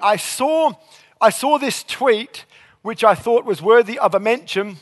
I 0.00 0.14
saw, 0.14 0.74
I 1.20 1.30
saw 1.30 1.58
this 1.58 1.82
tweet 1.82 2.44
which 2.82 3.02
I 3.02 3.16
thought 3.16 3.44
was 3.44 3.60
worthy 3.60 3.98
of 3.98 4.14
a 4.14 4.20
mention 4.20 4.76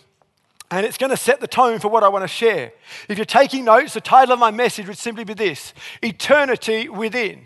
and 0.73 0.87
it's 0.87 0.97
going 0.97 1.11
to 1.11 1.19
set 1.19 1.39
the 1.39 1.47
tone 1.47 1.79
for 1.79 1.89
what 1.89 2.03
I 2.03 2.09
want 2.09 2.23
to 2.25 2.29
share. 2.29 2.73
If 3.07 3.19
you're 3.19 3.27
taking 3.27 3.67
notes, 3.67 3.93
the 3.93 4.01
title 4.01 4.33
of 4.33 4.39
my 4.39 4.51
message 4.51 4.89
would 4.89 4.97
simply 4.97 5.23
be 5.23 5.35
this 5.35 5.75
Eternity 6.03 6.89
Within. 6.89 7.45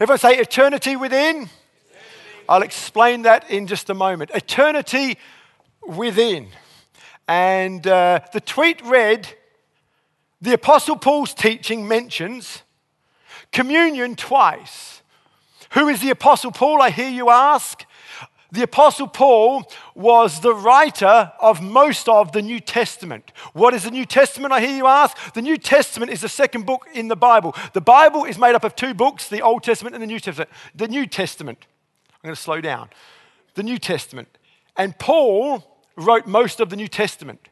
Everyone 0.00 0.18
say 0.18 0.36
Eternity 0.38 0.96
Within? 0.96 1.48
I'll 2.48 2.62
explain 2.62 3.22
that 3.22 3.48
in 3.48 3.68
just 3.68 3.90
a 3.90 3.94
moment. 3.94 4.32
Eternity 4.34 5.18
Within. 5.86 6.48
And 7.28 7.86
uh, 7.86 8.20
the 8.32 8.40
tweet 8.40 8.82
read 8.84 9.28
The 10.40 10.54
Apostle 10.54 10.96
Paul's 10.96 11.34
teaching 11.34 11.86
mentions 11.86 12.62
communion 13.52 14.16
twice. 14.16 15.02
Who 15.74 15.86
is 15.86 16.00
the 16.00 16.10
Apostle 16.10 16.50
Paul, 16.50 16.82
I 16.82 16.90
hear 16.90 17.08
you 17.08 17.30
ask? 17.30 17.84
The 18.52 18.62
Apostle 18.62 19.08
Paul 19.08 19.64
was 19.94 20.40
the 20.40 20.54
writer 20.54 21.32
of 21.40 21.62
most 21.62 22.06
of 22.06 22.32
the 22.32 22.42
New 22.42 22.60
Testament. 22.60 23.32
What 23.54 23.72
is 23.72 23.84
the 23.84 23.90
New 23.90 24.04
Testament, 24.04 24.52
I 24.52 24.60
hear 24.60 24.76
you 24.76 24.86
ask? 24.86 25.16
The 25.32 25.40
New 25.40 25.56
Testament 25.56 26.12
is 26.12 26.20
the 26.20 26.28
second 26.28 26.66
book 26.66 26.86
in 26.92 27.08
the 27.08 27.16
Bible. 27.16 27.56
The 27.72 27.80
Bible 27.80 28.26
is 28.26 28.36
made 28.36 28.54
up 28.54 28.62
of 28.62 28.76
two 28.76 28.92
books, 28.92 29.30
the 29.30 29.40
Old 29.40 29.62
Testament 29.62 29.94
and 29.94 30.02
the 30.02 30.06
New 30.06 30.20
Testament. 30.20 30.50
The 30.74 30.86
New 30.86 31.06
Testament, 31.06 31.66
I'm 32.12 32.28
going 32.28 32.34
to 32.34 32.40
slow 32.40 32.60
down. 32.60 32.90
The 33.54 33.62
New 33.62 33.78
Testament. 33.78 34.28
And 34.76 34.98
Paul 34.98 35.80
wrote 35.96 36.26
most 36.26 36.60
of 36.60 36.68
the 36.68 36.76
New 36.76 36.88
Testament. 36.88 37.48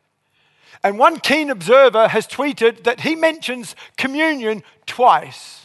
And 0.84 0.98
one 0.98 1.18
keen 1.18 1.48
observer 1.48 2.08
has 2.08 2.26
tweeted 2.26 2.84
that 2.84 3.00
he 3.00 3.14
mentions 3.14 3.74
communion 3.96 4.62
twice. 4.84 5.59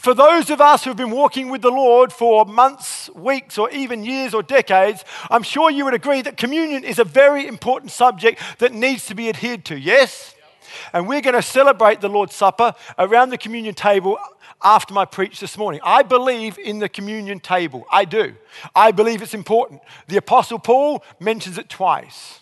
For 0.00 0.14
those 0.14 0.48
of 0.48 0.62
us 0.62 0.82
who 0.82 0.88
have 0.88 0.96
been 0.96 1.10
walking 1.10 1.50
with 1.50 1.60
the 1.60 1.70
Lord 1.70 2.10
for 2.10 2.46
months, 2.46 3.10
weeks, 3.10 3.58
or 3.58 3.68
even 3.68 4.02
years 4.02 4.32
or 4.32 4.42
decades, 4.42 5.04
I'm 5.28 5.42
sure 5.42 5.70
you 5.70 5.84
would 5.84 5.92
agree 5.92 6.22
that 6.22 6.38
communion 6.38 6.84
is 6.84 6.98
a 6.98 7.04
very 7.04 7.46
important 7.46 7.92
subject 7.92 8.40
that 8.60 8.72
needs 8.72 9.04
to 9.06 9.14
be 9.14 9.28
adhered 9.28 9.66
to. 9.66 9.78
Yes? 9.78 10.34
And 10.94 11.06
we're 11.06 11.20
going 11.20 11.34
to 11.34 11.42
celebrate 11.42 12.00
the 12.00 12.08
Lord's 12.08 12.34
Supper 12.34 12.72
around 12.98 13.28
the 13.28 13.36
communion 13.36 13.74
table 13.74 14.16
after 14.64 14.94
my 14.94 15.04
preach 15.04 15.38
this 15.38 15.58
morning. 15.58 15.82
I 15.84 16.02
believe 16.02 16.58
in 16.58 16.78
the 16.78 16.88
communion 16.88 17.38
table. 17.38 17.84
I 17.92 18.06
do. 18.06 18.36
I 18.74 18.92
believe 18.92 19.20
it's 19.20 19.34
important. 19.34 19.82
The 20.08 20.16
Apostle 20.16 20.60
Paul 20.60 21.04
mentions 21.20 21.58
it 21.58 21.68
twice. 21.68 22.40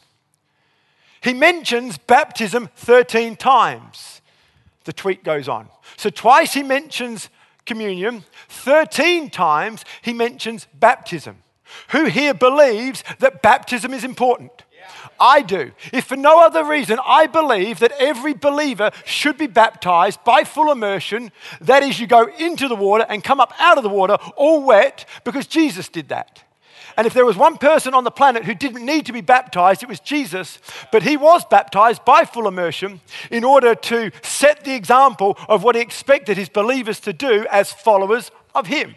He 1.24 1.34
mentions 1.34 1.98
baptism 1.98 2.68
13 2.76 3.34
times. 3.34 4.20
The 4.84 4.92
tweet 4.92 5.24
goes 5.24 5.48
on. 5.48 5.68
So, 5.96 6.08
twice 6.08 6.54
he 6.54 6.62
mentions 6.62 7.28
communion, 7.68 8.24
13 8.48 9.30
times 9.30 9.84
he 10.02 10.12
mentions 10.12 10.66
baptism. 10.74 11.36
Who 11.90 12.06
here 12.06 12.34
believes 12.34 13.04
that 13.20 13.42
baptism 13.42 13.94
is 13.94 14.02
important? 14.02 14.64
I 15.20 15.42
do. 15.42 15.72
If 15.92 16.04
for 16.04 16.16
no 16.16 16.40
other 16.40 16.64
reason, 16.64 16.98
I 17.04 17.26
believe 17.26 17.80
that 17.80 17.92
every 17.98 18.34
believer 18.34 18.90
should 19.04 19.36
be 19.36 19.46
baptized 19.46 20.22
by 20.24 20.44
full 20.44 20.72
immersion. 20.72 21.32
That 21.60 21.82
is, 21.82 22.00
you 22.00 22.06
go 22.06 22.28
into 22.38 22.68
the 22.68 22.76
water 22.76 23.04
and 23.08 23.22
come 23.22 23.40
up 23.40 23.52
out 23.58 23.78
of 23.78 23.84
the 23.84 23.90
water 23.90 24.16
all 24.36 24.64
wet 24.64 25.04
because 25.24 25.46
Jesus 25.46 25.88
did 25.88 26.08
that. 26.08 26.42
And 26.98 27.06
if 27.06 27.14
there 27.14 27.24
was 27.24 27.36
one 27.36 27.58
person 27.58 27.94
on 27.94 28.02
the 28.02 28.10
planet 28.10 28.44
who 28.44 28.54
didn't 28.54 28.84
need 28.84 29.06
to 29.06 29.12
be 29.12 29.20
baptized, 29.20 29.84
it 29.84 29.88
was 29.88 30.00
Jesus. 30.00 30.58
But 30.90 31.04
he 31.04 31.16
was 31.16 31.44
baptized 31.44 32.04
by 32.04 32.24
full 32.24 32.48
immersion 32.48 33.00
in 33.30 33.44
order 33.44 33.76
to 33.76 34.10
set 34.20 34.64
the 34.64 34.74
example 34.74 35.38
of 35.48 35.62
what 35.62 35.76
he 35.76 35.80
expected 35.80 36.36
his 36.36 36.48
believers 36.48 36.98
to 37.00 37.12
do 37.12 37.46
as 37.52 37.72
followers 37.72 38.32
of 38.52 38.66
him. 38.66 38.96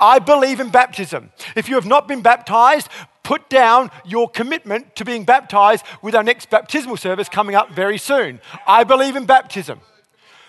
I 0.00 0.20
believe 0.20 0.60
in 0.60 0.70
baptism. 0.70 1.32
If 1.56 1.68
you 1.68 1.74
have 1.74 1.86
not 1.86 2.06
been 2.06 2.22
baptized, 2.22 2.88
put 3.24 3.50
down 3.50 3.90
your 4.06 4.28
commitment 4.28 4.94
to 4.94 5.04
being 5.04 5.24
baptized 5.24 5.84
with 6.02 6.14
our 6.14 6.22
next 6.22 6.50
baptismal 6.50 6.98
service 6.98 7.28
coming 7.28 7.56
up 7.56 7.72
very 7.72 7.98
soon. 7.98 8.40
I 8.64 8.84
believe 8.84 9.16
in 9.16 9.26
baptism. 9.26 9.80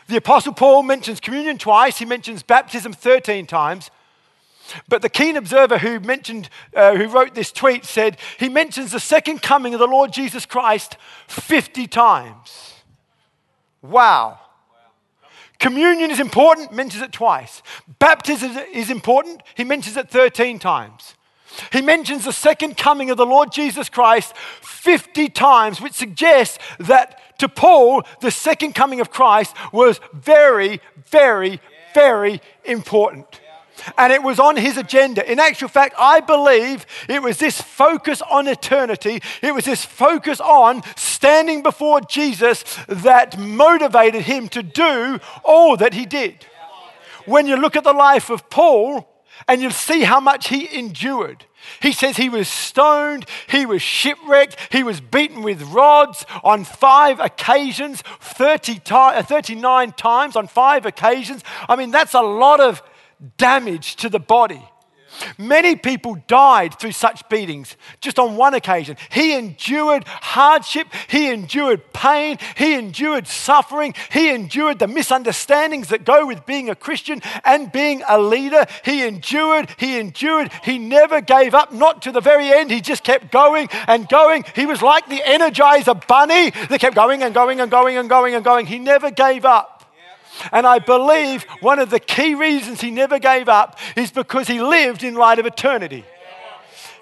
The 0.07 0.17
Apostle 0.17 0.53
Paul 0.53 0.84
mentions 0.84 1.19
communion 1.19 1.57
twice, 1.57 1.97
he 1.97 2.06
mentions 2.06 2.44
baptism 2.44 2.94
13 2.94 3.47
times. 3.47 3.90
But 4.88 5.02
the 5.02 5.09
keen 5.09 5.38
observer 5.38 5.78
who 5.78 6.00
mentioned, 6.00 6.50
uh, 6.76 6.96
who 6.96 7.08
wrote 7.08 7.36
this 7.36 7.52
tweet 7.52 7.86
said 7.86 8.18
he 8.40 8.50
mentions 8.50 8.92
the 8.92 9.00
second 9.00 9.42
coming 9.42 9.74
of 9.74 9.80
the 9.80 9.88
Lord 9.88 10.12
Jesus 10.14 10.46
Christ 10.46 10.98
50 11.28 11.88
times. 11.88 12.74
Wow. 13.82 14.40
Communion 15.59 16.09
is 16.09 16.20
important, 16.20 16.72
mentions 16.72 17.04
it 17.04 17.12
twice. 17.12 17.62
Baptism 18.00 18.58
is 18.74 18.90
important, 18.90 19.44
he 19.56 19.64
mentions 19.64 19.98
it 19.98 20.09
13 20.09 20.59
times. 20.59 21.16
He 21.72 21.82
mentions 21.82 22.26
the 22.26 22.34
second 22.34 22.78
coming 22.78 23.09
of 23.09 23.18
the 23.18 23.26
Lord 23.26 23.52
Jesus 23.52 23.90
Christ 23.90 24.36
50 24.62 25.30
times, 25.30 25.82
which 25.82 25.94
suggests 25.94 26.58
that 26.80 27.38
to 27.40 27.50
Paul, 27.50 28.03
the 28.22 28.32
second 28.32 28.74
coming 28.74 29.02
of 29.02 29.12
Christ 29.12 29.56
was 29.74 30.00
very, 30.14 30.80
very, 31.09 31.59
very 31.94 32.42
important 32.64 33.42
and 33.97 34.12
it 34.14 34.24
was 34.24 34.40
on 34.40 34.58
his 34.58 34.78
agenda. 34.78 35.30
In 35.30 35.40
actual 35.40 35.68
fact, 35.68 35.96
I 35.97 36.19
believe 36.19 36.86
it 37.08 37.22
was 37.22 37.38
this 37.38 37.62
focus 37.62 38.22
on 38.22 38.47
eternity, 38.47 39.22
it 39.42 39.53
was 39.53 39.66
this 39.66 39.86
focus 39.86 40.40
on 40.40 40.81
standing 40.96 41.64
before 41.64 42.02
Jesus 42.02 42.64
that 42.88 43.38
motivated 43.38 44.24
him 44.24 44.47
to 44.50 44.64
do 44.64 45.20
all 45.44 45.78
that 45.78 45.94
he 45.94 46.06
did. 46.06 46.46
When 47.25 47.47
you 47.47 47.56
look 47.56 47.75
at 47.75 47.84
the 47.84 47.94
life 47.94 48.30
of 48.30 48.50
Paul, 48.50 49.08
and 49.47 49.62
you'll 49.62 49.72
see 49.72 50.02
how 50.02 50.20
much 50.20 50.50
he 50.50 50.74
endured. 50.78 51.46
He 51.80 51.91
says 51.91 52.18
he 52.18 52.30
was 52.30 52.47
stoned, 52.47 53.25
he 53.47 53.66
was 53.66 53.81
shipwrecked, 53.81 54.58
he 54.72 54.84
was 54.84 55.00
beaten 55.00 55.44
with 55.44 55.62
rods 55.62 56.25
on 56.44 56.64
five 56.64 57.20
occasions, 57.20 58.02
30 58.20 58.80
to- 58.80 58.96
uh, 58.96 59.24
39 59.24 59.91
times 59.94 60.36
on 60.36 60.47
five 60.47 60.86
occasions. 60.86 61.44
I 61.70 61.75
mean, 61.75 61.91
that's 61.91 62.14
a 62.14 62.22
lot 62.22 62.59
of 62.59 62.81
damage 63.38 63.96
to 63.98 64.09
the 64.09 64.20
body. 64.20 64.62
Many 65.38 65.76
people 65.76 66.18
died 66.28 66.80
through 66.80 66.94
such 66.94 67.28
beatings 67.30 67.76
just 68.00 68.20
on 68.20 68.38
one 68.38 68.54
occasion. 68.54 68.98
He 69.12 69.34
endured 69.34 70.06
hardship, 70.08 70.88
he 71.08 71.30
endured 71.30 71.94
pain, 71.94 72.38
he 72.56 72.76
endured 72.76 73.28
suffering, 73.28 73.94
he 74.12 74.30
endured 74.30 74.80
the 74.80 74.88
misunderstandings 74.88 75.90
that 75.90 76.06
go 76.06 76.26
with 76.26 76.46
being 76.46 76.70
a 76.70 76.76
Christian 76.76 77.22
and 77.44 77.72
being 77.72 78.04
a 78.08 78.20
leader. 78.20 78.66
He 78.86 79.06
endured, 79.06 79.70
he 79.78 80.00
endured, 80.00 80.52
he 80.64 80.78
never 80.78 81.22
gave 81.22 81.53
up, 81.53 81.72
not 81.72 82.02
to 82.03 82.12
the 82.12 82.22
very 82.22 82.52
end. 82.52 82.72
He 82.72 82.82
just 82.82 83.03
kept 83.03 83.32
going 83.32 83.70
and 83.88 84.08
going. 84.08 84.46
He 84.56 84.66
was 84.66 84.82
like 84.82 85.08
the 85.08 85.20
Energizer 85.20 86.08
bunny 86.08 86.52
that 86.52 86.80
kept 86.80 86.96
going 86.96 87.22
and 87.24 87.34
going 87.34 87.59
and 87.59 87.70
going 87.70 87.98
and 87.98 88.09
going 88.09 88.36
and 88.36 88.44
going. 88.44 88.66
He 88.66 88.80
never 88.80 89.12
gave 89.12 89.46
up. 89.46 89.71
And 90.52 90.66
I 90.66 90.80
believe 90.80 91.44
one 91.59 91.80
of 91.80 91.90
the 91.90 92.00
key 92.00 92.36
reasons 92.36 92.81
he 92.81 92.92
never 92.92 93.19
gave 93.19 93.50
up 93.50 93.78
is 93.96 94.12
because 94.12 94.47
he 94.47 94.62
lived 94.62 95.03
in 95.03 95.16
light 95.16 95.40
of 95.40 95.46
eternity. 95.46 96.06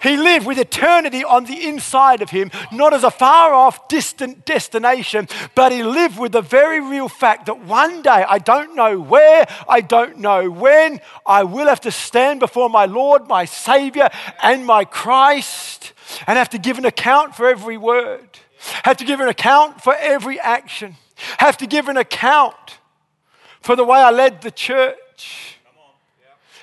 He 0.02 0.16
lived 0.16 0.46
with 0.46 0.58
eternity 0.58 1.24
on 1.24 1.44
the 1.44 1.68
inside 1.68 2.22
of 2.22 2.30
him, 2.30 2.52
not 2.72 2.94
as 2.94 3.04
a 3.04 3.12
far 3.12 3.54
off, 3.54 3.88
distant 3.90 4.46
destination, 4.46 5.28
but 5.56 5.72
he 5.72 5.84
lived 5.84 6.18
with 6.18 6.32
the 6.32 6.42
very 6.42 6.80
real 6.80 7.10
fact 7.10 7.48
that 7.48 7.66
one 7.66 8.02
day, 8.02 8.10
I 8.10 8.40
don't 8.40 8.76
know 8.76 9.00
where, 9.00 9.46
I 9.68 9.82
don't 9.82 10.20
know 10.20 10.50
when, 10.50 11.02
I 11.26 11.44
will 11.44 11.68
have 11.68 11.82
to 11.82 11.92
stand 11.92 12.40
before 12.40 12.70
my 12.70 12.86
Lord, 12.86 13.28
my 13.28 13.44
Savior, 13.44 14.10
and 14.42 14.66
my 14.66 14.86
Christ, 14.86 15.92
and 16.28 16.38
have 16.38 16.50
to 16.52 16.58
give 16.58 16.78
an 16.78 16.86
account 16.86 17.36
for 17.36 17.50
every 17.50 17.78
word, 17.78 18.40
have 18.84 18.98
to 18.98 19.06
give 19.06 19.20
an 19.20 19.28
account 19.28 19.82
for 19.82 19.96
every 19.96 20.40
action, 20.40 20.96
have 21.40 21.58
to 21.58 21.68
give 21.68 21.90
an 21.90 21.98
account 21.98 22.79
for 23.62 23.76
the 23.76 23.84
way 23.84 24.00
I 24.00 24.12
led 24.12 24.42
the 24.42 24.52
church. 24.52 25.58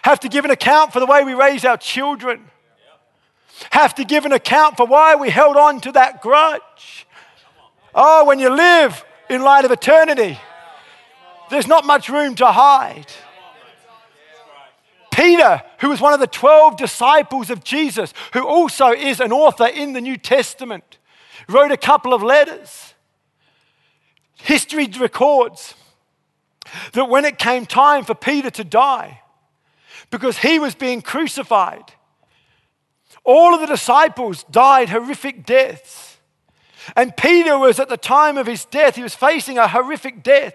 Have 0.02 0.20
to 0.20 0.28
give 0.28 0.44
an 0.44 0.50
account 0.50 0.92
for 0.92 1.00
the 1.00 1.06
way 1.06 1.24
we 1.24 1.34
raised 1.34 1.64
our 1.64 1.76
children. 1.76 2.44
Have 3.70 3.94
to 3.96 4.04
give 4.04 4.24
an 4.24 4.32
account 4.32 4.76
for 4.76 4.86
why 4.86 5.16
we 5.16 5.30
held 5.30 5.56
on 5.56 5.80
to 5.82 5.92
that 5.92 6.22
grudge. 6.22 7.06
Oh, 7.94 8.24
when 8.24 8.38
you 8.38 8.50
live 8.50 9.04
in 9.28 9.42
light 9.42 9.64
of 9.64 9.70
eternity, 9.70 10.38
there's 11.50 11.66
not 11.66 11.84
much 11.84 12.08
room 12.08 12.34
to 12.36 12.46
hide. 12.46 13.06
Peter, 15.10 15.62
who 15.78 15.88
was 15.88 16.00
one 16.00 16.12
of 16.12 16.20
the 16.20 16.26
12 16.26 16.76
disciples 16.76 17.48
of 17.48 17.64
Jesus, 17.64 18.12
who 18.34 18.46
also 18.46 18.92
is 18.92 19.18
an 19.18 19.32
author 19.32 19.66
in 19.66 19.94
the 19.94 20.00
New 20.00 20.18
Testament, 20.18 20.98
wrote 21.48 21.72
a 21.72 21.76
couple 21.76 22.12
of 22.12 22.22
letters. 22.22 22.94
History 24.36 24.86
records 24.98 25.74
that 26.92 27.08
when 27.08 27.24
it 27.24 27.38
came 27.38 27.66
time 27.66 28.04
for 28.04 28.14
Peter 28.14 28.50
to 28.50 28.64
die, 28.64 29.20
because 30.10 30.38
he 30.38 30.58
was 30.58 30.74
being 30.74 31.02
crucified, 31.02 31.92
all 33.24 33.54
of 33.54 33.60
the 33.60 33.66
disciples 33.66 34.44
died 34.44 34.88
horrific 34.88 35.44
deaths. 35.44 36.18
And 36.94 37.16
Peter 37.16 37.58
was 37.58 37.80
at 37.80 37.88
the 37.88 37.96
time 37.96 38.38
of 38.38 38.46
his 38.46 38.64
death, 38.64 38.96
he 38.96 39.02
was 39.02 39.14
facing 39.14 39.58
a 39.58 39.66
horrific 39.66 40.22
death. 40.22 40.54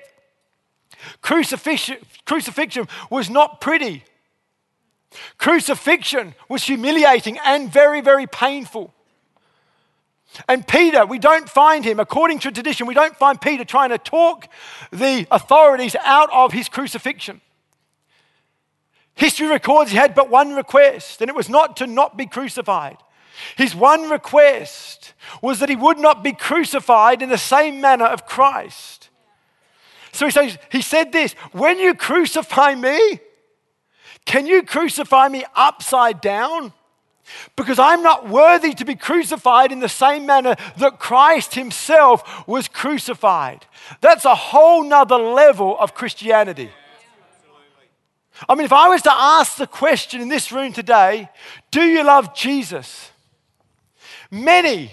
Crucifixion, 1.22 1.98
crucifixion 2.26 2.88
was 3.10 3.30
not 3.30 3.60
pretty. 3.60 4.04
Crucifixion 5.38 6.36
was 6.48 6.64
humiliating 6.64 7.38
and 7.44 7.72
very, 7.72 8.02
very 8.02 8.28
painful. 8.28 8.94
And 10.48 10.66
Peter, 10.66 11.06
we 11.06 11.20
don't 11.20 11.50
find 11.50 11.84
him, 11.84 12.00
according 12.00 12.40
to 12.40 12.52
tradition, 12.52 12.88
we 12.88 12.94
don't 12.94 13.16
find 13.18 13.40
Peter 13.40 13.66
trying 13.66 13.90
to 13.90 13.98
talk 13.98 14.48
the 14.92 15.28
authorities 15.30 15.96
out 16.04 16.30
of 16.32 16.54
his 16.54 16.70
crucifixion. 16.70 17.42
History 19.14 19.48
records 19.48 19.92
he 19.92 19.98
had 19.98 20.16
but 20.16 20.30
one 20.30 20.56
request, 20.56 21.22
and 21.22 21.30
it 21.30 21.36
was 21.36 21.50
not 21.50 21.78
to 21.78 21.88
not 21.88 22.18
be 22.18 22.26
crucified. 22.26 22.98
His 23.58 23.76
one 23.76 24.10
request 24.10 25.14
was 25.42 25.60
that 25.60 25.70
he 25.70 25.76
would 25.76 25.98
not 25.98 26.24
be 26.24 26.34
crucified 26.34 27.22
in 27.22 27.30
the 27.30 27.38
same 27.38 27.82
manner 27.82 28.06
of 28.06 28.26
Christ. 28.26 29.10
So 30.12 30.26
he, 30.26 30.32
says, 30.32 30.58
he 30.72 30.82
said 30.82 31.12
this 31.12 31.34
When 31.52 31.80
you 31.80 31.94
crucify 31.94 32.76
me, 32.76 33.20
can 34.26 34.46
you 34.46 34.64
crucify 34.64 35.28
me 35.28 35.46
upside 35.56 36.22
down? 36.22 36.74
Because 37.56 37.80
I'm 37.80 38.04
not 38.04 38.30
worthy 38.30 38.74
to 38.74 38.86
be 38.86 38.96
crucified 38.96 39.72
in 39.72 39.80
the 39.80 39.90
same 39.90 40.26
manner 40.26 40.56
that 40.78 41.00
Christ 41.00 41.56
himself 41.56 42.48
was 42.48 42.68
crucified. 42.68 43.66
That's 44.00 44.26
a 44.26 44.36
whole 44.36 44.84
nother 44.84 45.18
level 45.18 45.78
of 45.80 45.94
Christianity. 45.94 46.72
I 48.50 48.56
mean, 48.56 48.66
if 48.66 48.74
I 48.74 48.90
was 48.90 49.02
to 49.04 49.14
ask 49.14 49.58
the 49.58 49.68
question 49.68 50.22
in 50.22 50.30
this 50.30 50.52
room 50.52 50.74
today, 50.74 51.30
do 51.70 51.82
you 51.82 52.04
love 52.04 52.36
Jesus? 52.36 53.12
Many, 54.32 54.92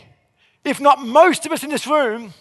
if 0.65 0.81
not 0.81 1.01
most 1.01 1.47
of 1.47 1.53
us 1.53 1.63
in 1.63 1.71
this 1.71 1.87
room 1.87 2.35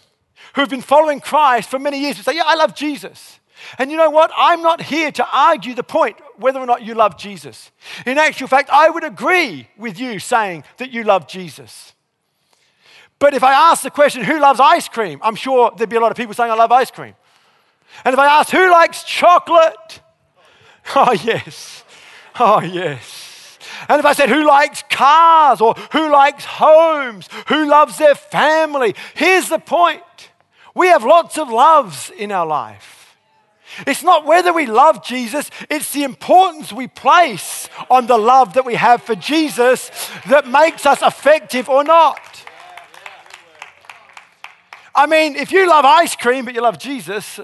who 0.56 0.62
have 0.62 0.70
been 0.70 0.82
following 0.82 1.20
Christ 1.20 1.70
for 1.70 1.80
many 1.80 2.00
years 2.00 2.18
would 2.18 2.26
say, 2.26 2.36
Yeah, 2.36 2.44
I 2.46 2.56
love 2.56 2.76
Jesus. 2.76 3.40
And 3.78 3.92
you 3.92 3.98
know 3.98 4.10
what? 4.10 4.32
I'm 4.36 4.62
not 4.62 4.82
here 4.82 5.12
to 5.12 5.28
argue 5.32 5.74
the 5.74 5.84
point 5.84 6.18
whether 6.38 6.60
or 6.60 6.66
not 6.66 6.84
you 6.84 6.94
love 6.94 7.18
Jesus. 7.18 7.72
In 8.06 8.18
actual 8.18 8.48
fact, 8.48 8.70
I 8.72 8.90
would 8.90 9.04
agree 9.04 9.68
with 9.78 10.00
you 10.00 10.20
saying 10.20 10.64
that 10.78 10.92
you 10.92 11.04
love 11.04 11.28
Jesus. 11.28 11.94
But 13.20 13.34
if 13.34 13.44
I 13.44 13.54
ask 13.72 13.84
the 13.84 13.90
question, 13.90 14.24
who 14.24 14.40
loves 14.40 14.60
ice 14.60 14.88
cream? 14.88 15.20
I'm 15.24 15.36
sure 15.36 15.72
there'd 15.76 15.90
be 15.90 15.96
a 15.96 16.00
lot 16.00 16.12
of 16.12 16.18
people 16.18 16.34
saying, 16.34 16.52
I 16.52 16.56
love 16.56 16.72
ice 16.72 16.92
cream. 16.92 17.16
And 18.06 18.14
if 18.14 18.20
I 18.20 18.28
ask, 18.28 18.50
who 18.50 18.72
likes 18.72 19.04
chocolate? 19.04 20.02
Oh, 20.96 21.12
yes. 21.12 21.84
Oh, 22.40 22.62
yes. 22.62 23.60
And 23.90 24.00
if 24.00 24.06
I 24.06 24.14
said, 24.14 24.30
who 24.30 24.48
likes 24.48 24.84
cars 24.90 25.60
or 25.60 25.74
who 25.92 26.10
likes 26.10 26.46
homes, 26.46 27.28
who 27.50 27.68
loves 27.68 27.98
their 27.98 28.16
family? 28.16 28.96
Here's 29.14 29.50
the 29.50 29.60
point 29.60 30.02
we 30.74 30.88
have 30.88 31.04
lots 31.04 31.38
of 31.38 31.50
loves 31.50 32.10
in 32.12 32.32
our 32.32 32.46
life. 32.46 32.97
It's 33.86 34.04
not 34.04 34.26
whether 34.26 34.54
we 34.54 34.66
love 34.66 35.04
Jesus, 35.04 35.50
it's 35.70 35.92
the 35.92 36.04
importance 36.04 36.72
we 36.72 36.88
place 36.88 37.70
on 37.90 38.08
the 38.08 38.18
love 38.18 38.54
that 38.54 38.66
we 38.66 38.76
have 38.76 39.04
for 39.04 39.16
Jesus 39.16 39.92
that 40.28 40.48
makes 40.48 40.86
us 40.86 41.02
effective 41.02 41.70
or 41.70 41.84
not. 41.84 42.20
I 44.96 45.06
mean, 45.06 45.36
if 45.36 45.52
you 45.52 45.68
love 45.68 45.86
ice 45.86 46.16
cream 46.16 46.46
but 46.46 46.56
you 46.56 46.62
love 46.62 46.80
Jesus, 46.80 47.40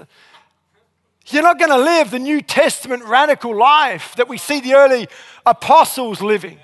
you're 1.28 1.42
not 1.42 1.58
going 1.58 1.70
to 1.70 1.78
live 1.78 2.10
the 2.10 2.18
New 2.18 2.42
Testament 2.42 3.04
radical 3.04 3.56
life 3.56 4.16
that 4.16 4.28
we 4.28 4.38
see 4.38 4.60
the 4.60 4.74
early 4.74 5.08
apostles 5.46 6.20
living. 6.20 6.58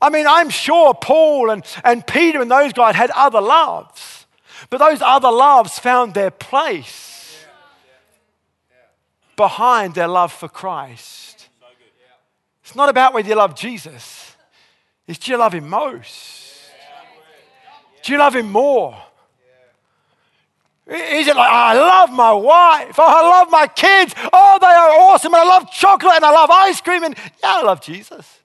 I 0.00 0.08
mean, 0.10 0.26
I'm 0.26 0.50
sure 0.50 0.94
Paul 0.94 1.50
and, 1.50 1.64
and 1.84 2.06
Peter 2.06 2.40
and 2.40 2.50
those 2.50 2.72
guys 2.72 2.94
had 2.94 3.10
other 3.10 3.40
loves, 3.40 4.26
but 4.70 4.78
those 4.78 5.02
other 5.02 5.30
loves 5.30 5.78
found 5.78 6.14
their 6.14 6.30
place 6.30 7.15
behind 9.36 9.94
their 9.94 10.08
love 10.08 10.32
for 10.32 10.48
Christ. 10.48 11.48
It's 12.62 12.74
not 12.74 12.88
about 12.88 13.14
whether 13.14 13.28
you 13.28 13.36
love 13.36 13.54
Jesus, 13.54 14.34
it's 15.06 15.18
do 15.18 15.30
you 15.30 15.36
love 15.36 15.54
Him 15.54 15.68
most? 15.68 16.44
Do 18.02 18.12
you 18.12 18.18
love 18.18 18.34
Him 18.34 18.50
more? 18.50 18.96
Is 20.88 21.26
it 21.26 21.34
like, 21.34 21.50
oh, 21.50 21.54
I 21.54 21.74
love 21.74 22.12
my 22.12 22.32
wife, 22.32 22.94
oh, 22.98 23.04
I 23.04 23.28
love 23.28 23.50
my 23.50 23.66
kids, 23.66 24.14
oh, 24.32 24.58
they 24.60 24.66
are 24.66 24.90
awesome, 25.10 25.34
and 25.34 25.42
I 25.42 25.44
love 25.44 25.70
chocolate, 25.70 26.14
and 26.14 26.24
I 26.24 26.30
love 26.30 26.48
ice 26.50 26.80
cream, 26.80 27.02
and 27.02 27.16
yeah, 27.42 27.56
I 27.56 27.62
love 27.62 27.80
Jesus. 27.80 28.40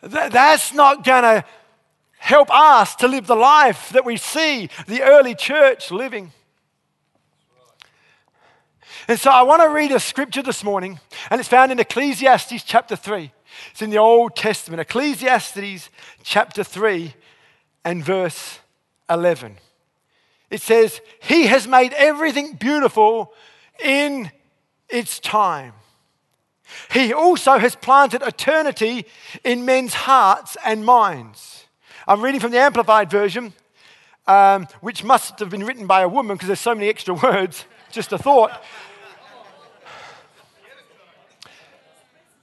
that's 0.00 0.72
not 0.72 1.04
going 1.04 1.22
to 1.22 1.44
help 2.18 2.50
us 2.50 2.96
to 2.96 3.08
live 3.08 3.26
the 3.26 3.36
life 3.36 3.90
that 3.90 4.04
we 4.04 4.16
see 4.16 4.68
the 4.86 5.02
early 5.02 5.34
church 5.34 5.90
living. 5.90 6.32
And 9.08 9.18
so 9.18 9.30
I 9.30 9.40
want 9.40 9.62
to 9.62 9.70
read 9.70 9.90
a 9.90 9.98
scripture 9.98 10.42
this 10.42 10.62
morning, 10.62 11.00
and 11.30 11.40
it's 11.40 11.48
found 11.48 11.72
in 11.72 11.78
Ecclesiastes 11.78 12.62
chapter 12.62 12.94
3. 12.94 13.32
It's 13.70 13.80
in 13.80 13.88
the 13.88 13.96
Old 13.96 14.36
Testament, 14.36 14.82
Ecclesiastes 14.82 15.88
chapter 16.22 16.62
3 16.62 17.14
and 17.86 18.04
verse 18.04 18.58
11. 19.08 19.56
It 20.50 20.60
says, 20.60 21.00
He 21.22 21.46
has 21.46 21.66
made 21.66 21.94
everything 21.94 22.56
beautiful 22.56 23.32
in 23.82 24.30
its 24.90 25.18
time. 25.20 25.72
He 26.92 27.14
also 27.14 27.56
has 27.56 27.74
planted 27.76 28.20
eternity 28.20 29.06
in 29.42 29.64
men's 29.64 29.94
hearts 29.94 30.58
and 30.66 30.84
minds. 30.84 31.64
I'm 32.06 32.20
reading 32.20 32.42
from 32.42 32.50
the 32.50 32.60
Amplified 32.60 33.10
Version, 33.10 33.54
um, 34.26 34.66
which 34.82 35.02
must 35.02 35.38
have 35.38 35.48
been 35.48 35.64
written 35.64 35.86
by 35.86 36.02
a 36.02 36.08
woman 36.08 36.36
because 36.36 36.48
there's 36.48 36.60
so 36.60 36.74
many 36.74 36.90
extra 36.90 37.14
words. 37.22 37.64
Just 37.90 38.12
a 38.12 38.18
thought. 38.18 38.62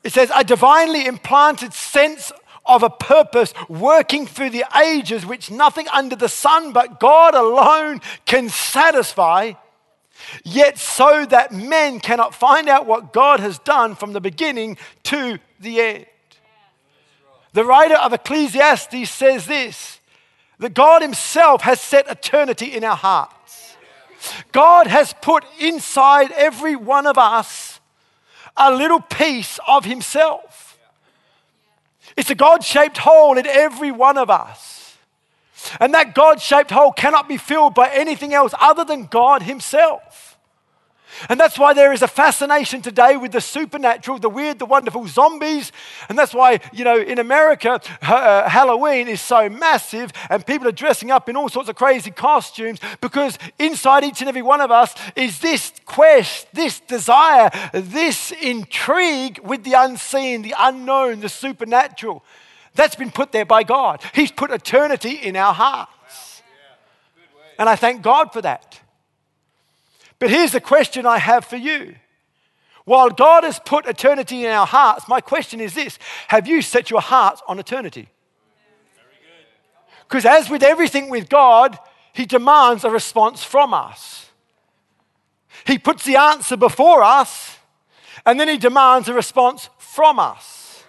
It 0.06 0.13
says, 0.13 0.31
a 0.36 0.44
divinely 0.44 1.07
implanted 1.07 1.74
sense 1.74 2.31
of 2.63 2.84
a 2.84 2.92
purpose 2.92 3.56
working 3.68 4.28
through 4.28 4.52
the 4.52 4.63
ages, 4.78 5.25
which 5.25 5.50
nothing 5.50 5.88
under 5.92 6.16
the 6.16 6.30
sun 6.30 6.74
but 6.74 7.00
God 7.00 7.34
alone 7.34 8.02
can 8.25 8.50
satisfy, 8.50 9.54
yet 10.44 10.78
so 10.78 11.26
that 11.26 11.52
men 11.52 12.00
cannot 12.00 12.35
find 12.35 12.69
out 12.69 12.85
what 12.85 13.14
God 13.14 13.40
has 13.40 13.57
done 13.57 13.95
from 13.95 14.14
the 14.14 14.21
beginning 14.21 14.78
to 15.06 15.40
the 15.59 15.81
end. 15.81 16.06
The 17.54 17.66
writer 17.66 17.95
of 17.95 18.14
Ecclesiastes 18.14 19.09
says 19.09 19.47
this 19.47 20.00
that 20.59 20.76
God 20.76 21.02
Himself 21.02 21.64
has 21.64 21.81
set 21.81 22.07
eternity 22.07 22.68
in 22.68 22.83
our 22.83 22.95
hearts. 22.95 23.76
God 24.52 24.85
has 24.85 25.16
put 25.19 25.44
inside 25.59 26.31
every 26.31 26.76
one 26.76 27.07
of 27.07 27.18
us 27.18 27.74
a 28.57 28.74
little 28.74 29.02
piece 29.02 29.59
of 29.68 29.85
Himself. 29.85 30.78
It's 32.16 32.30
a 32.30 32.35
God 32.35 32.64
shaped 32.64 32.97
hole 32.97 33.38
in 33.38 33.45
every 33.45 33.92
one 33.92 34.18
of 34.18 34.30
us. 34.30 34.97
And 35.80 35.94
that 35.94 36.14
God 36.14 36.42
shaped 36.42 36.71
hole 36.71 36.92
cannot 36.92 37.28
be 37.28 37.38
filled 37.38 37.74
by 37.74 37.90
anything 37.90 38.33
else 38.33 38.54
other 38.59 38.85
than 38.85 39.06
God 39.06 39.42
Himself. 39.44 40.34
And 41.30 41.40
that's 41.40 41.57
why 41.57 41.74
there 41.74 41.94
is 41.94 42.02
a 42.02 42.07
fascination 42.07 42.81
today 42.81 43.18
with 43.18 43.31
the 43.31 43.42
supernatural, 43.42 44.19
the 44.19 44.30
weird, 44.30 44.60
the 44.60 44.66
wonderful 44.66 45.07
zombies. 45.07 45.72
And 46.10 46.18
that's 46.18 46.34
why, 46.34 46.60
you 46.74 46.84
know, 46.84 46.98
in 46.98 47.19
America, 47.19 47.80
uh, 48.02 48.50
Halloween 48.50 49.07
is 49.07 49.22
so 49.22 49.50
massive 49.50 50.12
and 50.30 50.45
people 50.45 50.68
are 50.68 50.74
dressing 50.74 51.12
up 51.12 51.30
in 51.30 51.36
all 51.36 51.50
sorts 51.50 51.69
of 51.69 51.76
crazy 51.76 52.12
costumes 52.12 52.80
because 53.02 53.38
inside 53.60 54.04
each 54.04 54.22
and 54.22 54.30
every 54.30 54.42
one 54.42 54.62
of 54.62 54.72
us 54.72 54.95
is 55.16 55.40
this 55.40 55.74
quest, 55.86 56.48
this 56.54 56.80
desire, 56.81 57.50
this 57.74 58.31
intrigue 58.31 59.40
with 59.44 59.64
the 59.64 59.74
unseen, 59.74 60.42
the 60.42 60.56
unknown, 60.57 61.19
the 61.22 61.30
supernatural. 61.30 62.24
That's 62.76 62.95
been 62.95 63.12
put 63.12 63.31
there 63.31 63.45
by 63.45 63.64
God. 63.64 64.02
He's 64.14 64.31
put 64.31 64.52
eternity 64.52 65.14
in 65.14 65.36
our 65.36 65.54
hearts. 65.54 66.42
And 67.57 67.69
I 67.69 67.76
thank 67.76 68.02
God 68.02 68.34
for 68.34 68.42
that. 68.42 68.80
But 70.19 70.30
here's 70.30 70.52
the 70.52 70.62
question 70.62 71.06
I 71.06 71.18
have 71.18 71.45
for 71.45 71.57
you. 71.57 71.95
While 72.86 73.10
God 73.10 73.44
has 73.44 73.60
put 73.60 73.88
eternity 73.88 74.45
in 74.45 74.52
our 74.52 74.68
hearts, 74.68 75.07
my 75.07 75.19
question 75.19 75.60
is 75.60 75.74
this 75.74 75.98
Have 76.28 76.48
you 76.48 76.62
set 76.62 76.90
your 76.90 77.02
hearts 77.02 77.42
on 77.48 77.60
eternity? 77.60 78.10
Because 80.07 80.26
as 80.26 80.50
with 80.50 80.62
everything 80.62 81.10
with 81.10 81.30
God, 81.30 81.78
He 82.14 82.26
demands 82.26 82.84
a 82.84 82.92
response 82.92 83.44
from 83.44 83.74
us. 83.74 84.30
He 85.66 85.80
puts 85.80 86.06
the 86.06 86.16
answer 86.16 86.56
before 86.56 87.02
us, 87.02 87.57
and 88.26 88.40
then 88.40 88.48
He 88.48 88.57
demands 88.57 89.10
a 89.10 89.14
response 89.14 89.69
from 89.80 90.19
us. 90.19 90.84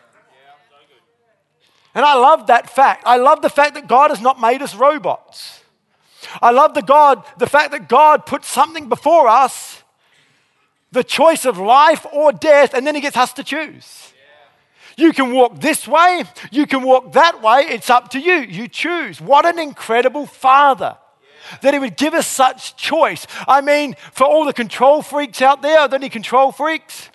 And 1.95 2.05
I 2.05 2.15
love 2.15 2.49
that 2.49 2.69
fact. 2.69 3.05
I 3.07 3.17
love 3.17 3.41
the 3.41 3.49
fact 3.49 3.73
that 3.73 3.89
God 3.89 4.11
has 4.11 4.21
not 4.21 4.39
made 4.39 4.61
us 4.61 4.75
robots. 4.75 5.63
I 6.41 6.51
love 6.51 6.75
the 6.75 6.83
God, 6.83 7.25
the 7.39 7.47
fact 7.47 7.73
that 7.73 7.89
God 7.89 8.27
put 8.27 8.45
something 8.45 8.89
before 8.89 9.29
us, 9.29 9.83
the 10.93 11.05
choice 11.05 11.45
of 11.45 11.59
life 11.59 12.07
or 12.13 12.33
death, 12.33 12.75
and 12.75 12.87
then 12.87 12.95
He 12.95 13.01
gets 13.01 13.17
us 13.17 13.33
to 13.35 13.45
choose. 13.45 14.13
You 14.97 15.13
can 15.13 15.33
walk 15.33 15.61
this 15.61 15.87
way, 15.87 16.25
you 16.51 16.67
can 16.67 16.83
walk 16.83 17.13
that 17.13 17.43
way, 17.43 17.67
it's 17.69 17.91
up 17.91 18.11
to 18.11 18.19
you. 18.19 18.35
You 18.35 18.67
choose. 18.67 19.21
What 19.21 19.45
an 19.45 19.59
incredible 19.59 20.27
Father 20.27 20.97
that 21.61 21.75
He 21.75 21.81
would 21.81 21.97
give 21.97 22.15
us 22.15 22.27
such 22.27 22.77
choice. 22.77 23.27
I 23.47 23.61
mean, 23.61 23.95
for 24.13 24.25
all 24.25 24.45
the 24.45 24.53
control 24.53 25.03
freaks 25.03 25.43
out 25.43 25.63
there, 25.63 25.81
are 25.81 25.89
there 25.89 25.99
any 25.99 26.09
control 26.09 26.51
freaks? 26.51 27.11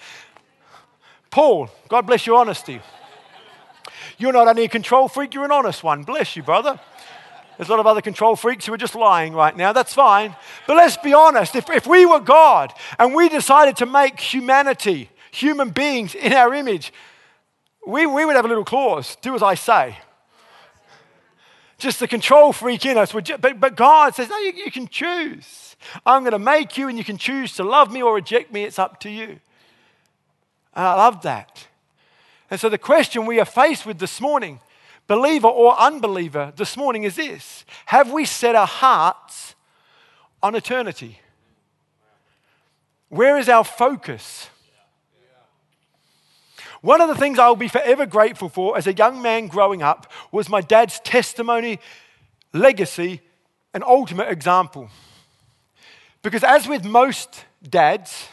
Paul, 1.32 1.70
God 1.88 2.06
bless 2.06 2.27
your 2.27 2.38
honesty. 2.38 2.82
You're 4.18 4.34
not 4.34 4.48
only 4.48 4.65
a 4.65 4.70
control 4.70 5.08
freak, 5.08 5.34
you're 5.34 5.46
an 5.46 5.51
honest 5.51 5.84
one. 5.84 6.03
Bless 6.03 6.36
you, 6.36 6.44
brother. 6.44 6.80
There's 7.62 7.70
a 7.70 7.74
lot 7.74 7.80
of 7.80 7.86
other 7.86 8.01
control 8.01 8.36
freaks 8.36 8.65
who 8.65 8.74
are 8.74 8.77
just 8.77 8.96
lying 8.96 9.34
right 9.34 9.56
now. 9.56 9.72
That's 9.72 9.94
fine. 9.94 10.36
But 10.65 10.77
let's 10.77 10.98
be 10.98 11.13
honest 11.13 11.56
if, 11.56 11.70
if 11.70 11.86
we 11.86 12.08
were 12.08 12.20
God 12.20 12.74
and 12.98 13.13
we 13.13 13.30
decided 13.30 13.77
to 13.77 13.86
make 13.86 14.20
humanity, 14.20 15.12
human 15.30 15.70
beings 15.70 16.15
in 16.15 16.34
our 16.34 16.56
image, 16.56 16.91
we, 17.86 18.08
we 18.08 18.25
would 18.25 18.36
have 18.36 18.46
a 18.46 18.48
little 18.48 18.65
clause 18.65 19.15
do 19.22 19.36
as 19.36 19.44
I 19.44 19.53
say. 19.53 19.96
Just 21.77 22.00
the 22.00 22.08
control 22.08 22.51
freak 22.51 22.84
in 22.84 22.98
us 22.98 23.12
just, 23.22 23.39
but, 23.39 23.60
but 23.60 23.75
God 23.75 24.15
says, 24.15 24.27
no, 24.27 24.38
you, 24.39 24.53
you 24.53 24.72
can 24.72 24.88
choose. 24.88 25.75
I'm 26.03 26.24
going 26.24 26.32
to 26.32 26.39
make 26.39 26.80
you, 26.80 26.88
and 26.88 26.98
you 26.98 27.03
can 27.03 27.20
choose 27.20 27.56
to 27.58 27.63
love 27.63 27.91
me 27.91 28.01
or 28.01 28.15
reject 28.15 28.51
me. 28.51 28.63
It's 28.63 28.80
up 28.80 29.00
to 29.01 29.10
you. 29.12 29.39
And 30.74 30.88
I 30.88 30.96
love 30.96 31.22
that. 31.22 31.68
And 32.50 32.60
so 32.60 32.70
the 32.70 32.80
question 32.80 33.27
we 33.27 33.39
are 33.39 33.46
faced 33.46 33.86
with 33.86 34.00
this 34.00 34.20
morning, 34.20 34.62
believer 35.12 35.50
or 35.50 35.77
unbeliever, 35.77 36.53
this 36.56 36.77
morning 36.77 37.03
is 37.03 37.18
this 37.18 37.65
Have 37.88 38.13
we 38.13 38.24
set 38.24 38.56
our 38.56 38.65
hearts 38.65 39.56
on 40.41 40.56
eternity? 40.56 41.20
Where 43.10 43.38
is 43.38 43.50
our 43.50 43.65
focus? 43.65 44.50
One 46.80 47.01
of 47.01 47.10
the 47.10 47.15
things 47.15 47.38
I 47.38 47.48
will 47.50 47.58
be 47.58 47.68
forever 47.68 48.06
grateful 48.06 48.48
for 48.48 48.77
as 48.77 48.88
a 48.88 48.94
young 48.94 49.22
man 49.22 49.48
growing 49.48 49.84
up 49.84 50.10
was 50.32 50.48
my 50.48 50.62
dad's 50.62 51.00
testimony, 51.01 51.80
legacy, 52.53 53.22
and 53.74 53.84
ultimate 53.84 54.30
example. 54.30 54.89
Because, 56.24 56.44
as 56.44 56.68
with 56.68 56.86
most 56.86 57.44
dads, 57.62 58.30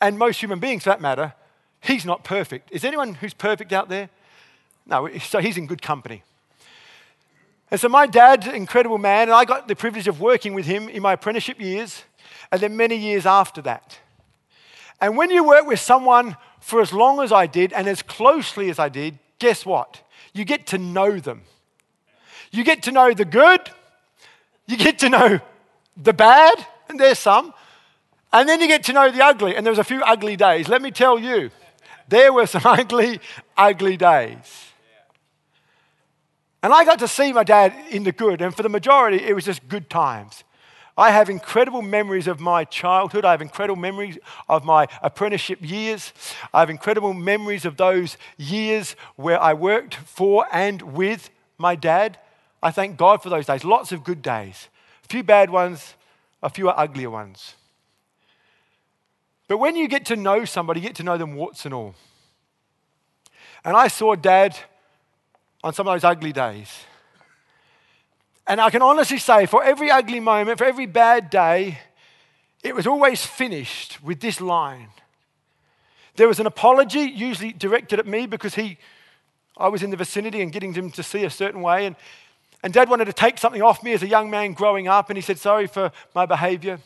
and 0.00 0.18
most 0.18 0.42
human 0.42 0.58
beings 0.58 0.82
for 0.82 0.90
that 0.90 1.00
matter, 1.00 1.34
he's 1.80 2.04
not 2.04 2.24
perfect. 2.24 2.70
Is 2.72 2.84
anyone 2.84 3.14
who's 3.14 3.32
perfect 3.32 3.72
out 3.72 3.88
there? 3.88 4.10
No, 4.90 5.08
so 5.18 5.38
he's 5.38 5.56
in 5.56 5.66
good 5.66 5.80
company. 5.80 6.24
And 7.70 7.78
so, 7.78 7.88
my 7.88 8.06
dad, 8.06 8.48
incredible 8.48 8.98
man, 8.98 9.28
and 9.28 9.32
I 9.32 9.44
got 9.44 9.68
the 9.68 9.76
privilege 9.76 10.08
of 10.08 10.20
working 10.20 10.54
with 10.54 10.66
him 10.66 10.88
in 10.88 11.00
my 11.00 11.12
apprenticeship 11.12 11.60
years 11.60 12.02
and 12.50 12.60
then 12.60 12.76
many 12.76 12.96
years 12.96 13.24
after 13.24 13.62
that. 13.62 13.98
And 15.00 15.16
when 15.16 15.30
you 15.30 15.44
work 15.44 15.66
with 15.66 15.78
someone 15.78 16.36
for 16.58 16.80
as 16.80 16.92
long 16.92 17.20
as 17.20 17.30
I 17.30 17.46
did 17.46 17.72
and 17.72 17.88
as 17.88 18.02
closely 18.02 18.68
as 18.68 18.80
I 18.80 18.88
did, 18.88 19.18
guess 19.38 19.64
what? 19.64 20.02
You 20.34 20.44
get 20.44 20.66
to 20.68 20.78
know 20.78 21.20
them. 21.20 21.42
You 22.50 22.64
get 22.64 22.82
to 22.82 22.92
know 22.92 23.14
the 23.14 23.24
good, 23.24 23.60
you 24.66 24.76
get 24.76 24.98
to 24.98 25.08
know 25.08 25.40
the 25.96 26.12
bad, 26.12 26.66
and 26.88 26.98
there's 26.98 27.20
some, 27.20 27.54
and 28.32 28.48
then 28.48 28.60
you 28.60 28.66
get 28.66 28.82
to 28.84 28.92
know 28.92 29.10
the 29.10 29.24
ugly. 29.24 29.54
And 29.54 29.64
there 29.64 29.70
was 29.70 29.78
a 29.78 29.84
few 29.84 30.02
ugly 30.02 30.36
days. 30.36 30.68
Let 30.68 30.82
me 30.82 30.90
tell 30.90 31.18
you, 31.18 31.50
there 32.08 32.32
were 32.32 32.46
some 32.46 32.62
ugly, 32.64 33.20
ugly 33.56 33.96
days. 33.96 34.69
And 36.62 36.72
I 36.72 36.84
got 36.84 36.98
to 36.98 37.08
see 37.08 37.32
my 37.32 37.44
dad 37.44 37.74
in 37.90 38.04
the 38.04 38.12
good, 38.12 38.42
and 38.42 38.54
for 38.54 38.62
the 38.62 38.68
majority, 38.68 39.24
it 39.24 39.34
was 39.34 39.44
just 39.44 39.66
good 39.68 39.88
times. 39.88 40.44
I 40.96 41.12
have 41.12 41.30
incredible 41.30 41.80
memories 41.80 42.26
of 42.26 42.40
my 42.40 42.64
childhood. 42.64 43.24
I 43.24 43.30
have 43.30 43.40
incredible 43.40 43.80
memories 43.80 44.18
of 44.48 44.64
my 44.64 44.86
apprenticeship 45.02 45.58
years. 45.62 46.12
I 46.52 46.60
have 46.60 46.68
incredible 46.68 47.14
memories 47.14 47.64
of 47.64 47.78
those 47.78 48.18
years 48.36 48.96
where 49.16 49.40
I 49.40 49.54
worked 49.54 49.94
for 49.94 50.46
and 50.52 50.82
with 50.82 51.30
my 51.56 51.74
dad. 51.74 52.18
I 52.62 52.70
thank 52.70 52.98
God 52.98 53.22
for 53.22 53.30
those 53.30 53.46
days. 53.46 53.64
Lots 53.64 53.92
of 53.92 54.04
good 54.04 54.20
days. 54.20 54.68
A 55.04 55.08
few 55.08 55.22
bad 55.22 55.48
ones, 55.48 55.94
a 56.42 56.50
few 56.50 56.68
uglier 56.68 57.08
ones. 57.08 57.54
But 59.48 59.56
when 59.56 59.76
you 59.76 59.88
get 59.88 60.04
to 60.06 60.16
know 60.16 60.44
somebody, 60.44 60.80
you 60.80 60.86
get 60.86 60.96
to 60.96 61.02
know 61.02 61.16
them 61.16 61.34
warts 61.34 61.64
and 61.64 61.72
all. 61.72 61.94
And 63.64 63.74
I 63.74 63.88
saw 63.88 64.14
dad 64.16 64.56
on 65.62 65.72
some 65.72 65.86
of 65.86 65.94
those 65.94 66.04
ugly 66.04 66.32
days. 66.32 66.84
And 68.46 68.60
I 68.60 68.70
can 68.70 68.82
honestly 68.82 69.18
say, 69.18 69.46
for 69.46 69.62
every 69.62 69.90
ugly 69.90 70.20
moment, 70.20 70.58
for 70.58 70.64
every 70.64 70.86
bad 70.86 71.30
day, 71.30 71.78
it 72.62 72.74
was 72.74 72.86
always 72.86 73.24
finished 73.24 74.02
with 74.02 74.20
this 74.20 74.40
line. 74.40 74.88
There 76.16 76.28
was 76.28 76.40
an 76.40 76.46
apology, 76.46 77.00
usually 77.00 77.52
directed 77.52 77.98
at 77.98 78.06
me 78.06 78.26
because 78.26 78.54
he, 78.54 78.78
I 79.56 79.68
was 79.68 79.82
in 79.82 79.90
the 79.90 79.96
vicinity 79.96 80.42
and 80.42 80.52
getting 80.52 80.74
him 80.74 80.90
to 80.92 81.02
see 81.02 81.24
a 81.24 81.30
certain 81.30 81.62
way. 81.62 81.86
And, 81.86 81.96
and 82.62 82.72
dad 82.72 82.90
wanted 82.90 83.06
to 83.06 83.12
take 83.12 83.38
something 83.38 83.62
off 83.62 83.82
me 83.82 83.92
as 83.92 84.02
a 84.02 84.08
young 84.08 84.30
man 84.30 84.52
growing 84.52 84.88
up, 84.88 85.08
and 85.08 85.16
he 85.16 85.22
said, 85.22 85.38
Sorry 85.38 85.66
for 85.66 85.92
my 86.14 86.26
behavior. 86.26 86.80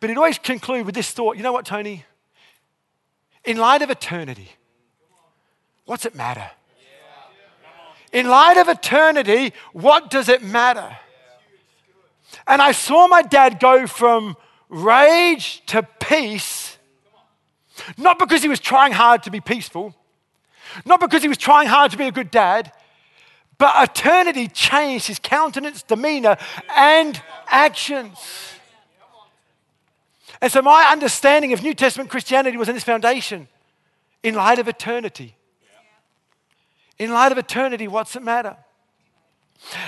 But 0.00 0.10
he'd 0.10 0.16
always 0.16 0.38
conclude 0.38 0.86
with 0.86 0.94
this 0.94 1.10
thought 1.10 1.36
you 1.36 1.42
know 1.42 1.52
what, 1.52 1.64
Tony? 1.64 2.04
In 3.44 3.56
light 3.56 3.82
of 3.82 3.90
eternity, 3.90 4.50
what's 5.84 6.04
it 6.04 6.14
matter? 6.14 6.50
In 8.12 8.28
light 8.28 8.56
of 8.56 8.68
eternity, 8.68 9.52
what 9.72 10.10
does 10.10 10.28
it 10.28 10.42
matter? 10.42 10.96
And 12.46 12.62
I 12.62 12.72
saw 12.72 13.06
my 13.06 13.22
dad 13.22 13.60
go 13.60 13.86
from 13.86 14.36
rage 14.68 15.62
to 15.66 15.82
peace, 15.82 16.78
not 17.96 18.18
because 18.18 18.42
he 18.42 18.48
was 18.48 18.60
trying 18.60 18.92
hard 18.92 19.22
to 19.24 19.30
be 19.30 19.40
peaceful, 19.40 19.94
not 20.84 21.00
because 21.00 21.22
he 21.22 21.28
was 21.28 21.38
trying 21.38 21.68
hard 21.68 21.90
to 21.90 21.96
be 21.96 22.04
a 22.04 22.12
good 22.12 22.30
dad, 22.30 22.72
but 23.58 23.90
eternity 23.90 24.46
changed 24.48 25.08
his 25.08 25.18
countenance, 25.18 25.82
demeanor, 25.82 26.36
and 26.74 27.20
actions. 27.48 28.18
And 30.40 30.52
so 30.52 30.62
my 30.62 30.88
understanding 30.90 31.52
of 31.52 31.62
New 31.62 31.74
Testament 31.74 32.10
Christianity 32.10 32.56
was 32.56 32.68
in 32.68 32.74
this 32.74 32.84
foundation 32.84 33.48
in 34.22 34.34
light 34.34 34.58
of 34.58 34.68
eternity. 34.68 35.34
In 36.98 37.12
light 37.12 37.32
of 37.32 37.38
eternity, 37.38 37.88
what's 37.88 38.16
it 38.16 38.22
matter? 38.22 38.56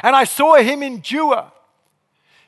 And 0.02 0.14
I 0.14 0.24
saw 0.24 0.56
him 0.56 0.82
endure 0.82 1.50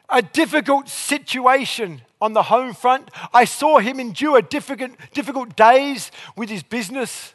a 0.08 0.22
difficult 0.22 0.88
situation 0.88 2.02
on 2.20 2.32
the 2.32 2.44
home 2.44 2.74
front. 2.74 3.10
I 3.32 3.44
saw 3.44 3.78
him 3.78 3.98
endure 3.98 4.42
difficult, 4.42 4.92
difficult 5.12 5.56
days 5.56 6.10
with 6.36 6.48
his 6.48 6.62
business. 6.62 7.34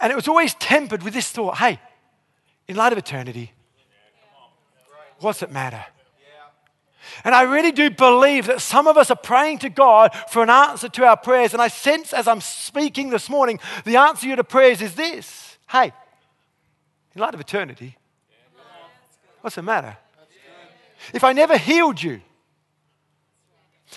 And 0.00 0.12
it 0.12 0.16
was 0.16 0.28
always 0.28 0.54
tempered 0.54 1.02
with 1.02 1.14
this 1.14 1.30
thought 1.30 1.58
hey, 1.58 1.80
in 2.66 2.76
light 2.76 2.92
of 2.92 2.98
eternity, 2.98 3.52
what's 5.20 5.42
it 5.42 5.50
matter? 5.50 5.84
And 7.24 7.34
I 7.34 7.42
really 7.42 7.72
do 7.72 7.90
believe 7.90 8.46
that 8.46 8.60
some 8.60 8.86
of 8.86 8.96
us 8.96 9.10
are 9.10 9.16
praying 9.16 9.58
to 9.60 9.70
God 9.70 10.14
for 10.28 10.42
an 10.42 10.50
answer 10.50 10.88
to 10.90 11.04
our 11.04 11.16
prayers. 11.16 11.52
And 11.52 11.60
I 11.60 11.68
sense 11.68 12.12
as 12.12 12.28
I'm 12.28 12.40
speaking 12.40 13.10
this 13.10 13.28
morning, 13.28 13.58
the 13.84 13.96
answer 13.96 14.22
to 14.22 14.28
your 14.28 14.42
prayers 14.44 14.80
is 14.82 14.94
this 14.94 15.56
Hey, 15.68 15.92
in 17.14 17.20
light 17.20 17.34
of 17.34 17.40
eternity, 17.40 17.96
what's 19.40 19.56
the 19.56 19.62
matter? 19.62 19.96
If 21.12 21.24
I 21.24 21.32
never 21.32 21.56
healed 21.56 22.02
you, 22.02 22.20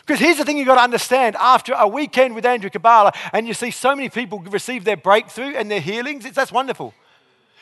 because 0.05 0.19
here's 0.19 0.37
the 0.37 0.45
thing 0.45 0.57
you've 0.57 0.67
got 0.67 0.75
to 0.75 0.81
understand 0.81 1.35
after 1.37 1.73
a 1.73 1.87
weekend 1.87 2.33
with 2.33 2.45
Andrew 2.45 2.69
Kabbalah, 2.69 3.11
and 3.33 3.47
you 3.47 3.53
see 3.53 3.71
so 3.71 3.95
many 3.95 4.09
people 4.09 4.39
receive 4.39 4.85
their 4.85 4.97
breakthrough 4.97 5.53
and 5.55 5.69
their 5.69 5.81
healings, 5.81 6.25
it's, 6.25 6.35
that's 6.35 6.51
wonderful. 6.51 6.93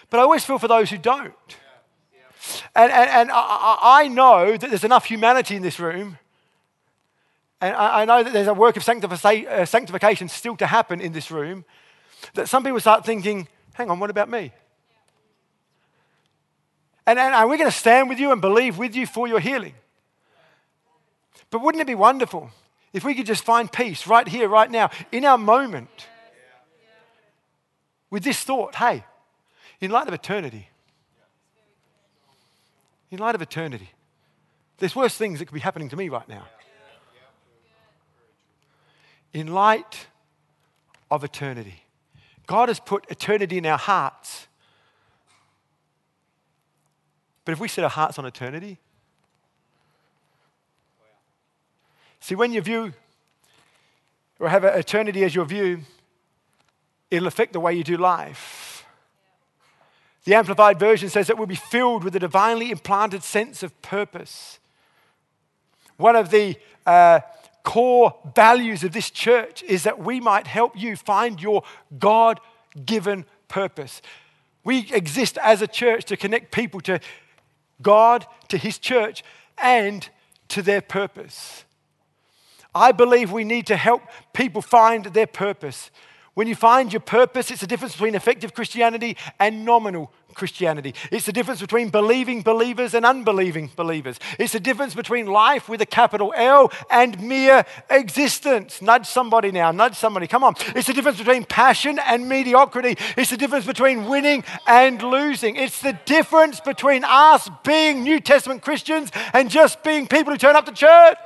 But 0.10 0.20
I 0.20 0.24
always 0.24 0.46
feel 0.46 0.60
for 0.60 0.68
those 0.68 0.90
who 0.90 0.98
don't. 0.98 1.34
And, 2.76 2.92
and, 2.92 3.10
and 3.10 3.32
I, 3.32 3.78
I 3.82 4.08
know 4.08 4.58
that 4.58 4.70
there's 4.70 4.84
enough 4.84 5.06
humanity 5.06 5.56
in 5.56 5.62
this 5.62 5.80
room, 5.80 6.18
and 7.62 7.76
I, 7.76 8.02
I 8.02 8.06
know 8.06 8.24
that 8.24 8.32
there's 8.32 8.48
a 8.48 8.54
work 8.54 8.78
of 8.78 8.88
uh, 8.88 9.66
sanctification 9.66 10.30
still 10.30 10.56
to 10.58 10.68
happen 10.68 11.02
in 11.02 11.12
this 11.12 11.32
room, 11.32 11.66
that 12.36 12.48
some 12.48 12.64
people 12.64 12.80
start 12.80 13.06
thinking, 13.06 13.48
hang 13.74 13.90
on, 13.90 14.00
what 14.00 14.10
about 14.10 14.30
me? 14.30 14.54
And, 17.10 17.18
and 17.18 17.50
we 17.50 17.58
going 17.58 17.72
to 17.72 17.76
stand 17.76 18.08
with 18.08 18.20
you 18.20 18.32
and 18.32 18.40
believe 18.40 18.78
with 18.78 18.96
you 18.96 19.08
for 19.08 19.28
your 19.28 19.40
healing? 19.40 19.74
But 21.50 21.64
wouldn't 21.64 21.82
it 21.82 21.88
be 21.88 21.96
wonderful 21.96 22.52
if 22.94 23.04
we 23.04 23.16
could 23.16 23.26
just 23.26 23.44
find 23.44 23.72
peace 23.72 24.06
right 24.06 24.28
here, 24.28 24.48
right 24.48 24.70
now, 24.70 24.92
in 25.12 25.26
our 25.26 25.38
moment 25.38 25.90
with 28.12 28.24
this 28.24 28.44
thought 28.44 28.76
hey, 28.76 29.04
in 29.82 29.90
light 29.90 30.08
of 30.08 30.14
eternity, 30.14 30.70
in 33.10 33.18
light 33.18 33.34
of 33.34 33.42
eternity, 33.42 33.90
there's 34.78 34.96
worse 34.96 35.18
things 35.18 35.40
that 35.40 35.46
could 35.46 35.56
be 35.56 35.62
happening 35.62 35.90
to 35.90 35.96
me 35.96 36.10
right 36.10 36.30
now. 36.30 36.46
In 39.34 39.48
light 39.48 40.06
of 41.10 41.24
eternity, 41.24 41.86
God 42.46 42.70
has 42.70 42.80
put 42.80 43.10
eternity 43.10 43.58
in 43.58 43.66
our 43.66 43.80
hearts 43.80 44.46
but 47.50 47.54
if 47.54 47.60
we 47.60 47.68
set 47.68 47.84
our 47.84 47.90
hearts 47.90 48.20
on 48.20 48.28
eternity, 48.28 48.78
See, 52.20 52.36
when 52.36 52.54
you 52.54 52.62
view 52.62 52.94
or 54.40 54.50
have 54.50 54.64
eternity 54.64 55.24
as 55.24 55.34
your 55.34 55.46
view, 55.46 55.80
it'll 57.10 57.28
affect 57.28 57.54
the 57.54 57.60
way 57.60 57.74
you 57.74 57.84
do 57.84 57.98
life. 57.98 58.86
The 60.26 60.36
Amplified 60.36 60.78
Version 60.78 61.10
says 61.10 61.26
that 61.26 61.40
we'll 61.40 61.48
be 61.48 61.56
filled 61.56 62.04
with 62.04 62.16
a 62.16 62.20
divinely 62.20 62.70
implanted 62.70 63.24
sense 63.24 63.64
of 63.64 63.82
purpose. 63.82 64.60
One 65.98 66.16
of 66.16 66.30
the 66.30 66.56
uh, 66.86 67.22
core 67.64 68.16
values 68.36 68.84
of 68.84 68.92
this 68.92 69.10
church 69.10 69.64
is 69.64 69.86
that 69.86 69.98
we 69.98 70.20
might 70.20 70.46
help 70.46 70.80
you 70.80 70.96
find 70.96 71.42
your 71.42 71.64
God 71.98 72.40
given 72.86 73.26
purpose. 73.48 74.04
We 74.64 74.92
exist 74.92 75.40
as 75.42 75.64
a 75.64 75.68
church 75.68 76.06
to 76.06 76.16
connect 76.16 76.52
people 76.52 76.80
to 76.82 77.00
God, 77.82 78.26
to 78.50 78.58
His 78.58 78.78
church, 78.78 79.24
and 79.58 80.08
to 80.50 80.62
their 80.62 80.82
purpose. 80.82 81.66
I 82.74 82.92
believe 82.92 83.32
we 83.32 83.44
need 83.44 83.68
to 83.68 83.76
help 83.76 84.04
people 84.34 84.62
find 84.62 85.06
their 85.06 85.28
purpose. 85.28 85.90
When 86.34 86.48
you 86.48 86.56
find 86.56 86.94
your 86.94 87.00
purpose, 87.00 87.52
it's 87.52 87.62
the 87.62 87.68
difference 87.68 87.94
between 87.94 88.16
effective 88.16 88.54
Christianity 88.54 89.18
and 89.40 89.66
nominal 89.66 90.12
Christianity. 90.34 90.94
It's 91.12 91.26
the 91.26 91.34
difference 91.34 91.60
between 91.60 91.90
believing 91.90 92.44
believers 92.44 92.94
and 92.94 93.06
unbelieving 93.06 93.72
believers. 93.76 94.20
It's 94.38 94.54
the 94.54 94.60
difference 94.60 94.96
between 94.96 95.26
life 95.26 95.68
with 95.68 95.82
a 95.82 95.86
capital 95.86 96.34
L 96.36 96.72
and 96.90 97.20
mere 97.22 97.66
existence. 97.90 98.82
Nudge 98.82 99.08
somebody 99.08 99.52
now, 99.52 99.72
nudge 99.72 99.96
somebody, 99.96 100.28
come 100.28 100.44
on. 100.44 100.56
It's 100.76 100.88
the 100.88 100.94
difference 100.94 101.18
between 101.18 101.46
passion 101.46 102.00
and 102.00 102.30
mediocrity. 102.30 102.96
It's 103.18 103.32
the 103.32 103.38
difference 103.38 103.66
between 103.66 104.06
winning 104.06 104.44
and 104.68 105.02
losing. 105.02 105.56
It's 105.56 105.82
the 105.82 105.94
difference 106.06 106.60
between 106.60 107.04
us 107.04 107.50
being 107.64 108.04
New 108.04 108.20
Testament 108.20 108.62
Christians 108.62 109.12
and 109.34 109.50
just 109.50 109.84
being 109.84 110.08
people 110.08 110.32
who 110.32 110.38
turn 110.38 110.56
up 110.56 110.66
to 110.68 110.72
church. 110.72 111.18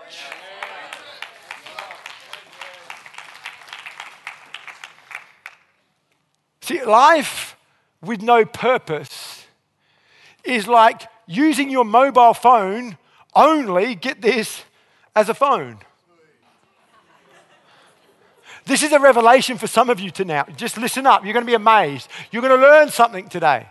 See, 6.64 6.82
life 6.82 7.58
with 8.02 8.22
no 8.22 8.46
purpose 8.46 9.46
is 10.46 10.66
like 10.66 11.02
using 11.28 11.70
your 11.70 11.84
mobile 11.84 12.34
phone 12.34 12.98
only, 13.36 13.96
get 13.96 14.22
this, 14.22 14.64
as 15.14 15.28
a 15.28 15.34
phone. 15.34 15.80
This 18.64 18.82
is 18.82 18.94
a 18.94 19.00
revelation 19.02 19.58
for 19.58 19.68
some 19.68 19.90
of 19.90 20.00
you 20.00 20.10
to 20.12 20.24
now. 20.24 20.46
Just 20.56 20.78
listen 20.78 21.06
up. 21.06 21.26
You're 21.26 21.34
going 21.34 21.46
to 21.46 21.50
be 21.50 21.54
amazed. 21.54 22.08
You're 22.32 22.42
going 22.42 22.58
to 22.58 22.66
learn 22.66 22.90
something 22.92 23.28
today. 23.28 23.68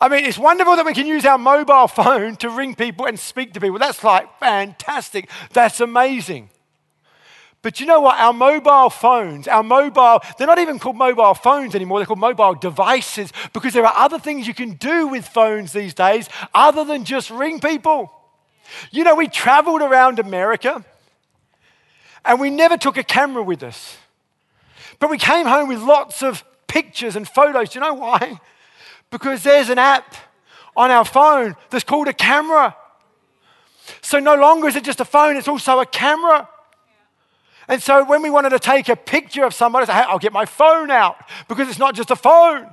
I 0.00 0.08
mean, 0.08 0.24
it's 0.24 0.38
wonderful 0.38 0.76
that 0.76 0.86
we 0.86 0.94
can 0.94 1.06
use 1.06 1.26
our 1.26 1.36
mobile 1.36 1.86
phone 1.86 2.36
to 2.36 2.48
ring 2.48 2.74
people 2.74 3.04
and 3.04 3.20
speak 3.20 3.52
to 3.52 3.60
people. 3.60 3.78
That's 3.78 4.02
like 4.02 4.38
fantastic. 4.38 5.28
That's 5.52 5.80
amazing. 5.80 6.48
But 7.62 7.78
you 7.78 7.86
know 7.86 8.00
what? 8.00 8.18
Our 8.18 8.32
mobile 8.32 8.90
phones, 8.90 9.46
our 9.46 9.62
mobile, 9.62 10.20
they're 10.36 10.48
not 10.48 10.58
even 10.58 10.80
called 10.80 10.96
mobile 10.96 11.34
phones 11.34 11.76
anymore. 11.76 12.00
They're 12.00 12.06
called 12.06 12.18
mobile 12.18 12.54
devices 12.54 13.32
because 13.52 13.72
there 13.72 13.86
are 13.86 13.94
other 13.96 14.18
things 14.18 14.48
you 14.48 14.54
can 14.54 14.72
do 14.72 15.06
with 15.06 15.26
phones 15.26 15.72
these 15.72 15.94
days 15.94 16.28
other 16.52 16.84
than 16.84 17.04
just 17.04 17.30
ring 17.30 17.60
people. 17.60 18.12
You 18.90 19.04
know, 19.04 19.14
we 19.14 19.28
traveled 19.28 19.80
around 19.80 20.18
America 20.18 20.84
and 22.24 22.40
we 22.40 22.50
never 22.50 22.76
took 22.76 22.96
a 22.96 23.04
camera 23.04 23.42
with 23.44 23.62
us. 23.62 23.96
But 24.98 25.10
we 25.10 25.18
came 25.18 25.46
home 25.46 25.68
with 25.68 25.80
lots 25.80 26.22
of 26.22 26.44
pictures 26.66 27.14
and 27.14 27.28
photos. 27.28 27.70
Do 27.70 27.78
you 27.78 27.84
know 27.84 27.94
why? 27.94 28.40
Because 29.10 29.44
there's 29.44 29.68
an 29.68 29.78
app 29.78 30.16
on 30.76 30.90
our 30.90 31.04
phone 31.04 31.54
that's 31.70 31.84
called 31.84 32.08
a 32.08 32.12
camera. 32.12 32.76
So 34.00 34.18
no 34.18 34.34
longer 34.34 34.68
is 34.68 34.76
it 34.76 34.84
just 34.84 35.00
a 35.00 35.04
phone, 35.04 35.36
it's 35.36 35.48
also 35.48 35.80
a 35.80 35.86
camera. 35.86 36.48
And 37.72 37.82
so 37.82 38.04
when 38.04 38.20
we 38.20 38.28
wanted 38.28 38.50
to 38.50 38.58
take 38.58 38.90
a 38.90 38.96
picture 38.96 39.44
of 39.44 39.54
somebody, 39.54 39.84
I 39.84 39.86
said, 39.86 39.94
hey, 39.94 40.04
I'll 40.06 40.18
get 40.18 40.34
my 40.34 40.44
phone 40.44 40.90
out 40.90 41.16
because 41.48 41.70
it's 41.70 41.78
not 41.78 41.94
just 41.94 42.10
a 42.10 42.16
phone. 42.16 42.68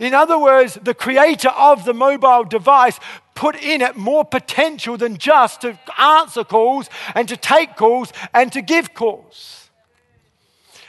In 0.00 0.12
other 0.12 0.36
words, 0.36 0.74
the 0.82 0.92
creator 0.92 1.50
of 1.50 1.84
the 1.84 1.94
mobile 1.94 2.42
device 2.42 2.98
put 3.36 3.54
in 3.54 3.80
it 3.80 3.96
more 3.96 4.24
potential 4.24 4.96
than 4.96 5.18
just 5.18 5.60
to 5.60 5.78
answer 6.00 6.42
calls 6.42 6.90
and 7.14 7.28
to 7.28 7.36
take 7.36 7.76
calls 7.76 8.12
and 8.34 8.52
to 8.52 8.60
give 8.60 8.92
calls. 8.92 9.70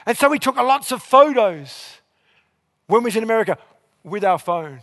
And 0.08 0.17
so 0.17 0.28
we 0.28 0.39
took 0.39 0.56
lots 0.56 0.91
of 0.91 1.04
photos 1.04 2.00
when 2.88 3.04
we 3.04 3.10
was 3.10 3.15
in 3.15 3.22
America 3.22 3.60
with 4.04 4.24
our 4.24 4.39
phone. 4.39 4.82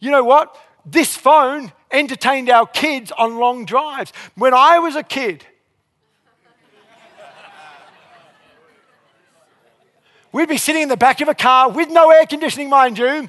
You 0.00 0.10
know 0.10 0.24
what? 0.24 0.56
This 0.86 1.14
phone 1.14 1.70
entertained 1.90 2.48
our 2.48 2.66
kids 2.66 3.12
on 3.12 3.36
long 3.36 3.66
drives. 3.66 4.10
When 4.36 4.54
I 4.54 4.78
was 4.78 4.96
a 4.96 5.02
kid, 5.02 5.44
We'd 10.32 10.48
be 10.48 10.58
sitting 10.58 10.82
in 10.82 10.88
the 10.88 10.96
back 10.96 11.20
of 11.20 11.28
a 11.28 11.34
car 11.34 11.70
with 11.70 11.88
no 11.88 12.10
air 12.10 12.26
conditioning, 12.26 12.68
mind 12.68 12.98
you. 12.98 13.28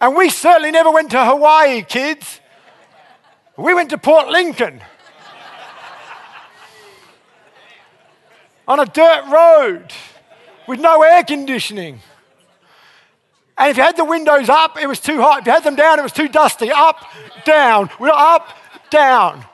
And 0.00 0.16
we 0.16 0.28
certainly 0.30 0.70
never 0.70 0.90
went 0.90 1.10
to 1.12 1.24
Hawaii, 1.24 1.82
kids. 1.82 2.40
We 3.56 3.74
went 3.74 3.90
to 3.90 3.98
Port 3.98 4.28
Lincoln 4.28 4.80
on 8.68 8.80
a 8.80 8.86
dirt 8.86 9.24
road 9.30 9.92
with 10.66 10.80
no 10.80 11.02
air 11.02 11.24
conditioning. 11.24 12.00
And 13.58 13.70
if 13.70 13.76
you 13.76 13.82
had 13.82 13.96
the 13.96 14.04
windows 14.04 14.48
up, 14.48 14.78
it 14.80 14.86
was 14.86 15.00
too 15.00 15.20
hot. 15.20 15.40
If 15.40 15.46
you 15.46 15.52
had 15.52 15.64
them 15.64 15.76
down, 15.76 15.98
it 15.98 16.02
was 16.02 16.12
too 16.12 16.28
dusty. 16.28 16.70
Up, 16.70 17.04
down. 17.44 17.90
We're 17.98 18.10
up, 18.10 18.48
down. 18.88 19.44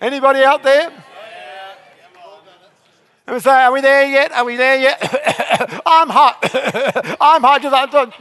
Anybody 0.00 0.42
out 0.42 0.64
there? 0.64 0.90
And 3.32 3.38
we 3.38 3.40
say, 3.40 3.50
Are 3.50 3.72
we 3.72 3.80
there 3.80 4.04
yet? 4.04 4.30
Are 4.32 4.44
we 4.44 4.56
there 4.56 4.78
yet? 4.78 4.98
I'm 5.86 6.10
hot. 6.10 6.36
I'm 7.18 7.40
hot. 7.40 7.62
Just, 7.62 7.94
like, 7.94 8.12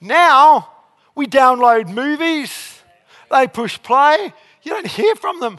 now 0.00 0.70
we 1.16 1.26
download 1.26 1.92
movies, 1.92 2.80
they 3.32 3.48
push 3.48 3.82
play. 3.82 4.32
You 4.62 4.70
don't 4.70 4.86
hear 4.86 5.16
from 5.16 5.40
them. 5.40 5.58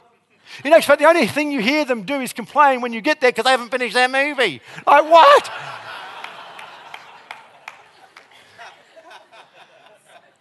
You 0.64 0.70
know, 0.70 0.80
the 0.80 1.04
only 1.04 1.28
thing 1.28 1.52
you 1.52 1.60
hear 1.60 1.84
them 1.84 2.04
do 2.04 2.22
is 2.22 2.32
complain 2.32 2.80
when 2.80 2.94
you 2.94 3.02
get 3.02 3.20
there 3.20 3.32
because 3.32 3.44
they 3.44 3.52
haven't 3.52 3.72
finished 3.72 3.96
their 3.96 4.08
movie. 4.08 4.62
Like, 4.88 5.04
what? 5.04 5.52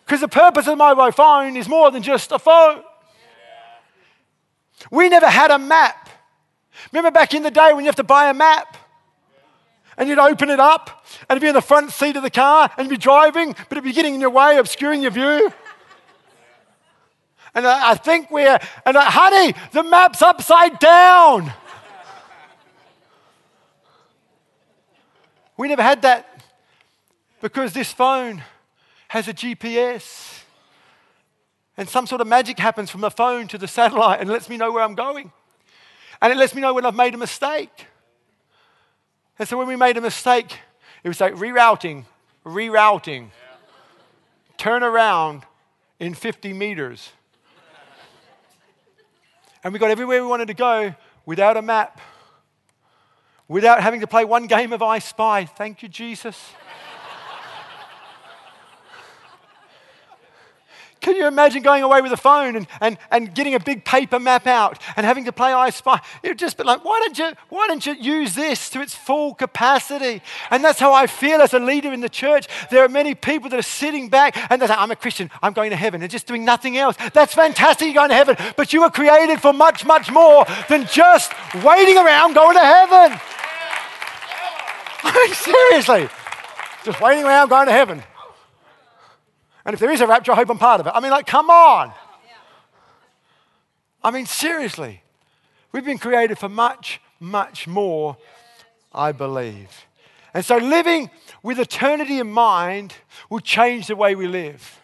Because 0.05 0.20
the 0.20 0.29
purpose 0.29 0.66
of 0.66 0.72
the 0.72 0.77
mobile 0.77 1.11
phone 1.11 1.57
is 1.57 1.66
more 1.66 1.90
than 1.90 2.03
just 2.03 2.33
a 2.33 2.38
phone. 2.38 2.83
We 4.90 5.09
never 5.09 5.27
had 5.27 5.51
a 5.51 5.59
map. 5.59 6.02
Remember 6.90 7.11
back 7.11 7.35
in 7.35 7.42
the 7.42 7.51
day 7.51 7.73
when 7.73 7.85
you 7.85 7.88
have 7.88 7.97
to 7.97 8.05
buy 8.05 8.31
a 8.31 8.35
map? 8.35 8.77
And 9.97 10.09
you'd 10.09 10.18
open 10.18 10.49
it 10.49 10.59
up 10.59 11.05
and 11.29 11.37
it'd 11.37 11.42
be 11.42 11.49
in 11.49 11.55
the 11.55 11.61
front 11.61 11.92
seat 11.92 12.16
of 12.16 12.23
the 12.23 12.31
car 12.31 12.71
and 12.77 12.87
you'd 12.87 12.90
be 12.90 12.97
driving, 12.97 13.53
but 13.53 13.73
it'd 13.73 13.85
be 13.85 13.92
getting 13.92 14.14
in 14.14 14.21
your 14.21 14.31
way, 14.31 14.57
obscuring 14.57 15.03
your 15.03 15.11
view. 15.11 15.53
And 17.55 17.66
I 17.66 17.95
think 17.95 18.31
we're, 18.31 18.59
and 18.87 18.97
I, 18.97 19.05
honey, 19.05 19.55
the 19.73 19.83
map's 19.83 20.23
upside 20.23 20.79
down. 20.79 21.53
We 25.59 25.68
never 25.68 25.83
had 25.83 26.03
that 26.03 26.42
because 27.42 27.75
this 27.75 27.92
phone 27.92 28.42
has 29.09 29.29
a 29.29 29.35
GPS. 29.35 30.40
And 31.77 31.88
some 31.88 32.07
sort 32.07 32.21
of 32.23 32.27
magic 32.27 32.59
happens 32.59 32.90
from 32.90 33.03
the 33.03 33.11
phone 33.11 33.49
to 33.49 33.59
the 33.59 33.68
satellite 33.68 34.21
and 34.21 34.31
lets 34.31 34.49
me 34.49 34.57
know 34.57 34.73
where 34.73 34.83
I'm 34.83 34.95
going. 34.95 35.33
And 36.22 36.32
it 36.32 36.37
lets 36.37 36.54
me 36.54 36.62
know 36.62 36.72
when 36.72 36.87
I've 36.87 36.94
made 36.94 37.14
a 37.14 37.18
mistake. 37.18 37.88
And 39.40 39.48
so 39.48 39.58
when 39.58 39.66
we 39.66 39.74
made 39.74 39.96
a 39.96 40.00
mistake, 40.00 40.56
it 41.02 41.08
was 41.08 41.20
like 41.20 41.35
rerouting, 41.35 42.04
rerouting, 42.46 43.30
turn 44.56 44.85
around 44.85 45.42
in 45.98 46.14
50 46.14 46.52
meters. 46.52 47.11
And 49.64 49.72
we 49.72 49.80
got 49.80 49.90
everywhere 49.90 50.22
we 50.22 50.28
wanted 50.28 50.46
to 50.46 50.54
go 50.54 50.94
without 51.26 51.56
a 51.56 51.62
map, 51.62 52.00
without 53.48 53.82
having 53.82 54.00
to 54.00 54.06
play 54.06 54.24
one 54.24 54.46
game 54.46 54.72
of 54.72 54.80
I 54.80 55.00
Spy. 55.00 55.44
Thank 55.44 55.82
you, 55.82 55.88
Jesus. 55.88 56.52
Can 61.03 61.17
you 61.17 61.27
imagine 61.27 61.62
going 61.62 61.83
away 61.83 62.01
with 62.01 62.12
a 62.12 62.17
phone 62.17 62.55
and, 62.55 62.67
and, 62.81 62.97
and 63.11 63.35
getting 63.35 63.55
a 63.55 63.61
big 63.61 63.85
paper 63.85 64.21
map 64.21 64.47
out 64.47 64.81
and 64.97 65.05
having 65.05 65.25
to 65.25 65.33
play 65.33 65.53
I 65.53 65.71
Spy? 65.71 66.01
It 66.23 66.29
would 66.29 66.38
just 66.38 66.57
be 66.57 66.62
like, 66.62 66.85
why 66.85 67.01
don't, 67.01 67.19
you, 67.19 67.33
why 67.49 67.67
don't 67.67 67.85
you 67.85 67.95
use 67.95 68.37
this 68.37 68.71
to 68.71 68.81
its 68.81 68.95
full 68.95 69.35
capacity? 69.35 70.23
And 70.51 70.62
that's 70.62 70.79
how 70.79 70.93
I 70.93 71.09
feel 71.09 71.41
as 71.41 71.55
a 71.55 71.59
leader 71.59 71.93
in 71.93 72.01
the 72.01 72.09
church. 72.09 72.47
There 72.71 72.85
are 72.85 72.88
many 72.88 73.17
people 73.17 73.51
that 73.51 73.59
are 73.59 73.62
sitting 73.62 74.11
back 74.11 74.37
and 74.49 74.62
they 74.62 74.69
say, 74.69 74.75
I'm 74.75 74.93
a 74.93 74.97
Christian, 74.97 75.29
I'm 75.43 75.53
going 75.53 75.71
to 75.71 75.77
heaven, 75.77 76.03
and 76.03 76.11
just 76.11 76.29
doing 76.29 76.45
nothing 76.45 76.79
else. 76.79 76.97
That's 77.12 77.35
fantastic, 77.35 77.87
you're 77.87 77.95
going 77.95 78.11
to 78.11 78.15
heaven, 78.15 78.37
but 78.57 78.73
you 78.73 78.83
were 78.83 78.91
created 78.91 79.41
for 79.41 79.53
much, 79.53 79.85
much 79.85 80.09
more 80.09 80.47
than 80.69 80.87
just 80.87 81.33
waiting 81.65 81.99
around 81.99 82.35
going 82.35 82.55
to 82.55 82.65
heaven. 82.65 83.21
I 85.03 85.27
mean, 85.27 85.35
seriously, 85.35 86.09
just 86.85 87.01
waiting 87.01 87.25
around 87.25 87.49
going 87.49 87.67
to 87.67 87.73
heaven. 87.73 88.05
And 89.64 89.75
if 89.75 89.81
there 89.81 89.90
is 89.90 90.01
a 90.01 90.07
rapture, 90.07 90.33
I 90.33 90.37
hope 90.37 90.51
I'm 90.51 90.59
part 90.59 90.81
of 90.81 90.87
it. 90.87 90.92
I 90.94 91.01
mean, 91.01 91.11
like, 91.11 91.27
come 91.27 91.51
on. 91.51 91.92
I 94.03 94.11
mean, 94.11 94.27
seriously. 94.27 95.03
We've 95.70 95.85
been 95.85 95.98
created 95.98 96.38
for 96.38 96.48
much, 96.48 97.01
much 97.20 97.66
more, 97.66 98.16
I 98.92 99.12
believe. 99.12 99.87
And 100.35 100.44
so 100.44 100.57
living 100.57 101.11
with 101.42 101.59
eternity 101.59 102.18
in 102.18 102.31
mind 102.31 102.94
will 103.31 103.40
change 103.40 103.87
the 103.87 103.96
way 103.96 104.14
we 104.14 104.27
live. 104.27 104.81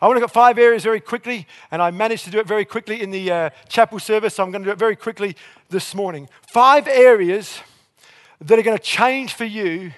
I 0.00 0.06
want 0.06 0.16
to 0.16 0.20
look 0.20 0.30
at 0.30 0.34
five 0.34 0.58
areas 0.58 0.84
very 0.84 1.00
quickly, 1.00 1.46
and 1.70 1.82
I 1.82 1.90
managed 1.90 2.24
to 2.24 2.30
do 2.30 2.38
it 2.38 2.46
very 2.46 2.64
quickly 2.64 3.02
in 3.02 3.10
the 3.10 3.30
uh, 3.30 3.50
chapel 3.68 3.98
service, 3.98 4.34
so 4.34 4.44
I'm 4.44 4.52
going 4.52 4.62
to 4.62 4.68
do 4.68 4.72
it 4.72 4.78
very 4.78 4.96
quickly 4.96 5.36
this 5.70 5.94
morning. 5.94 6.28
Five 6.52 6.86
areas 6.86 7.60
that 8.40 8.58
are 8.58 8.62
going 8.62 8.76
to 8.76 8.82
change 8.82 9.34
for 9.34 9.44
you 9.44 9.92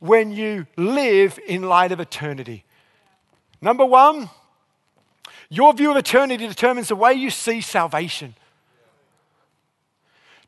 when 0.00 0.32
you 0.32 0.66
live 0.76 1.38
in 1.46 1.62
light 1.62 1.92
of 1.92 2.00
eternity. 2.00 2.64
Number 3.60 3.84
one, 3.84 4.30
your 5.48 5.72
view 5.72 5.90
of 5.90 5.96
eternity 5.96 6.46
determines 6.46 6.88
the 6.88 6.96
way 6.96 7.14
you 7.14 7.30
see 7.30 7.60
salvation. 7.60 8.34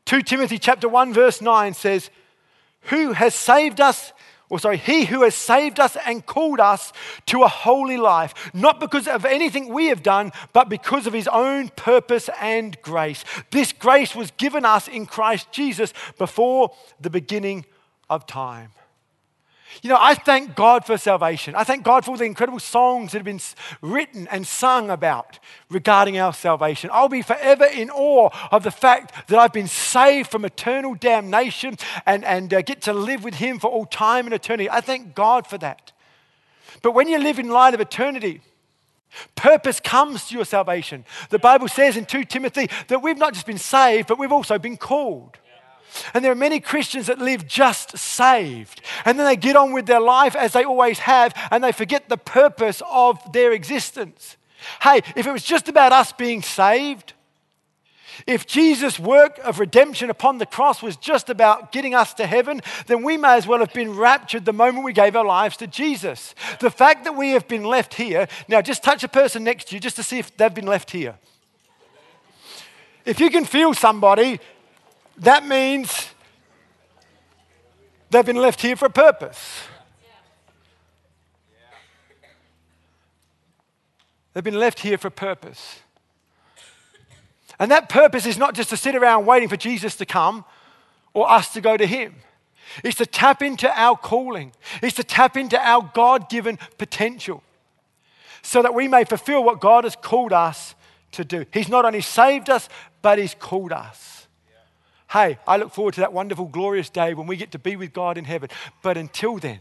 2 0.05 0.21
Timothy 0.21 0.57
chapter 0.57 0.87
1 0.89 1.13
verse 1.13 1.41
9 1.41 1.73
says, 1.73 2.09
"Who 2.83 3.13
has 3.13 3.35
saved 3.35 3.79
us 3.79 4.13
or 4.51 4.59
sorry, 4.59 4.75
he 4.75 5.05
who 5.05 5.23
has 5.23 5.33
saved 5.33 5.79
us 5.79 5.95
and 6.05 6.25
called 6.25 6.59
us 6.59 6.91
to 7.25 7.43
a 7.43 7.47
holy 7.47 7.95
life, 7.95 8.51
not 8.53 8.81
because 8.81 9.07
of 9.07 9.23
anything 9.23 9.73
we 9.73 9.85
have 9.85 10.03
done, 10.03 10.33
but 10.51 10.67
because 10.67 11.07
of 11.07 11.13
his 11.13 11.29
own 11.29 11.69
purpose 11.69 12.29
and 12.41 12.79
grace. 12.81 13.23
This 13.51 13.71
grace 13.71 14.13
was 14.13 14.29
given 14.31 14.65
us 14.65 14.89
in 14.89 15.05
Christ 15.05 15.53
Jesus 15.53 15.93
before 16.17 16.75
the 16.99 17.09
beginning 17.09 17.65
of 18.09 18.27
time. 18.27 18.71
You 19.81 19.89
know, 19.89 19.97
I 19.99 20.15
thank 20.15 20.55
God 20.55 20.85
for 20.85 20.97
salvation. 20.97 21.55
I 21.55 21.63
thank 21.63 21.83
God 21.83 22.05
for 22.05 22.11
all 22.11 22.17
the 22.17 22.25
incredible 22.25 22.59
songs 22.59 23.11
that 23.11 23.19
have 23.19 23.25
been 23.25 23.39
written 23.81 24.27
and 24.27 24.45
sung 24.45 24.89
about 24.89 25.39
regarding 25.69 26.19
our 26.19 26.33
salvation. 26.33 26.89
I'll 26.93 27.09
be 27.09 27.21
forever 27.21 27.65
in 27.65 27.89
awe 27.89 28.29
of 28.51 28.63
the 28.63 28.71
fact 28.71 29.27
that 29.27 29.39
I've 29.39 29.53
been 29.53 29.67
saved 29.67 30.29
from 30.29 30.45
eternal 30.45 30.95
damnation 30.95 31.77
and, 32.05 32.25
and 32.25 32.53
uh, 32.53 32.61
get 32.61 32.81
to 32.83 32.93
live 32.93 33.23
with 33.23 33.35
Him 33.35 33.59
for 33.59 33.69
all 33.69 33.85
time 33.85 34.25
and 34.25 34.33
eternity. 34.33 34.69
I 34.69 34.81
thank 34.81 35.15
God 35.15 35.47
for 35.47 35.57
that. 35.59 35.93
But 36.81 36.91
when 36.91 37.07
you 37.07 37.17
live 37.17 37.39
in 37.39 37.49
light 37.49 37.73
of 37.73 37.81
eternity, 37.81 38.41
purpose 39.35 39.79
comes 39.79 40.27
to 40.27 40.35
your 40.35 40.45
salvation. 40.45 41.05
The 41.29 41.39
Bible 41.39 41.67
says 41.67 41.97
in 41.97 42.05
2 42.05 42.25
Timothy 42.25 42.69
that 42.87 43.01
we've 43.01 43.17
not 43.17 43.33
just 43.33 43.45
been 43.45 43.57
saved, 43.57 44.07
but 44.07 44.19
we've 44.19 44.31
also 44.31 44.57
been 44.59 44.77
called. 44.77 45.37
And 46.13 46.23
there 46.23 46.31
are 46.31 46.35
many 46.35 46.59
Christians 46.59 47.07
that 47.07 47.19
live 47.19 47.47
just 47.47 47.97
saved. 47.97 48.81
And 49.05 49.17
then 49.19 49.25
they 49.25 49.35
get 49.35 49.55
on 49.55 49.73
with 49.73 49.85
their 49.85 49.99
life 49.99 50.35
as 50.35 50.53
they 50.53 50.63
always 50.63 50.99
have, 50.99 51.33
and 51.51 51.63
they 51.63 51.71
forget 51.71 52.09
the 52.09 52.17
purpose 52.17 52.81
of 52.89 53.33
their 53.33 53.51
existence. 53.51 54.37
Hey, 54.81 55.01
if 55.15 55.25
it 55.25 55.31
was 55.31 55.43
just 55.43 55.67
about 55.67 55.91
us 55.91 56.11
being 56.11 56.41
saved, 56.41 57.13
if 58.27 58.45
Jesus' 58.45 58.99
work 58.99 59.39
of 59.43 59.59
redemption 59.59 60.09
upon 60.09 60.37
the 60.37 60.45
cross 60.45 60.83
was 60.83 60.95
just 60.95 61.29
about 61.29 61.71
getting 61.71 61.95
us 61.95 62.13
to 62.15 62.27
heaven, 62.27 62.61
then 62.87 63.03
we 63.03 63.17
may 63.17 63.35
as 63.35 63.47
well 63.47 63.59
have 63.59 63.73
been 63.73 63.95
raptured 63.95 64.45
the 64.45 64.53
moment 64.53 64.85
we 64.85 64.93
gave 64.93 65.15
our 65.15 65.25
lives 65.25 65.57
to 65.57 65.67
Jesus. 65.67 66.35
The 66.59 66.69
fact 66.69 67.03
that 67.05 67.15
we 67.15 67.31
have 67.31 67.47
been 67.47 67.63
left 67.63 67.95
here, 67.95 68.27
now 68.47 68.61
just 68.61 68.83
touch 68.83 69.03
a 69.03 69.07
person 69.07 69.43
next 69.43 69.69
to 69.69 69.75
you 69.75 69.79
just 69.79 69.95
to 69.95 70.03
see 70.03 70.19
if 70.19 70.35
they've 70.37 70.53
been 70.53 70.67
left 70.67 70.91
here. 70.91 71.15
If 73.05 73.19
you 73.19 73.31
can 73.31 73.45
feel 73.45 73.73
somebody 73.73 74.39
that 75.21 75.45
means 75.45 76.09
they've 78.09 78.25
been 78.25 78.35
left 78.35 78.61
here 78.61 78.75
for 78.75 78.85
a 78.85 78.89
purpose. 78.89 79.63
They've 84.33 84.43
been 84.43 84.59
left 84.59 84.79
here 84.79 84.97
for 84.97 85.07
a 85.09 85.11
purpose. 85.11 85.79
And 87.59 87.69
that 87.69 87.89
purpose 87.89 88.25
is 88.25 88.37
not 88.37 88.55
just 88.55 88.69
to 88.69 88.77
sit 88.77 88.95
around 88.95 89.25
waiting 89.25 89.49
for 89.49 89.57
Jesus 89.57 89.95
to 89.97 90.05
come 90.05 90.45
or 91.13 91.29
us 91.29 91.53
to 91.53 91.61
go 91.61 91.77
to 91.77 91.85
Him. 91.85 92.15
It's 92.83 92.97
to 92.97 93.05
tap 93.05 93.41
into 93.41 93.69
our 93.79 93.97
calling, 93.97 94.53
it's 94.81 94.95
to 94.95 95.03
tap 95.03 95.35
into 95.35 95.59
our 95.59 95.91
God 95.93 96.29
given 96.29 96.57
potential 96.77 97.43
so 98.41 98.61
that 98.61 98.73
we 98.73 98.87
may 98.87 99.03
fulfill 99.03 99.43
what 99.43 99.59
God 99.59 99.83
has 99.83 99.95
called 99.95 100.33
us 100.33 100.73
to 101.11 101.25
do. 101.25 101.45
He's 101.53 101.69
not 101.69 101.85
only 101.85 102.01
saved 102.01 102.49
us, 102.49 102.69
but 103.01 103.19
He's 103.19 103.35
called 103.35 103.71
us. 103.71 104.20
Hey, 105.11 105.39
I 105.45 105.57
look 105.57 105.73
forward 105.73 105.95
to 105.95 106.01
that 106.01 106.13
wonderful, 106.13 106.45
glorious 106.45 106.89
day 106.89 107.13
when 107.13 107.27
we 107.27 107.35
get 107.35 107.51
to 107.51 107.59
be 107.59 107.75
with 107.75 107.91
God 107.91 108.17
in 108.17 108.23
heaven. 108.23 108.49
But 108.81 108.97
until 108.97 109.39
then, 109.39 109.59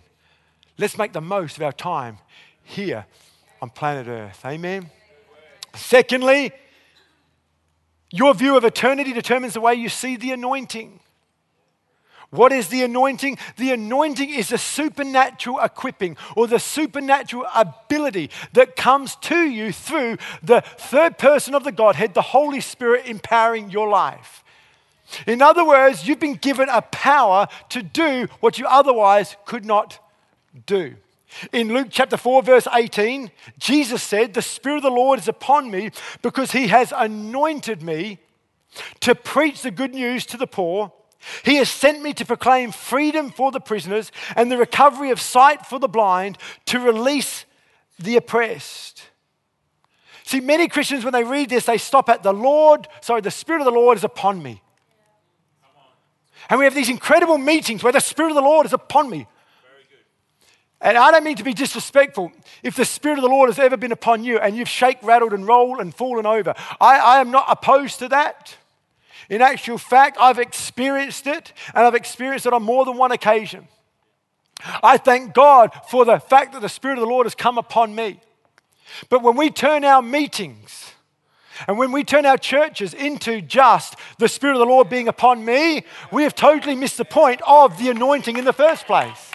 let's 0.79 0.97
make 0.97 1.13
the 1.13 1.21
most 1.21 1.57
of 1.57 1.63
our 1.65 1.73
time 1.73 2.19
here 2.63 3.05
on 3.61 3.71
planet 3.71 4.07
Earth. 4.07 4.41
Amen. 4.47 4.89
Secondly, 5.75 6.53
your 8.13 8.33
view 8.33 8.57
of 8.57 8.65
eternity 8.65 9.13
determines 9.13 9.55
the 9.55 9.61
way 9.61 9.75
you 9.75 9.89
see 9.89 10.15
the 10.15 10.31
anointing. 10.31 11.01
What 12.31 12.53
is 12.53 12.69
the 12.69 12.85
anointing? 12.85 13.37
The 13.57 13.73
anointing 13.73 14.31
is 14.31 14.51
the 14.51 14.59
supernatural 14.59 15.59
equipping 15.59 16.17
or 16.37 16.47
the 16.47 16.61
supernatural 16.61 17.47
ability 17.57 18.31
that 18.53 18.77
comes 18.77 19.17
to 19.23 19.41
you 19.41 19.73
through 19.73 20.19
the 20.45 20.61
third 20.61 21.19
person 21.19 21.57
of 21.57 21.65
the 21.65 21.73
Godhead, 21.73 22.15
the 22.15 22.23
Holy 22.23 22.61
Spirit, 22.61 23.07
empowering 23.07 23.71
your 23.71 23.89
life. 23.89 24.45
In 25.27 25.42
other 25.42 25.64
words, 25.64 26.07
you've 26.07 26.20
been 26.20 26.35
given 26.35 26.68
a 26.68 26.83
power 26.83 27.49
to 27.70 27.83
do 27.83 28.29
what 28.40 28.59
you 28.59 28.66
otherwise 28.66 29.37
could 29.44 29.64
not 29.64 29.99
do. 30.66 30.96
In 31.53 31.73
Luke 31.73 31.88
chapter 31.90 32.16
4, 32.16 32.42
verse 32.42 32.66
18, 32.73 33.31
Jesus 33.59 34.03
said, 34.03 34.35
The 34.35 34.42
Spirit 34.42 34.79
of 34.79 34.83
the 34.83 34.90
Lord 34.90 35.18
is 35.18 35.29
upon 35.29 35.70
me 35.70 35.90
because 36.23 36.53
he 36.53 36.68
has 36.68 36.92
anointed 36.96 37.83
me 37.83 38.18
to 39.01 39.14
preach 39.14 39.62
the 39.62 39.70
good 39.70 39.94
news 39.94 40.27
to 40.27 40.37
the 40.37 40.46
poor. 40.46 40.92
He 41.44 41.57
has 41.57 41.68
sent 41.68 42.03
me 42.03 42.14
to 42.14 42.25
proclaim 42.25 42.73
freedom 42.73 43.31
for 43.31 43.53
the 43.53 43.61
prisoners 43.61 44.11
and 44.37 44.51
the 44.51 44.57
recovery 44.57 45.11
of 45.11 45.20
sight 45.20 45.66
for 45.66 45.79
the 45.79 45.88
blind, 45.88 46.38
to 46.66 46.81
release 46.81 47.44
the 47.99 48.16
oppressed. 48.16 49.03
See, 50.25 50.40
many 50.40 50.68
Christians, 50.68 51.05
when 51.05 51.12
they 51.12 51.25
read 51.25 51.51
this, 51.51 51.66
they 51.66 51.79
stop 51.79 52.09
at 52.09 52.23
the 52.23 52.33
Lord, 52.33 52.88
sorry, 53.01 53.20
the 53.20 53.31
Spirit 53.31 53.61
of 53.61 53.64
the 53.66 53.73
Lord 53.73 53.99
is 53.99 54.05
upon 54.05 54.42
me. 54.42 54.62
And 56.51 56.59
we 56.59 56.65
have 56.65 56.75
these 56.75 56.91
incredible 56.91 57.39
meetings 57.39 57.83
where 57.83 57.93
the 57.93 58.01
Spirit 58.01 58.31
of 58.31 58.35
the 58.35 58.43
Lord 58.43 58.67
is 58.67 58.73
upon 58.73 59.09
me. 59.09 59.29
And 60.81 60.99
I 60.99 61.11
don't 61.11 61.23
mean 61.23 61.37
to 61.37 61.45
be 61.45 61.55
disrespectful. 61.55 62.33
If 62.63 62.75
the 62.75 62.85
Spirit 62.85 63.19
of 63.19 63.23
the 63.23 63.29
Lord 63.29 63.49
has 63.49 63.59
ever 63.59 63.77
been 63.77 63.93
upon 63.93 64.25
you 64.25 64.39
and 64.39 64.57
you've 64.57 64.69
shake, 64.69 64.99
rattled, 65.03 65.33
and 65.33 65.47
rolled 65.47 65.79
and 65.79 65.95
fallen 65.95 66.27
over, 66.27 66.55
I, 66.81 66.99
I 66.99 67.21
am 67.21 67.31
not 67.31 67.45
opposed 67.49 68.01
to 68.01 68.09
that. 68.09 68.57
In 69.29 69.43
actual 69.43 69.79
fact, 69.79 70.17
I've 70.19 70.39
experienced 70.41 71.29
it, 71.29 71.53
and 71.73 71.87
I've 71.87 71.95
experienced 71.95 72.47
it 72.47 72.53
on 72.53 72.65
more 72.65 72.85
than 72.85 72.97
one 72.97 73.13
occasion. 73.13 73.69
I 74.83 74.97
thank 74.97 75.35
God 75.35 75.71
for 75.89 76.05
the 76.05 76.19
fact 76.19 76.55
that 76.55 76.63
the 76.63 76.69
Spirit 76.69 76.99
of 76.99 77.03
the 77.03 77.11
Lord 77.11 77.27
has 77.27 77.35
come 77.37 77.59
upon 77.59 77.95
me. 77.95 78.19
But 79.09 79.23
when 79.23 79.37
we 79.37 79.51
turn 79.51 79.85
our 79.85 80.03
meetings 80.03 80.95
and 81.66 81.79
when 81.79 81.92
we 81.92 82.05
turn 82.05 82.27
our 82.27 82.38
churches 82.38 82.94
into 82.94 83.40
just 83.40 83.96
the 84.18 84.29
Spirit 84.29 84.55
of 84.55 84.61
the 84.61 84.66
Lord 84.66 84.88
being 84.88 85.09
upon 85.09 85.44
me, 85.44 85.85
we 86.11 86.23
have 86.23 86.35
totally 86.35 86.75
missed 86.75 86.96
the 86.96 87.05
point 87.05 87.40
of 87.46 87.79
the 87.79 87.90
anointing 87.90 88.37
in 88.37 88.44
the 88.44 88.53
first 88.53 88.87
place. 88.87 89.31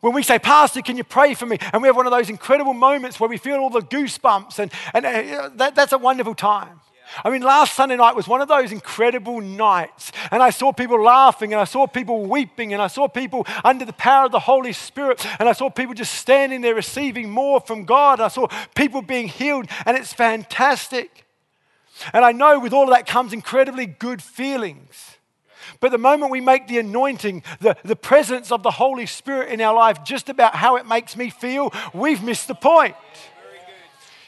When 0.00 0.12
we 0.12 0.22
say, 0.22 0.38
Pastor, 0.38 0.82
can 0.82 0.98
you 0.98 1.04
pray 1.04 1.32
for 1.32 1.46
me? 1.46 1.56
And 1.72 1.80
we 1.80 1.88
have 1.88 1.96
one 1.96 2.04
of 2.06 2.12
those 2.12 2.28
incredible 2.28 2.74
moments 2.74 3.18
where 3.18 3.28
we 3.28 3.38
feel 3.38 3.56
all 3.56 3.70
the 3.70 3.80
goosebumps, 3.80 4.58
and, 4.58 4.70
and 4.92 5.06
uh, 5.06 5.50
that, 5.54 5.74
that's 5.74 5.92
a 5.92 5.98
wonderful 5.98 6.34
time. 6.34 6.80
I 7.22 7.30
mean, 7.30 7.42
last 7.42 7.74
Sunday 7.74 7.96
night 7.96 8.16
was 8.16 8.26
one 8.26 8.40
of 8.40 8.48
those 8.48 8.72
incredible 8.72 9.40
nights, 9.40 10.10
and 10.30 10.42
I 10.42 10.50
saw 10.50 10.72
people 10.72 11.02
laughing, 11.02 11.52
and 11.52 11.60
I 11.60 11.64
saw 11.64 11.86
people 11.86 12.24
weeping, 12.26 12.72
and 12.72 12.82
I 12.82 12.86
saw 12.88 13.08
people 13.08 13.46
under 13.62 13.84
the 13.84 13.92
power 13.92 14.26
of 14.26 14.32
the 14.32 14.40
Holy 14.40 14.72
Spirit, 14.72 15.24
and 15.38 15.48
I 15.48 15.52
saw 15.52 15.70
people 15.70 15.94
just 15.94 16.14
standing 16.14 16.60
there 16.60 16.74
receiving 16.74 17.30
more 17.30 17.60
from 17.60 17.84
God. 17.84 18.20
I 18.20 18.28
saw 18.28 18.48
people 18.74 19.02
being 19.02 19.28
healed, 19.28 19.66
and 19.86 19.96
it's 19.96 20.12
fantastic. 20.12 21.24
And 22.12 22.24
I 22.24 22.32
know 22.32 22.58
with 22.58 22.72
all 22.72 22.84
of 22.84 22.90
that 22.90 23.06
comes 23.06 23.32
incredibly 23.32 23.86
good 23.86 24.22
feelings. 24.22 25.16
But 25.80 25.92
the 25.92 25.98
moment 25.98 26.30
we 26.30 26.40
make 26.40 26.68
the 26.68 26.78
anointing, 26.78 27.42
the, 27.60 27.76
the 27.84 27.96
presence 27.96 28.52
of 28.52 28.62
the 28.62 28.70
Holy 28.70 29.06
Spirit 29.06 29.50
in 29.50 29.60
our 29.60 29.74
life, 29.74 30.04
just 30.04 30.28
about 30.28 30.54
how 30.54 30.76
it 30.76 30.86
makes 30.86 31.16
me 31.16 31.30
feel, 31.30 31.72
we've 31.92 32.22
missed 32.22 32.48
the 32.48 32.54
point. 32.54 32.96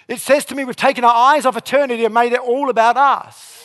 It 0.08 0.20
says 0.20 0.44
to 0.46 0.54
me, 0.54 0.64
we've 0.64 0.76
taken 0.76 1.04
our 1.04 1.14
eyes 1.34 1.46
off 1.46 1.56
eternity 1.56 2.04
and 2.04 2.14
made 2.14 2.32
it 2.32 2.40
all 2.40 2.70
about 2.70 2.96
us. 2.96 3.56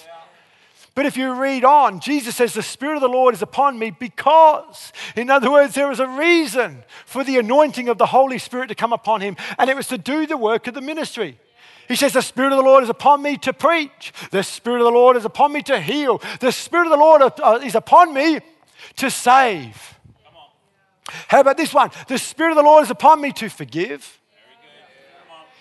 But 0.94 1.06
if 1.06 1.16
you 1.16 1.34
read 1.34 1.64
on, 1.64 2.02
Jesus 2.02 2.36
says, 2.36 2.54
The 2.54 2.62
Spirit 2.62 2.96
of 2.96 3.02
the 3.02 3.08
Lord 3.08 3.34
is 3.34 3.42
upon 3.42 3.80
me 3.80 3.92
because, 3.92 4.92
in 5.16 5.30
other 5.30 5.50
words, 5.50 5.74
there 5.74 5.92
is 5.92 6.00
a 6.02 6.08
reason 6.08 6.84
for 7.06 7.24
the 7.24 7.38
anointing 7.38 7.88
of 7.88 7.98
the 7.98 8.08
Holy 8.08 8.38
Spirit 8.38 8.68
to 8.68 8.76
come 8.76 8.92
upon 8.92 9.22
him, 9.22 9.38
and 9.58 9.70
it 9.70 9.76
was 9.76 9.88
to 9.88 9.98
do 9.98 10.28
the 10.28 10.36
work 10.36 10.68
of 10.68 10.74
the 10.74 10.82
ministry. 10.82 11.40
He 11.88 11.96
says, 11.96 12.14
The 12.14 12.22
Spirit 12.22 12.52
of 12.52 12.58
the 12.58 12.64
Lord 12.64 12.84
is 12.84 12.90
upon 12.90 13.22
me 13.22 13.38
to 13.38 13.54
preach. 13.54 14.12
The 14.32 14.44
Spirit 14.44 14.80
of 14.80 14.86
the 14.86 14.92
Lord 14.92 15.16
is 15.16 15.26
upon 15.26 15.54
me 15.54 15.62
to 15.64 15.80
heal. 15.80 16.22
The 16.40 16.52
Spirit 16.52 16.88
of 16.88 16.92
the 16.92 16.98
Lord 16.98 17.22
uh, 17.22 17.60
is 17.64 17.76
upon 17.76 18.14
me 18.14 18.40
to 18.98 19.10
save. 19.10 19.98
How 21.28 21.40
about 21.40 21.58
this 21.58 21.74
one? 21.74 21.90
The 22.08 22.18
Spirit 22.18 22.52
of 22.52 22.58
the 22.58 22.64
Lord 22.64 22.84
is 22.84 22.92
upon 22.92 23.22
me 23.22 23.32
to 23.34 23.50
forgive. 23.50 24.21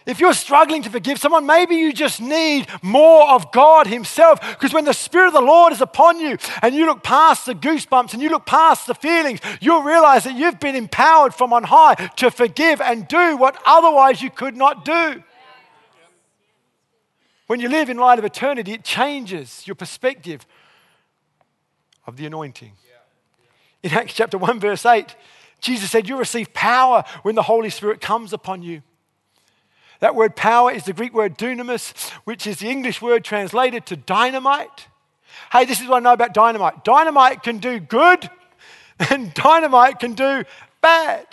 If 0.07 0.19
you're 0.19 0.33
struggling 0.33 0.83
to 0.83 0.91
forgive 0.91 1.19
someone, 1.19 1.47
maybe 1.47 1.77
you 1.77 1.93
just 1.93 2.21
need 2.21 2.67
more 2.83 3.29
of 3.31 3.53
God 3.53 3.87
Himself. 3.87 4.41
Because 4.41 4.73
when 4.73 4.85
the 4.87 4.95
Spirit 4.95 5.29
of 5.29 5.33
the 5.35 5.41
Lord 5.41 5.73
is 5.73 5.81
upon 5.81 6.19
you 6.19 6.39
and 6.63 6.75
you 6.75 6.87
look 6.87 7.03
past 7.03 7.47
the 7.47 7.55
goosebumps 7.55 8.15
and 8.15 8.23
you 8.23 8.31
look 8.31 8.47
past 8.47 8.87
the 8.87 8.95
feelings, 8.95 9.41
you'll 9.61 9.83
realize 9.83 10.25
that 10.25 10.37
you've 10.37 10.59
been 10.59 10.75
empowered 10.75 11.35
from 11.35 11.53
on 11.53 11.65
high 11.65 11.95
to 12.17 12.31
forgive 12.31 12.81
and 12.81 13.07
do 13.09 13.37
what 13.37 13.61
otherwise 13.67 14.23
you 14.23 14.31
could 14.31 14.57
not 14.57 14.85
do. 14.85 15.23
When 17.47 17.61
you 17.61 17.69
live 17.69 17.91
in 17.91 17.97
light 17.97 18.19
of 18.19 18.25
eternity, 18.25 18.73
it 18.73 18.85
changes 18.85 19.67
your 19.67 19.75
perspective 19.75 20.47
of 22.07 22.17
the 22.17 22.25
anointing. 22.25 22.73
In 23.83 23.93
Acts 23.93 24.15
chapter 24.15 24.39
1, 24.39 24.61
verse 24.61 24.87
8, 24.87 25.15
Jesus 25.61 25.91
said, 25.91 26.09
You'll 26.09 26.19
receive 26.19 26.53
power 26.55 27.05
when 27.23 27.35
the 27.35 27.43
Holy 27.43 27.71
Spirit 27.71 28.01
comes 28.01 28.33
upon 28.33 28.63
you. 28.63 28.83
That 30.01 30.15
word 30.15 30.35
power 30.35 30.73
is 30.73 30.85
the 30.85 30.93
Greek 30.93 31.15
word 31.15 31.39
dunamis, 31.39 32.11
which 32.25 32.47
is 32.47 32.59
the 32.59 32.69
English 32.69 33.01
word 33.01 33.23
translated 33.23 33.87
to 33.87 33.97
dynamite. 33.97 34.89
Hey, 35.53 35.67
this 35.67 35.81
is 35.81 35.89
what 35.89 35.99
I 35.99 36.01
know 36.01 36.13
about 36.13 36.35
dynamite 36.35 36.85
dynamite 36.85 37.43
can 37.43 37.59
do 37.59 37.79
good, 37.79 38.29
and 39.11 39.33
dynamite 39.35 40.01
can 40.01 40.15
do 40.15 40.45
bad. 40.81 41.27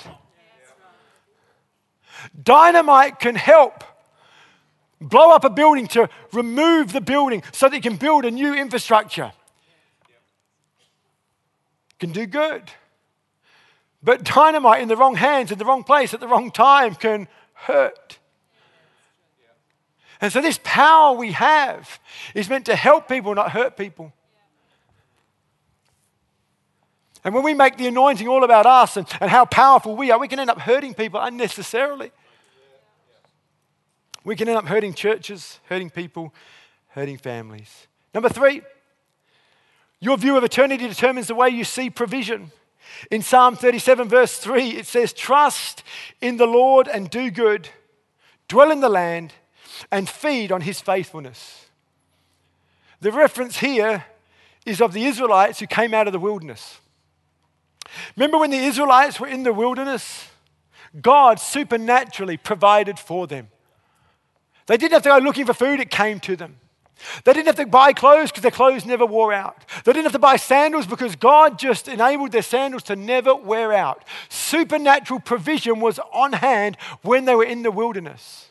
Dynamite 2.43 3.19
can 3.19 3.36
help 3.36 3.84
blow 4.99 5.32
up 5.32 5.45
a 5.45 5.49
building 5.49 5.88
to 5.88 6.10
remove 6.34 6.91
the 6.91 7.01
building 7.01 7.43
so 7.53 7.69
that 7.69 7.75
you 7.75 7.82
can 7.82 7.95
build 7.95 8.25
a 8.25 8.32
new 8.32 8.53
infrastructure. 8.53 9.32
Can 11.99 12.12
do 12.12 12.25
good. 12.25 12.63
But 14.03 14.23
dynamite 14.23 14.82
in 14.82 14.88
the 14.88 14.97
wrong 14.97 15.15
hands, 15.15 15.51
in 15.51 15.58
the 15.58 15.65
wrong 15.65 15.84
place, 15.84 16.13
at 16.13 16.19
the 16.19 16.27
wrong 16.27 16.51
time 16.51 16.95
can 16.95 17.27
hurt. 17.53 18.16
And 20.19 20.34
so, 20.34 20.41
this 20.41 20.60
power 20.63 21.15
we 21.15 21.34
have 21.34 21.99
is 22.34 22.49
meant 22.49 22.65
to 22.65 22.75
help 22.75 23.08
people, 23.08 23.36
not 23.36 23.51
hurt 23.51 23.77
people. 23.77 24.13
And 27.23 27.36
when 27.36 27.43
we 27.43 27.53
make 27.53 27.77
the 27.77 27.88
anointing 27.88 28.27
all 28.27 28.43
about 28.43 28.65
us 28.65 28.95
and, 28.95 29.08
and 29.19 29.30
how 29.30 29.45
powerful 29.45 29.95
we 29.95 30.12
are, 30.12 30.19
we 30.19 30.27
can 30.27 30.39
end 30.39 30.49
up 30.49 30.62
hurting 30.62 30.93
people 30.93 31.19
unnecessarily. 31.19 32.12
We 34.23 34.36
can 34.36 34.47
end 34.47 34.58
up 34.58 34.65
hurting 34.65 34.93
churches, 34.93 35.60
hurting 35.65 35.89
people, 35.89 36.34
hurting 36.89 37.17
families. 37.17 37.88
Number 38.13 38.30
three, 38.30 38.62
your 39.99 40.17
view 40.17 40.38
of 40.38 40.43
eternity 40.43 40.88
determines 40.88 41.27
the 41.27 41.36
way 41.36 41.49
you 41.49 41.63
see 41.63 41.89
provision. 41.89 42.51
In 43.12 43.21
Psalm 43.21 43.56
37, 43.56 44.08
verse 44.08 44.38
3, 44.38 44.71
it 44.71 44.86
says, 44.86 45.12
Trust 45.13 45.84
in 46.21 46.38
the 46.38 46.45
Lord 46.45 46.88
and 46.88 47.10
do 47.10 47.30
good, 47.30 47.69
dwell 48.47 48.71
in 48.71 48.80
the 48.80 48.89
land 48.89 49.34
and 49.92 50.08
feed 50.08 50.52
on 50.52 50.62
his 50.62 50.82
faithfulness. 50.82 51.66
The 53.02 53.12
reference 53.12 53.58
here 53.58 54.06
is 54.66 54.82
of 54.82 54.94
the 54.94 55.06
Israelites 55.06 55.60
who 55.60 55.68
came 55.68 55.94
out 55.94 56.08
of 56.08 56.13
the 56.13 56.20
wilderness. 56.20 56.80
Remember 58.16 58.38
when 58.38 58.50
the 58.50 58.58
Israelites 58.58 59.20
were 59.20 59.28
in 59.28 59.44
the 59.44 59.54
wilderness? 59.54 60.28
God 61.02 61.40
supernaturally 61.40 62.38
provided 62.38 63.00
for 63.00 63.28
them. 63.28 63.50
They 64.66 64.78
didn't 64.78 64.94
have 64.94 65.04
to 65.04 65.10
go 65.10 65.18
looking 65.20 65.46
for 65.46 65.54
food, 65.54 65.80
it 65.80 65.90
came 65.90 66.20
to 66.22 66.36
them. 66.36 66.58
They 67.24 67.34
didn't 67.34 67.48
have 67.48 67.56
to 67.58 67.66
buy 67.68 67.94
clothes 67.94 68.32
because 68.32 68.42
their 68.42 68.52
clothes 68.52 68.86
never 68.86 69.06
wore 69.06 69.32
out. 69.32 69.63
They 69.86 69.94
didn't 69.94 70.06
have 70.06 70.13
to 70.13 70.20
buy 70.20 70.36
sandals 70.36 70.88
because 70.88 71.16
God 71.16 71.60
just 71.60 71.88
enabled 71.88 72.32
their 72.32 72.42
sandals 72.42 72.84
to 72.84 72.96
never 72.96 73.36
wear 73.36 73.72
out. 73.72 74.04
Supernatural 74.30 75.20
provision 75.20 75.80
was 75.80 76.00
on 76.12 76.34
hand 76.34 76.76
when 77.04 77.26
they 77.26 77.36
were 77.36 77.44
in 77.44 77.62
the 77.62 77.72
wilderness. 77.72 78.50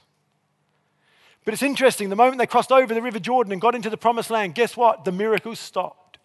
But 1.47 1.55
it's 1.55 1.63
interesting, 1.63 2.11
the 2.11 2.17
moment 2.17 2.39
they 2.39 2.47
crossed 2.47 2.73
over 2.73 2.93
the 2.93 3.01
River 3.01 3.21
Jordan 3.21 3.53
and 3.53 3.61
got 3.61 3.77
into 3.77 3.89
the 3.89 3.97
promised 3.97 4.31
land, 4.31 4.57
guess 4.57 4.77
what? 4.77 5.05
The 5.05 5.13
miracles 5.13 5.61
stopped. 5.61 6.19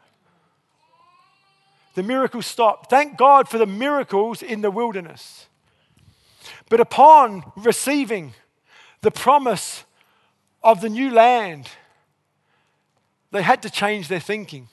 The 1.93 2.01
miracles 2.01 2.47
stopped. 2.47 2.89
Thank 2.89 3.19
God 3.19 3.47
for 3.47 3.59
the 3.59 3.67
miracles 3.67 4.41
in 4.41 4.61
the 4.61 4.71
wilderness. 4.71 5.45
But 6.69 6.79
upon 6.79 7.43
receiving 7.55 8.33
the 9.01 9.11
promise 9.11 9.83
of 10.63 10.81
the 10.81 10.89
new 10.89 11.11
land, 11.11 11.69
they 13.29 13.43
had 13.43 13.61
to 13.61 13.69
change 13.69 14.07
their 14.07 14.19
thinking. 14.19 14.69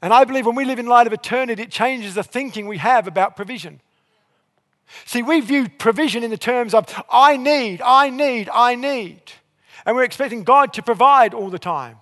And 0.00 0.14
I 0.14 0.24
believe 0.24 0.46
when 0.46 0.54
we 0.54 0.64
live 0.64 0.78
in 0.78 0.86
light 0.86 1.06
of 1.06 1.12
eternity, 1.12 1.62
it 1.62 1.70
changes 1.70 2.14
the 2.14 2.22
thinking 2.22 2.66
we 2.66 2.78
have 2.78 3.06
about 3.06 3.36
provision. 3.36 3.82
See, 5.06 5.22
we 5.22 5.40
view 5.40 5.68
provision 5.68 6.22
in 6.22 6.30
the 6.30 6.36
terms 6.36 6.74
of 6.74 6.86
I 7.10 7.36
need, 7.36 7.82
I 7.82 8.10
need, 8.10 8.48
I 8.52 8.74
need. 8.74 9.20
And 9.84 9.96
we're 9.96 10.04
expecting 10.04 10.44
God 10.44 10.72
to 10.74 10.82
provide 10.82 11.34
all 11.34 11.50
the 11.50 11.58
time. 11.58 11.98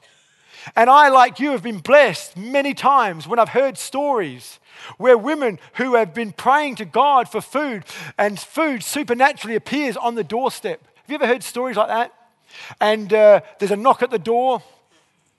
And 0.77 0.89
I, 0.89 1.09
like 1.09 1.41
you, 1.41 1.51
have 1.51 1.63
been 1.63 1.79
blessed 1.79 2.37
many 2.37 2.75
times 2.75 3.27
when 3.27 3.39
I've 3.39 3.49
heard 3.49 3.77
stories 3.77 4.61
where 4.97 5.19
women 5.19 5.59
who 5.75 5.95
have 5.95 6.15
been 6.15 6.33
praying 6.33 6.77
to 6.77 6.85
God 6.85 7.29
for 7.29 7.41
food 7.41 7.85
and 8.19 8.39
food 8.39 8.83
supernaturally 8.83 9.57
appears 9.57 9.97
on 9.97 10.15
the 10.15 10.25
doorstep. 10.25 10.81
Have 10.95 11.09
you 11.09 11.15
ever 11.17 11.27
heard 11.27 11.43
stories 11.43 11.77
like 11.77 11.89
that? 11.89 12.13
And 12.81 13.13
uh, 13.13 13.41
there's 13.59 13.71
a 13.71 13.77
knock 13.77 14.03
at 14.03 14.11
the 14.11 14.19
door. 14.19 14.63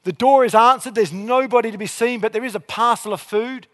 The 0.03 0.12
door 0.12 0.43
is 0.43 0.56
answered. 0.56 0.95
There's 0.95 1.13
nobody 1.13 1.71
to 1.71 1.77
be 1.77 1.88
seen, 1.88 2.19
but 2.19 2.34
there 2.34 2.43
is 2.43 2.56
a 2.56 2.60
parcel 2.60 3.13
of 3.13 3.21
food. 3.21 3.67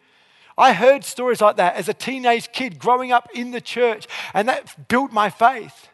I 0.60 0.74
heard 0.74 1.06
stories 1.06 1.40
like 1.40 1.56
that 1.56 1.76
as 1.76 1.88
a 1.88 1.94
teenage 1.94 2.52
kid 2.52 2.78
growing 2.78 3.14
up 3.14 3.30
in 3.34 3.52
the 3.52 3.62
church, 3.62 4.08
and 4.34 4.48
that 4.50 4.90
built 4.90 5.12
my 5.14 5.30
faith. 5.30 5.88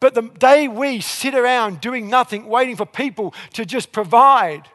But 0.00 0.14
the 0.14 0.22
day 0.22 0.68
we 0.68 1.00
sit 1.00 1.34
around 1.34 1.80
doing 1.80 2.08
nothing, 2.08 2.46
waiting 2.46 2.76
for 2.76 2.86
people 2.86 3.34
to 3.54 3.64
just 3.64 3.90
provide, 3.90 4.68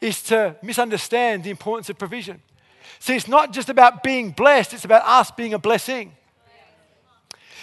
is 0.00 0.20
to 0.24 0.56
misunderstand 0.60 1.44
the 1.44 1.50
importance 1.50 1.88
of 1.88 1.98
provision. 1.98 2.42
See, 2.98 3.14
it's 3.14 3.28
not 3.28 3.52
just 3.52 3.68
about 3.68 4.02
being 4.02 4.32
blessed, 4.32 4.74
it's 4.74 4.84
about 4.84 5.04
us 5.06 5.30
being 5.30 5.54
a 5.54 5.58
blessing. 5.58 6.16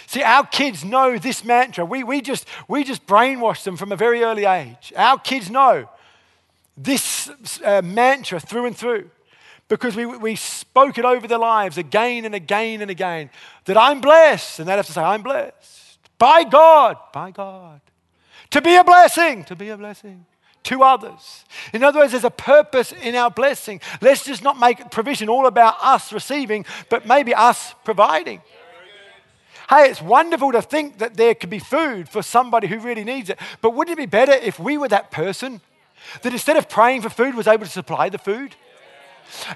See, 0.06 0.22
our 0.22 0.46
kids 0.46 0.82
know 0.82 1.18
this 1.18 1.44
mantra. 1.44 1.84
We, 1.84 2.04
we, 2.04 2.22
just, 2.22 2.46
we 2.68 2.84
just 2.84 3.06
brainwash 3.06 3.64
them 3.64 3.76
from 3.76 3.92
a 3.92 3.96
very 3.96 4.22
early 4.22 4.46
age. 4.46 4.94
Our 4.96 5.18
kids 5.18 5.50
know 5.50 5.90
this 6.76 7.30
uh, 7.64 7.82
mantra 7.82 8.40
through 8.40 8.66
and 8.66 8.76
through 8.76 9.10
because 9.68 9.96
we, 9.96 10.06
we 10.06 10.36
spoke 10.36 10.98
it 10.98 11.04
over 11.04 11.26
their 11.26 11.38
lives 11.38 11.78
again 11.78 12.24
and 12.24 12.34
again 12.34 12.82
and 12.82 12.90
again 12.90 13.30
that 13.64 13.76
I'm 13.76 14.00
blessed, 14.00 14.60
and 14.60 14.68
they'd 14.68 14.74
have 14.74 14.86
to 14.86 14.92
say, 14.92 15.02
I'm 15.02 15.22
blessed 15.22 15.98
by 16.18 16.44
God, 16.44 16.96
by 17.12 17.30
God. 17.30 17.80
To 18.50 18.62
be 18.62 18.76
a 18.76 18.84
blessing, 18.84 19.44
to 19.44 19.56
be 19.56 19.70
a 19.70 19.76
blessing 19.76 20.24
to 20.64 20.82
others. 20.82 21.44
In 21.72 21.84
other 21.84 22.00
words, 22.00 22.12
there's 22.12 22.24
a 22.24 22.30
purpose 22.30 22.92
in 22.92 23.14
our 23.14 23.30
blessing. 23.30 23.80
Let's 24.00 24.24
just 24.24 24.42
not 24.42 24.58
make 24.58 24.90
provision 24.90 25.28
all 25.28 25.46
about 25.46 25.76
us 25.80 26.12
receiving, 26.12 26.64
but 26.88 27.06
maybe 27.06 27.34
us 27.34 27.74
providing. 27.84 28.40
Hey, 29.68 29.90
it's 29.90 30.02
wonderful 30.02 30.52
to 30.52 30.62
think 30.62 30.98
that 30.98 31.16
there 31.16 31.34
could 31.34 31.50
be 31.50 31.58
food 31.58 32.08
for 32.08 32.22
somebody 32.22 32.68
who 32.68 32.78
really 32.78 33.04
needs 33.04 33.30
it, 33.30 33.38
but 33.60 33.74
wouldn't 33.74 33.98
it 33.98 34.00
be 34.00 34.06
better 34.06 34.32
if 34.32 34.58
we 34.58 34.78
were 34.78 34.88
that 34.88 35.10
person? 35.10 35.60
That 36.22 36.32
instead 36.32 36.56
of 36.56 36.68
praying 36.68 37.02
for 37.02 37.10
food, 37.10 37.34
was 37.34 37.46
able 37.46 37.64
to 37.64 37.70
supply 37.70 38.08
the 38.08 38.18
food. 38.18 38.54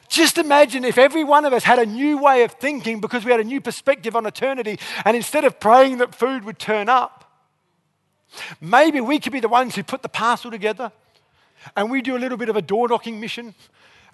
Just 0.09 0.39
imagine 0.39 0.85
if 0.85 0.99
every 0.99 1.23
one 1.23 1.45
of 1.45 1.53
us 1.53 1.63
had 1.63 1.79
a 1.79 1.87
new 1.87 2.19
way 2.19 2.43
of 2.43 2.53
thinking 2.53 3.01
because 3.01 3.25
we 3.25 3.31
had 3.31 3.41
a 3.41 3.45
new 3.45 3.61
perspective 3.61 4.17
on 4.17 4.27
eternity, 4.27 4.79
and 5.05 5.17
instead 5.17 5.45
of 5.45 5.61
praying 5.61 5.99
that 5.99 6.15
food 6.15 6.45
would 6.45 6.59
turn 6.59 6.89
up, 6.89 7.21
maybe 8.61 9.01
we 9.01 9.19
could 9.19 9.33
be 9.33 9.41
the 9.41 9.49
ones 9.49 9.75
who 9.75 9.83
put 9.83 10.03
the 10.03 10.09
parcel 10.09 10.51
together 10.51 10.93
and 11.77 11.91
we 11.91 12.01
do 12.01 12.17
a 12.17 12.19
little 12.19 12.39
bit 12.39 12.49
of 12.49 12.57
a 12.57 12.63
door 12.63 12.89
knocking 12.89 13.21
mission 13.21 13.55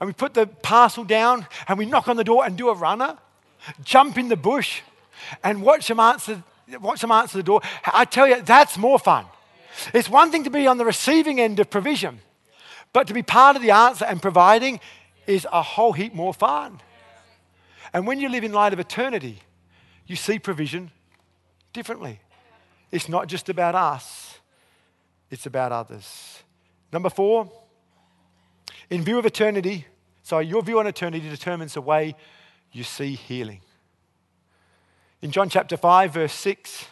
and 0.01 0.07
we 0.07 0.13
put 0.13 0.35
the 0.35 0.47
parcel 0.47 1.05
down 1.05 1.47
and 1.69 1.79
we 1.79 1.87
knock 1.87 2.09
on 2.09 2.17
the 2.17 2.25
door 2.25 2.45
and 2.45 2.57
do 2.57 2.69
a 2.69 2.75
runner, 2.75 3.17
jump 3.83 4.19
in 4.19 4.29
the 4.29 4.37
bush 4.37 4.83
and 5.43 5.63
watch 5.63 5.89
them 5.89 6.01
answer, 6.01 6.43
watch 6.81 7.01
them 7.01 7.11
answer 7.11 7.39
the 7.39 7.43
door. 7.43 7.61
I 7.85 8.05
tell 8.05 8.27
you, 8.27 8.43
that's 8.43 8.77
more 8.77 8.99
fun. 8.99 9.27
It's 9.93 10.09
one 10.09 10.31
thing 10.31 10.45
to 10.45 10.51
be 10.51 10.67
on 10.67 10.79
the 10.79 10.85
receiving 10.85 11.41
end 11.41 11.61
of 11.61 11.71
provision, 11.71 12.21
but 12.93 13.07
to 13.09 13.15
be 13.15 13.23
part 13.23 13.57
of 13.57 13.63
the 13.63 13.71
answer 13.71 14.05
and 14.05 14.21
providing 14.23 14.81
is 15.27 15.47
a 15.53 15.63
whole 15.63 15.93
heap 15.93 16.15
more 16.15 16.33
fun. 16.33 16.81
And 17.93 18.07
when 18.07 18.21
you 18.21 18.29
live 18.29 18.45
in 18.45 18.53
light 18.53 18.73
of 18.73 18.81
eternity, 18.81 19.41
you 20.07 20.17
see 20.17 20.39
provision 20.39 20.91
differently. 21.73 22.21
It's 22.91 23.09
not 23.09 23.27
just 23.27 23.49
about 23.49 23.75
us, 23.75 24.39
it's 25.31 25.47
about 25.47 25.73
others. 25.73 26.43
Number 26.93 27.11
four, 27.11 27.51
in 28.89 29.03
view 29.03 29.19
of 29.19 29.27
eternity, 29.27 29.87
so 30.23 30.39
your 30.39 30.63
view 30.63 30.79
on 30.79 30.87
eternity 30.87 31.29
determines 31.29 31.75
the 31.75 31.81
way 31.81 32.15
you 32.73 32.85
see 32.85 33.15
healing. 33.15 33.61
In 35.23 35.31
John 35.31 35.49
chapter 35.49 35.77
5, 35.77 36.13
verse 36.13 36.33
6, 36.33 36.87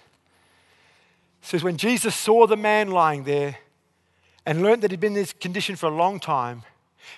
says, 1.45 1.63
When 1.63 1.77
Jesus 1.77 2.15
saw 2.15 2.47
the 2.47 2.57
man 2.57 2.91
lying 2.91 3.25
there 3.25 3.59
and 4.47 4.63
learned 4.63 4.83
that 4.83 4.91
he'd 4.91 5.01
been 5.01 5.13
in 5.13 5.21
this 5.21 5.33
condition 5.33 5.77
for 5.77 5.87
a 5.87 5.95
long 5.95 6.19
time, 6.19 6.63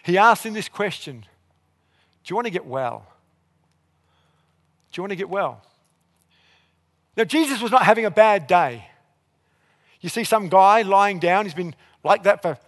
he 0.03 0.19
asked 0.19 0.45
him 0.45 0.53
this 0.53 0.69
question 0.69 1.21
Do 1.21 2.33
you 2.33 2.37
want 2.37 2.47
to 2.47 2.53
get 2.53 2.67
well? 2.67 3.07
Do 4.93 4.99
you 4.99 5.03
want 5.03 5.13
to 5.13 5.17
get 5.17 5.29
well? 5.29 5.63
Now, 7.17 7.25
Jesus 7.25 7.63
was 7.63 7.71
not 7.71 7.85
having 7.85 8.05
a 8.05 8.11
bad 8.11 8.47
day. 8.47 8.89
You 10.01 10.09
see 10.09 10.25
some 10.25 10.49
guy 10.49 10.83
lying 10.83 11.19
down, 11.19 11.47
he's 11.47 11.55
been 11.55 11.75
like 12.05 12.25
that 12.25 12.43
for 12.43 12.59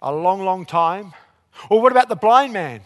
a 0.00 0.12
long, 0.12 0.44
long 0.44 0.64
time. 0.64 1.12
Or 1.68 1.82
what 1.82 1.92
about 1.92 2.08
the 2.08 2.16
blind 2.16 2.52
man? 2.52 2.80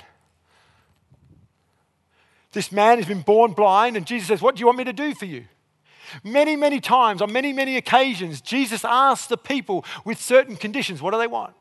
This 2.52 2.72
man 2.72 2.98
has 2.98 3.06
been 3.06 3.22
born 3.22 3.52
blind, 3.52 3.96
and 3.96 4.06
Jesus 4.06 4.28
says, 4.28 4.40
What 4.40 4.56
do 4.56 4.60
you 4.60 4.66
want 4.66 4.78
me 4.78 4.84
to 4.84 4.92
do 4.92 5.14
for 5.14 5.26
you? 5.26 5.44
Many, 6.22 6.56
many 6.56 6.80
times, 6.80 7.20
on 7.22 7.32
many, 7.32 7.52
many 7.52 7.76
occasions, 7.76 8.40
Jesus 8.40 8.84
asked 8.84 9.28
the 9.28 9.36
people 9.36 9.84
with 10.04 10.20
certain 10.20 10.56
conditions, 10.56 11.02
What 11.02 11.12
do 11.12 11.18
they 11.18 11.26
want? 11.26 11.54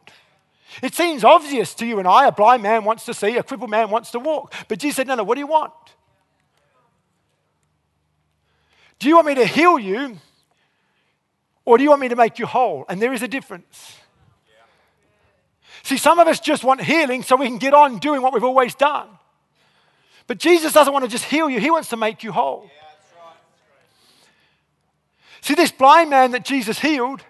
It 0.81 0.93
seems 0.93 1.23
obvious 1.23 1.73
to 1.75 1.85
you 1.85 1.99
and 1.99 2.07
I 2.07 2.27
a 2.27 2.31
blind 2.31 2.63
man 2.63 2.83
wants 2.83 3.05
to 3.05 3.13
see, 3.13 3.37
a 3.37 3.43
crippled 3.43 3.69
man 3.69 3.89
wants 3.89 4.11
to 4.11 4.19
walk. 4.19 4.53
But 4.67 4.79
Jesus 4.79 4.97
said, 4.97 5.07
No, 5.07 5.15
no, 5.15 5.23
what 5.23 5.35
do 5.35 5.39
you 5.39 5.47
want? 5.47 5.73
Do 8.99 9.07
you 9.07 9.15
want 9.15 9.27
me 9.27 9.35
to 9.35 9.45
heal 9.45 9.77
you? 9.77 10.17
Or 11.65 11.77
do 11.77 11.83
you 11.83 11.89
want 11.89 12.01
me 12.01 12.09
to 12.09 12.15
make 12.15 12.37
you 12.37 12.45
whole? 12.45 12.85
And 12.87 13.01
there 13.01 13.13
is 13.13 13.23
a 13.23 13.27
difference. 13.27 13.97
See, 15.83 15.97
some 15.97 16.19
of 16.19 16.27
us 16.27 16.39
just 16.39 16.63
want 16.63 16.81
healing 16.81 17.23
so 17.23 17.35
we 17.35 17.47
can 17.47 17.57
get 17.57 17.73
on 17.73 17.99
doing 17.99 18.21
what 18.21 18.33
we've 18.33 18.43
always 18.43 18.75
done. 18.75 19.07
But 20.27 20.39
Jesus 20.39 20.73
doesn't 20.73 20.91
want 20.91 21.05
to 21.05 21.11
just 21.11 21.25
heal 21.25 21.49
you, 21.49 21.59
He 21.59 21.69
wants 21.69 21.89
to 21.89 21.97
make 21.97 22.23
you 22.23 22.31
whole. 22.31 22.69
See, 25.45 25.53
this 25.53 25.71
blind 25.71 26.09
man 26.09 26.31
that 26.31 26.43
Jesus 26.43 26.79
healed, 26.79 27.21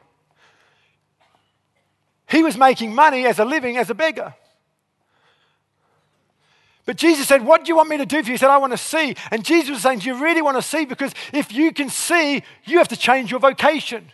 he 2.30 2.43
was 2.43 2.56
making 2.56 2.95
money 2.95 3.25
as 3.25 3.39
a 3.39 3.43
living 3.43 3.75
as 3.75 3.89
a 3.89 3.93
beggar. 3.93 4.34
But 6.86 6.95
Jesus 6.95 7.28
said, 7.28 7.43
What 7.43 7.65
do 7.65 7.67
you 7.67 7.75
want 7.75 7.89
me 7.89 7.97
to 7.97 8.06
do 8.06 8.23
for 8.23 8.28
you? 8.30 8.36
He 8.36 8.38
said, 8.38 8.49
I 8.49 8.58
want 8.58 8.71
to 8.71 8.78
see. 8.78 9.17
And 9.32 9.43
Jesus 9.43 9.71
was 9.71 9.82
saying, 9.82 9.99
Do 9.99 10.08
you 10.08 10.23
really 10.23 10.41
want 10.41 10.56
to 10.56 10.62
see? 10.62 10.86
Because 10.86 11.12
if 11.34 11.51
you 11.51 11.73
can 11.73 11.89
see, 11.89 12.41
you 12.63 12.78
have 12.78 12.88
to 12.88 12.95
change 12.95 13.32
your 13.32 13.41
vocation. 13.41 14.10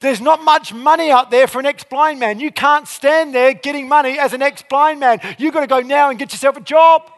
There's 0.00 0.20
not 0.20 0.44
much 0.44 0.74
money 0.74 1.10
out 1.10 1.30
there 1.30 1.46
for 1.46 1.60
an 1.60 1.64
ex 1.64 1.82
blind 1.82 2.20
man. 2.20 2.40
You 2.40 2.52
can't 2.52 2.86
stand 2.86 3.34
there 3.34 3.54
getting 3.54 3.88
money 3.88 4.18
as 4.18 4.34
an 4.34 4.42
ex 4.42 4.62
blind 4.68 5.00
man. 5.00 5.18
You've 5.38 5.54
got 5.54 5.60
to 5.60 5.66
go 5.66 5.80
now 5.80 6.10
and 6.10 6.18
get 6.18 6.30
yourself 6.30 6.58
a 6.58 6.60
job. 6.60 7.10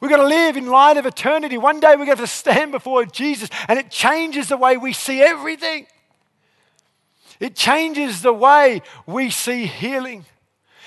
We've 0.00 0.10
got 0.10 0.18
to 0.18 0.26
live 0.26 0.56
in 0.56 0.66
light 0.66 0.96
of 0.96 1.06
eternity. 1.06 1.56
One 1.56 1.80
day 1.80 1.94
we're 1.96 2.04
going 2.04 2.18
to 2.18 2.26
stand 2.26 2.72
before 2.72 3.04
Jesus, 3.06 3.48
and 3.68 3.78
it 3.78 3.90
changes 3.90 4.48
the 4.48 4.56
way 4.56 4.76
we 4.76 4.92
see 4.92 5.20
everything. 5.22 5.86
It 7.40 7.54
changes 7.54 8.22
the 8.22 8.32
way 8.32 8.82
we 9.06 9.30
see 9.30 9.66
healing. 9.66 10.24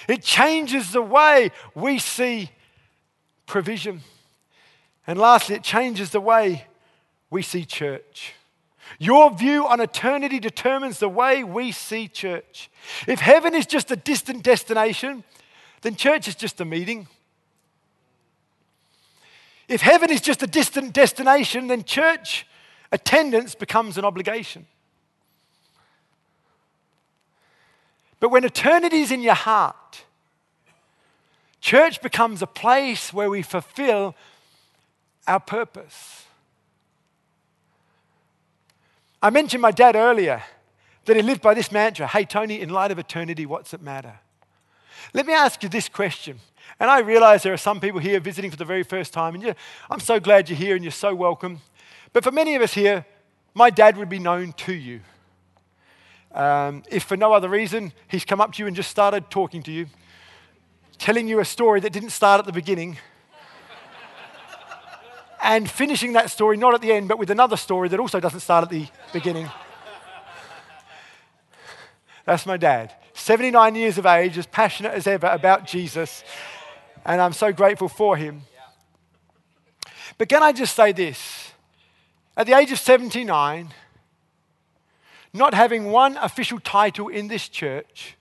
It 0.08 0.24
changes 0.24 0.92
the 0.92 1.02
way 1.02 1.52
we 1.76 2.00
see 2.00 2.52
provision. 3.46 4.02
And 5.06 5.20
lastly, 5.20 5.56
it 5.56 5.64
changes 5.64 6.12
the 6.12 6.22
way 6.22 6.66
we 7.30 7.42
see 7.42 7.66
church. 7.66 8.34
Your 9.00 9.34
view 9.34 9.68
on 9.68 9.82
eternity 9.82 10.40
determines 10.40 11.00
the 11.00 11.10
way 11.10 11.44
we 11.44 11.72
see 11.72 12.08
church. 12.08 12.70
If 13.06 13.20
heaven 13.20 13.54
is 13.54 13.66
just 13.66 13.92
a 13.92 13.96
distant 13.96 14.44
destination, 14.44 15.24
then 15.82 15.96
church 15.96 16.28
is 16.28 16.36
just 16.36 16.62
a 16.62 16.66
meeting. 16.66 17.08
If 19.68 19.82
heaven 19.82 20.12
is 20.12 20.22
just 20.22 20.42
a 20.44 20.48
distant 20.48 20.94
destination, 20.94 21.68
then 21.68 21.84
church 21.84 22.48
attendance 22.92 23.54
becomes 23.54 23.98
an 23.98 24.06
obligation. 24.06 24.66
But 28.20 28.30
when 28.30 28.44
eternity 28.44 29.02
is 29.02 29.12
in 29.12 29.22
your 29.22 29.36
heart, 29.36 30.04
church 31.60 32.02
becomes 32.02 32.42
a 32.42 32.48
place 32.48 33.14
where 33.14 33.30
we 33.30 33.42
fulfill 33.42 34.16
our 35.28 35.40
purpose. 35.40 36.26
I 39.22 39.30
mentioned 39.30 39.62
my 39.62 39.72
dad 39.72 39.96
earlier 39.96 40.44
that 41.06 41.16
he 41.16 41.22
lived 41.22 41.42
by 41.42 41.54
this 41.54 41.72
mantra 41.72 42.08
Hey, 42.08 42.26
Tony, 42.26 42.62
in 42.62 42.70
light 42.70 42.92
of 42.92 43.00
eternity, 43.00 43.46
what's 43.46 43.74
it 43.74 43.82
matter? 43.82 44.20
Let 45.14 45.26
me 45.26 45.34
ask 45.34 45.64
you 45.64 45.70
this 45.70 45.90
question. 45.90 46.40
And 46.80 46.90
I 46.92 47.00
realize 47.00 47.44
there 47.44 47.54
are 47.54 47.58
some 47.58 47.80
people 47.80 48.00
here 48.00 48.20
visiting 48.20 48.52
for 48.52 48.58
the 48.58 48.66
very 48.66 48.84
first 48.84 49.12
time, 49.12 49.34
and 49.36 49.56
I'm 49.90 50.00
so 50.00 50.20
glad 50.20 50.50
you're 50.50 50.58
here 50.58 50.76
and 50.76 50.84
you're 50.84 50.92
so 50.92 51.16
welcome. 51.16 51.62
But 52.14 52.24
for 52.24 52.32
many 52.32 52.56
of 52.56 52.62
us 52.62 52.74
here, 52.74 53.06
my 53.54 53.70
dad 53.72 53.98
would 53.98 54.10
be 54.10 54.20
known 54.20 54.54
to 54.54 54.74
you. 54.74 55.02
Um, 56.32 56.84
if 56.92 57.04
for 57.04 57.18
no 57.18 57.34
other 57.34 57.50
reason, 57.50 57.94
he's 58.08 58.24
come 58.24 58.40
up 58.40 58.54
to 58.54 58.64
you 58.64 58.68
and 58.68 58.76
just 58.76 58.92
started 58.92 59.32
talking 59.32 59.64
to 59.64 59.72
you, 59.72 59.88
telling 61.00 61.28
you 61.28 61.40
a 61.40 61.46
story 61.46 61.80
that 61.80 61.92
didn't 61.92 62.12
start 62.12 62.40
at 62.40 62.46
the 62.46 62.52
beginning, 62.54 62.98
and 65.44 65.68
finishing 65.68 66.14
that 66.14 66.30
story 66.30 66.58
not 66.58 66.76
at 66.76 66.82
the 66.82 66.92
end, 66.92 67.08
but 67.08 67.18
with 67.18 67.32
another 67.32 67.58
story 67.58 67.90
that 67.90 68.00
also 68.00 68.20
doesn't 68.20 68.42
start 68.42 68.64
at 68.64 68.70
the 68.70 68.88
beginning. 69.14 69.50
That's 72.26 72.46
my 72.46 72.58
dad. 72.58 72.94
79 73.14 73.74
years 73.74 73.98
of 73.98 74.06
age, 74.06 74.38
as 74.38 74.46
passionate 74.46 74.94
as 74.94 75.08
ever 75.08 75.28
about 75.28 75.66
Jesus, 75.66 76.24
and 77.08 77.22
I'm 77.22 77.34
so 77.34 77.54
grateful 77.54 77.88
for 77.88 78.18
him. 78.18 78.42
But 80.18 80.28
can 80.28 80.44
I 80.44 80.52
just 80.52 80.76
say 80.76 80.92
this? 80.92 81.52
At 82.36 82.46
the 82.46 82.54
age 82.54 82.72
of 82.72 82.80
79, 82.80 83.74
not 85.34 85.54
having 85.54 85.86
one 85.86 86.18
official 86.18 86.60
title 86.60 87.08
in 87.08 87.30
this 87.30 87.48
church, 87.48 88.18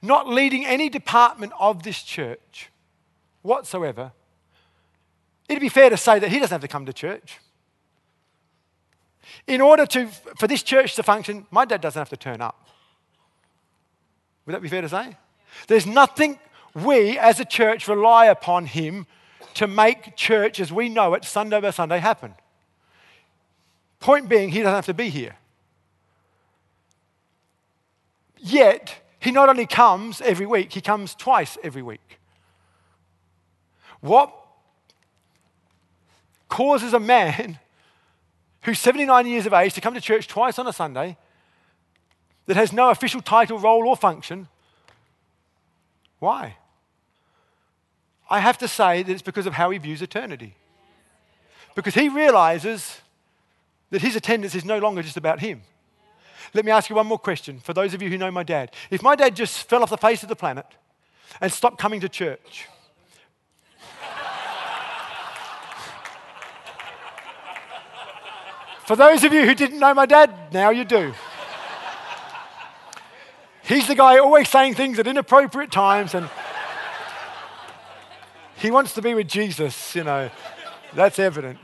not 0.00 0.28
leading 0.28 0.64
any 0.64 0.88
department 0.88 1.52
of 1.58 1.82
this 1.82 2.02
church 2.02 2.70
whatsoever, 3.42 4.12
it'd 5.48 5.60
be 5.60 5.68
fair 5.68 5.90
to 5.90 5.96
say 5.96 6.18
that 6.18 6.30
he 6.30 6.38
doesn't 6.38 6.54
have 6.54 6.62
to 6.62 6.68
come 6.68 6.86
to 6.86 6.92
church. 6.92 7.40
In 9.46 9.60
order 9.60 9.84
to, 9.86 10.06
for 10.38 10.46
this 10.46 10.62
church 10.62 10.94
to 10.94 11.02
function, 11.02 11.46
my 11.50 11.64
dad 11.64 11.80
doesn't 11.80 12.00
have 12.00 12.08
to 12.10 12.16
turn 12.16 12.40
up. 12.40 12.68
Would 14.46 14.54
that 14.54 14.62
be 14.62 14.68
fair 14.68 14.82
to 14.82 14.88
say? 14.88 15.16
There's 15.66 15.86
nothing 15.86 16.38
we 16.74 17.18
as 17.18 17.38
a 17.40 17.44
church 17.44 17.86
rely 17.88 18.26
upon 18.26 18.66
him 18.66 19.06
to 19.54 19.66
make 19.66 20.16
church 20.16 20.58
as 20.58 20.72
we 20.72 20.88
know 20.88 21.14
it 21.14 21.24
Sunday 21.24 21.60
by 21.60 21.70
Sunday 21.70 21.98
happen. 21.98 22.34
Point 24.00 24.28
being, 24.28 24.50
he 24.50 24.58
doesn't 24.58 24.74
have 24.74 24.86
to 24.86 24.94
be 24.94 25.08
here. 25.08 25.36
Yet, 28.38 28.96
he 29.20 29.30
not 29.30 29.48
only 29.48 29.66
comes 29.66 30.20
every 30.20 30.44
week, 30.44 30.72
he 30.72 30.80
comes 30.80 31.14
twice 31.14 31.56
every 31.62 31.82
week. 31.82 32.18
What 34.00 34.34
causes 36.48 36.92
a 36.92 37.00
man 37.00 37.58
who's 38.62 38.78
79 38.78 39.26
years 39.26 39.46
of 39.46 39.54
age 39.54 39.72
to 39.74 39.80
come 39.80 39.94
to 39.94 40.00
church 40.00 40.28
twice 40.28 40.58
on 40.58 40.66
a 40.66 40.72
Sunday 40.72 41.16
that 42.46 42.56
has 42.56 42.72
no 42.72 42.90
official 42.90 43.22
title, 43.22 43.58
role, 43.58 43.88
or 43.88 43.96
function? 43.96 44.48
Why? 46.18 46.56
I 48.28 48.40
have 48.40 48.58
to 48.58 48.68
say 48.68 49.02
that 49.02 49.12
it's 49.12 49.22
because 49.22 49.46
of 49.46 49.54
how 49.54 49.70
he 49.70 49.78
views 49.78 50.02
eternity. 50.02 50.54
Because 51.74 51.94
he 51.94 52.08
realizes 52.08 53.00
that 53.90 54.02
his 54.02 54.14
attendance 54.16 54.54
is 54.54 54.64
no 54.64 54.78
longer 54.78 55.02
just 55.02 55.16
about 55.16 55.40
him. 55.40 55.62
Let 56.52 56.64
me 56.64 56.70
ask 56.70 56.88
you 56.88 56.94
one 56.96 57.06
more 57.06 57.18
question 57.18 57.60
for 57.60 57.74
those 57.74 57.94
of 57.94 58.02
you 58.02 58.08
who 58.08 58.18
know 58.18 58.30
my 58.30 58.44
dad. 58.44 58.72
If 58.90 59.02
my 59.02 59.16
dad 59.16 59.36
just 59.36 59.68
fell 59.68 59.82
off 59.82 59.90
the 59.90 59.96
face 59.96 60.22
of 60.22 60.28
the 60.28 60.36
planet 60.36 60.66
and 61.40 61.52
stopped 61.52 61.78
coming 61.78 62.00
to 62.00 62.08
church, 62.08 62.68
for 68.86 68.96
those 68.96 69.24
of 69.24 69.32
you 69.32 69.44
who 69.44 69.54
didn't 69.54 69.80
know 69.80 69.94
my 69.94 70.06
dad, 70.06 70.52
now 70.52 70.70
you 70.70 70.84
do. 70.84 71.12
He's 73.64 73.88
the 73.88 73.94
guy 73.94 74.18
always 74.18 74.48
saying 74.48 74.74
things 74.74 74.98
at 74.98 75.06
inappropriate 75.06 75.72
times 75.72 76.14
and 76.14 76.28
he 78.64 78.70
wants 78.70 78.94
to 78.94 79.02
be 79.02 79.12
with 79.12 79.28
Jesus, 79.28 79.94
you 79.94 80.04
know. 80.04 80.30
That's 80.94 81.18
evident. 81.18 81.58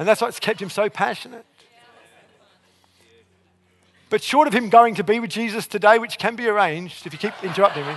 And 0.00 0.08
that's 0.08 0.20
what's 0.20 0.40
kept 0.40 0.60
him 0.60 0.68
so 0.68 0.90
passionate. 0.90 1.46
But 4.10 4.20
short 4.22 4.48
of 4.48 4.54
him 4.54 4.68
going 4.68 4.96
to 4.96 5.04
be 5.04 5.20
with 5.20 5.30
Jesus 5.30 5.68
today, 5.68 6.00
which 6.00 6.18
can 6.18 6.34
be 6.34 6.48
arranged 6.48 7.06
if 7.06 7.12
you 7.12 7.20
keep 7.20 7.32
interrupting 7.44 7.86
me, 7.86 7.94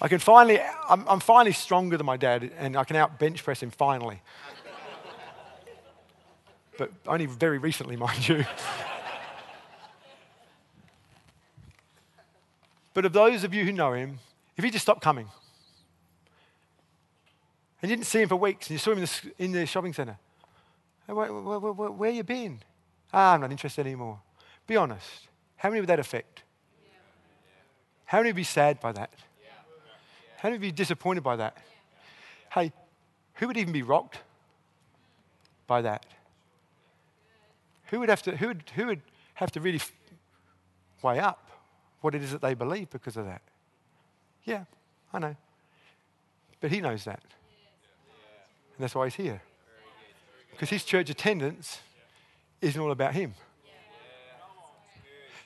I 0.00 0.08
can 0.08 0.18
finally, 0.18 0.60
I'm, 0.88 1.08
I'm, 1.08 1.20
finally 1.20 1.52
stronger 1.52 1.96
than 1.96 2.04
my 2.04 2.16
dad, 2.16 2.50
and 2.58 2.76
I 2.76 2.82
can 2.82 2.96
out 2.96 3.18
bench 3.18 3.44
press 3.44 3.62
him 3.62 3.70
finally. 3.70 4.20
But 6.76 6.90
only 7.06 7.26
very 7.26 7.58
recently, 7.58 7.94
mind 8.06 8.28
you. 8.28 8.44
But 12.94 13.04
of 13.04 13.12
those 13.12 13.44
of 13.44 13.52
you 13.52 13.64
who 13.64 13.72
know 13.72 13.92
him, 13.92 14.20
if 14.56 14.64
he 14.64 14.70
just 14.70 14.84
stopped 14.84 15.02
coming, 15.02 15.28
and 17.82 17.90
you 17.90 17.96
didn't 17.96 18.06
see 18.06 18.22
him 18.22 18.28
for 18.28 18.36
weeks, 18.36 18.68
and 18.68 18.74
you 18.74 18.78
saw 18.78 18.92
him 18.92 18.98
in 18.98 19.04
the, 19.04 19.32
in 19.44 19.52
the 19.52 19.66
shopping 19.66 19.92
centre. 19.92 20.16
Where, 21.06 21.30
where, 21.32 21.58
where, 21.58 21.90
where 21.90 22.10
you 22.10 22.22
been? 22.22 22.60
Ah, 23.12 23.34
I'm 23.34 23.42
not 23.42 23.50
interested 23.50 23.84
anymore. 23.84 24.20
Be 24.66 24.76
honest. 24.76 25.28
How 25.56 25.68
many 25.68 25.80
would 25.80 25.88
that 25.88 25.98
affect? 25.98 26.44
How 28.06 28.18
many 28.18 28.28
would 28.30 28.36
be 28.36 28.44
sad 28.44 28.80
by 28.80 28.92
that? 28.92 29.10
How 30.38 30.48
many 30.48 30.54
would 30.54 30.62
be 30.62 30.72
disappointed 30.72 31.22
by 31.22 31.36
that? 31.36 31.58
Hey, 32.52 32.72
who 33.34 33.48
would 33.48 33.56
even 33.56 33.72
be 33.72 33.82
rocked 33.82 34.18
by 35.66 35.82
that? 35.82 36.06
Who 37.86 38.00
would 38.00 38.08
have 38.08 38.22
to, 38.22 38.36
who 38.36 38.48
would, 38.48 38.62
who 38.74 38.86
would 38.86 39.02
have 39.34 39.50
to 39.52 39.60
really 39.60 39.80
weigh 41.02 41.18
up 41.18 41.43
what 42.04 42.14
it 42.14 42.22
is 42.22 42.32
that 42.32 42.42
they 42.42 42.52
believe 42.52 42.90
because 42.90 43.16
of 43.16 43.24
that? 43.24 43.40
Yeah, 44.44 44.64
I 45.10 45.18
know. 45.18 45.34
But 46.60 46.70
he 46.70 46.82
knows 46.82 47.04
that. 47.04 47.22
And 48.76 48.84
that's 48.84 48.94
why 48.94 49.06
he's 49.06 49.14
here. 49.14 49.40
Because 50.50 50.68
his 50.68 50.84
church 50.84 51.08
attendance 51.08 51.78
isn't 52.60 52.78
all 52.78 52.90
about 52.90 53.14
him. 53.14 53.32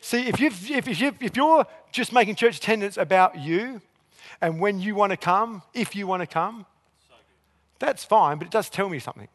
See, 0.01 0.27
if, 0.27 0.41
you've, 0.41 0.71
if, 0.71 0.89
if, 0.89 1.01
you 1.01 1.15
if 1.21 1.37
you're 1.37 1.65
just 1.93 2.13
making 2.13 2.35
church 2.35 2.57
attendance 2.57 2.97
about 2.97 3.39
you 3.39 3.81
and 4.41 4.59
when 4.59 4.81
you 4.81 4.97
want 4.97 5.11
to 5.11 5.17
come, 5.17 5.63
if 5.75 5.95
you 5.95 6.09
want 6.09 6.23
to 6.23 6.27
come, 6.27 6.67
that's 7.79 8.05
fine, 8.05 8.37
but 8.37 8.49
it 8.49 8.51
does 8.51 8.69
tell 8.69 8.89
me 8.89 8.99
something. 8.99 9.29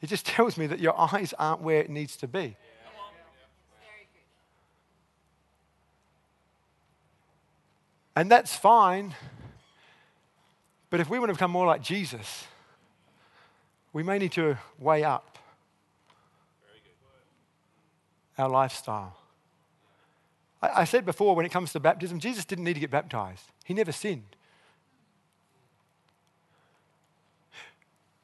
It 0.00 0.06
just 0.06 0.26
tells 0.26 0.56
me 0.56 0.68
that 0.68 0.78
your 0.78 0.96
eyes 0.96 1.34
aren't 1.40 1.60
where 1.60 1.80
it 1.80 1.90
needs 1.90 2.16
to 2.18 2.28
be. 2.28 2.56
And 8.18 8.28
that's 8.28 8.56
fine. 8.56 9.14
But 10.90 10.98
if 10.98 11.08
we 11.08 11.20
want 11.20 11.28
to 11.28 11.34
become 11.34 11.52
more 11.52 11.68
like 11.68 11.80
Jesus, 11.80 12.48
we 13.92 14.02
may 14.02 14.18
need 14.18 14.32
to 14.32 14.58
weigh 14.76 15.04
up 15.04 15.38
our 18.36 18.48
lifestyle. 18.48 19.16
I, 20.60 20.80
I 20.80 20.84
said 20.84 21.06
before, 21.06 21.36
when 21.36 21.46
it 21.46 21.52
comes 21.52 21.72
to 21.74 21.78
baptism, 21.78 22.18
Jesus 22.18 22.44
didn't 22.44 22.64
need 22.64 22.74
to 22.74 22.80
get 22.80 22.90
baptized, 22.90 23.44
he 23.64 23.72
never 23.72 23.92
sinned. 23.92 24.34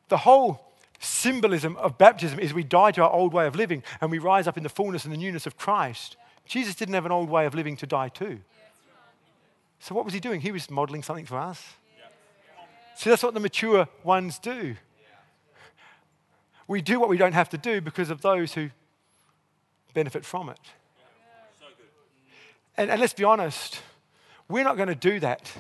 The 0.08 0.16
whole 0.16 0.72
symbolism 0.98 1.76
of 1.76 1.98
baptism 1.98 2.40
is 2.40 2.52
we 2.52 2.64
die 2.64 2.90
to 2.90 3.04
our 3.04 3.12
old 3.12 3.32
way 3.32 3.46
of 3.46 3.54
living 3.54 3.84
and 4.00 4.10
we 4.10 4.18
rise 4.18 4.48
up 4.48 4.56
in 4.56 4.64
the 4.64 4.68
fullness 4.68 5.04
and 5.04 5.14
the 5.14 5.18
newness 5.18 5.46
of 5.46 5.56
Christ. 5.56 6.16
Jesus 6.46 6.74
didn't 6.74 6.94
have 6.94 7.06
an 7.06 7.12
old 7.12 7.30
way 7.30 7.46
of 7.46 7.54
living 7.54 7.76
to 7.76 7.86
die 7.86 8.08
to. 8.08 8.40
So, 9.84 9.94
what 9.94 10.06
was 10.06 10.14
he 10.14 10.20
doing? 10.20 10.40
He 10.40 10.50
was 10.50 10.70
modeling 10.70 11.02
something 11.02 11.26
for 11.26 11.36
us. 11.36 11.62
See, 12.96 13.10
that's 13.10 13.22
what 13.22 13.34
the 13.34 13.40
mature 13.40 13.86
ones 14.02 14.38
do. 14.38 14.76
We 16.66 16.80
do 16.80 16.98
what 16.98 17.10
we 17.10 17.18
don't 17.18 17.34
have 17.34 17.50
to 17.50 17.58
do 17.58 17.82
because 17.82 18.08
of 18.08 18.22
those 18.22 18.54
who 18.54 18.70
benefit 19.92 20.24
from 20.24 20.48
it. 20.48 20.58
And, 22.78 22.90
and 22.90 22.98
let's 22.98 23.12
be 23.12 23.24
honest, 23.24 23.82
we're 24.48 24.64
not 24.64 24.78
going 24.78 24.88
to 24.88 24.94
do 24.94 25.20
that 25.20 25.52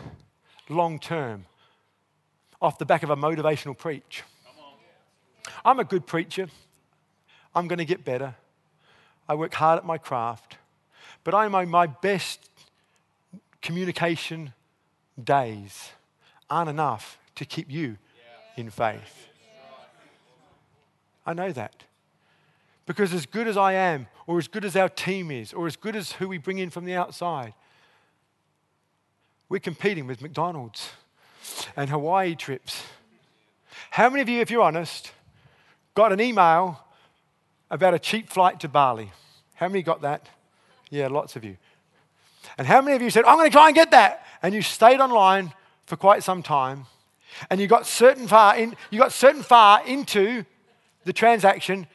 long 0.70 0.98
term 0.98 1.44
off 2.62 2.78
the 2.78 2.86
back 2.86 3.02
of 3.02 3.10
a 3.10 3.16
motivational 3.16 3.76
preach. 3.76 4.22
I'm 5.66 5.78
a 5.78 5.84
good 5.84 6.06
preacher. 6.06 6.48
I'm 7.54 7.68
going 7.68 7.78
to 7.78 7.84
get 7.84 8.06
better. 8.06 8.36
I 9.28 9.34
work 9.34 9.52
hard 9.52 9.80
at 9.80 9.84
my 9.84 9.98
craft. 9.98 10.56
But 11.24 11.34
I'm 11.34 11.68
my 11.68 11.86
best 11.86 12.48
communication 13.64 14.52
days 15.22 15.90
aren't 16.50 16.68
enough 16.68 17.18
to 17.34 17.46
keep 17.46 17.72
you 17.72 17.96
in 18.56 18.68
faith. 18.68 19.28
I 21.26 21.32
know 21.32 21.50
that. 21.50 21.82
Because 22.84 23.14
as 23.14 23.24
good 23.24 23.48
as 23.48 23.56
I 23.56 23.72
am, 23.72 24.06
or 24.26 24.36
as 24.36 24.48
good 24.48 24.66
as 24.66 24.76
our 24.76 24.90
team 24.90 25.30
is, 25.30 25.54
or 25.54 25.66
as 25.66 25.76
good 25.76 25.96
as 25.96 26.12
who 26.12 26.28
we 26.28 26.36
bring 26.36 26.58
in 26.58 26.68
from 26.68 26.84
the 26.84 26.94
outside, 26.94 27.54
we're 29.48 29.60
competing 29.60 30.06
with 30.06 30.20
McDonald's 30.20 30.90
and 31.74 31.88
Hawaii 31.88 32.34
trips. 32.34 32.82
How 33.90 34.10
many 34.10 34.20
of 34.20 34.28
you, 34.28 34.42
if 34.42 34.50
you're 34.50 34.62
honest, 34.62 35.10
got 35.94 36.12
an 36.12 36.20
email 36.20 36.84
about 37.70 37.94
a 37.94 37.98
cheap 37.98 38.28
flight 38.28 38.60
to 38.60 38.68
Bali? 38.68 39.10
How 39.54 39.68
many 39.68 39.82
got 39.82 40.02
that? 40.02 40.28
Yeah, 40.90 41.08
lots 41.08 41.34
of 41.34 41.44
you. 41.44 41.56
And 42.56 42.66
how 42.66 42.80
many 42.80 42.96
of 42.96 43.02
you 43.02 43.10
said, 43.10 43.24
I'm 43.24 43.36
going 43.36 43.50
to 43.50 43.52
try 43.52 43.66
and 43.66 43.74
get 43.74 43.90
that? 43.90 44.24
And 44.42 44.54
you 44.54 44.62
stayed 44.62 45.00
online 45.00 45.52
for 45.86 45.96
quite 45.96 46.22
some 46.22 46.42
time, 46.42 46.86
and 47.50 47.60
you 47.60 47.66
got 47.66 47.86
certain 47.86 48.26
far 48.26 48.56
in, 48.56 48.76
you 48.90 48.98
got 48.98 49.12
certain 49.12 49.42
far 49.42 49.84
into 49.86 50.44
the 51.04 51.12
transaction 51.12 51.86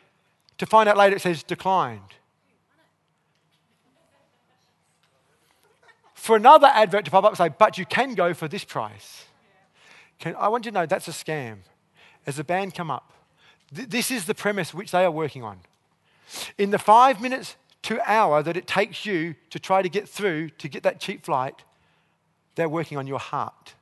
to 0.57 0.65
find 0.65 0.87
out 0.89 0.97
later 0.97 1.15
it 1.15 1.21
says 1.21 1.43
declined. 1.43 2.01
For 6.13 6.35
another 6.35 6.67
advert 6.67 7.05
to 7.05 7.11
pop 7.11 7.23
up 7.23 7.31
and 7.31 7.37
say, 7.37 7.49
but 7.57 7.77
you 7.77 7.85
can 7.85 8.13
go 8.13 8.33
for 8.33 8.47
this 8.47 8.63
price. 8.63 9.25
Can, 10.19 10.35
I 10.35 10.49
want 10.49 10.65
you 10.65 10.71
to 10.71 10.75
know 10.75 10.85
that's 10.85 11.07
a 11.07 11.11
scam. 11.11 11.59
As 12.27 12.35
the 12.35 12.43
band 12.43 12.75
come 12.75 12.91
up, 12.91 13.13
th- 13.73 13.87
this 13.87 14.11
is 14.11 14.25
the 14.25 14.35
premise 14.35 14.73
which 14.73 14.91
they 14.91 15.05
are 15.05 15.11
working 15.11 15.43
on. 15.43 15.59
In 16.57 16.71
the 16.71 16.77
five 16.77 17.21
minutes 17.21 17.55
to 17.83 17.99
hour 18.09 18.43
that 18.43 18.57
it 18.57 18.67
takes 18.67 19.05
you 19.05 19.35
to 19.49 19.59
try 19.59 19.81
to 19.81 19.89
get 19.89 20.07
through 20.07 20.49
to 20.51 20.67
get 20.67 20.83
that 20.83 20.99
cheap 20.99 21.23
flight, 21.25 21.63
they're 22.55 22.69
working 22.69 22.97
on 22.97 23.07
your 23.07 23.19
heart. 23.19 23.75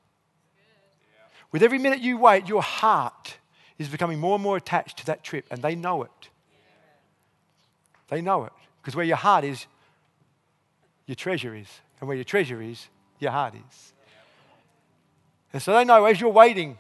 With 1.52 1.64
every 1.64 1.80
minute 1.80 2.00
you 2.00 2.18
wait, 2.18 2.48
your 2.48 2.62
heart 2.62 3.38
is 3.78 3.88
becoming 3.88 4.20
more 4.20 4.36
and 4.36 4.44
more 4.44 4.58
attached 4.58 4.98
to 4.98 5.06
that 5.08 5.24
trip, 5.24 5.46
and 5.50 5.62
they 5.62 5.76
know 5.76 6.04
it. 6.04 6.30
They 8.10 8.22
know 8.22 8.46
it. 8.46 8.54
Because 8.82 8.96
where 8.96 9.06
your 9.06 9.18
heart 9.18 9.44
is, 9.44 9.68
your 11.06 11.16
treasure 11.16 11.56
is. 11.56 11.68
And 12.00 12.08
where 12.08 12.16
your 12.16 12.24
treasure 12.24 12.62
is, 12.62 12.88
your 13.20 13.32
heart 13.32 13.56
is. 13.56 13.94
And 15.54 15.62
so 15.62 15.74
they 15.74 15.84
know 15.84 16.06
as 16.06 16.22
you're 16.22 16.30
waiting, 16.30 16.78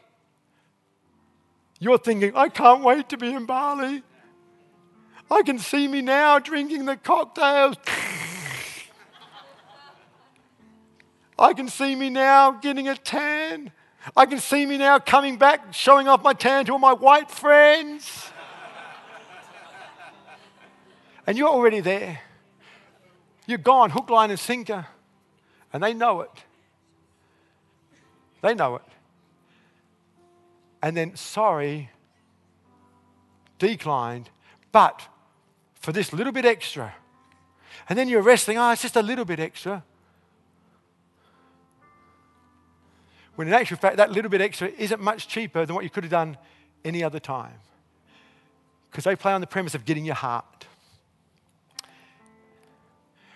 you're 1.79 1.97
thinking, 1.97 2.35
I 2.35 2.49
can't 2.49 2.83
wait 2.83 3.09
to 3.09 3.17
be 3.17 3.33
in 3.33 3.45
Bali. 3.45 4.03
I 5.29 5.41
can 5.43 5.59
see 5.59 5.87
me 5.87 6.01
now 6.01 6.39
drinking 6.39 6.85
the 6.85 6.95
cocktails. 6.95 7.75
I 11.39 11.53
can 11.53 11.67
see 11.67 11.95
me 11.95 12.09
now 12.09 12.51
getting 12.51 12.87
a 12.87 12.95
tan. 12.95 13.71
I 14.15 14.25
can 14.25 14.39
see 14.39 14.65
me 14.65 14.77
now 14.77 14.99
coming 14.99 15.37
back, 15.37 15.73
showing 15.73 16.07
off 16.07 16.23
my 16.23 16.33
tan 16.33 16.65
to 16.65 16.73
all 16.73 16.79
my 16.79 16.93
white 16.93 17.29
friends. 17.29 18.31
and 21.27 21.37
you're 21.37 21.49
already 21.49 21.81
there. 21.81 22.21
You're 23.45 23.57
gone, 23.57 23.89
hook, 23.89 24.09
line, 24.09 24.29
and 24.29 24.39
sinker. 24.39 24.87
And 25.73 25.83
they 25.83 25.93
know 25.93 26.21
it. 26.21 26.31
They 28.41 28.55
know 28.55 28.77
it. 28.77 28.83
And 30.81 30.95
then, 30.95 31.15
sorry, 31.15 31.89
declined, 33.59 34.29
but 34.71 35.07
for 35.79 35.91
this 35.91 36.13
little 36.13 36.33
bit 36.33 36.45
extra. 36.45 36.93
And 37.89 37.97
then 37.97 38.07
you're 38.09 38.21
wrestling, 38.21 38.57
oh, 38.57 38.71
it's 38.71 38.81
just 38.81 38.95
a 38.95 39.01
little 39.01 39.25
bit 39.25 39.39
extra. 39.39 39.83
When 43.35 43.47
in 43.47 43.53
actual 43.53 43.77
fact, 43.77 43.97
that 43.97 44.11
little 44.11 44.31
bit 44.31 44.41
extra 44.41 44.69
isn't 44.77 44.99
much 44.99 45.27
cheaper 45.27 45.65
than 45.65 45.75
what 45.75 45.83
you 45.83 45.89
could 45.89 46.03
have 46.03 46.11
done 46.11 46.37
any 46.83 47.03
other 47.03 47.19
time. 47.19 47.53
Because 48.89 49.03
they 49.03 49.15
play 49.15 49.31
on 49.31 49.41
the 49.41 49.47
premise 49.47 49.75
of 49.75 49.85
getting 49.85 50.05
your 50.05 50.15
heart. 50.15 50.65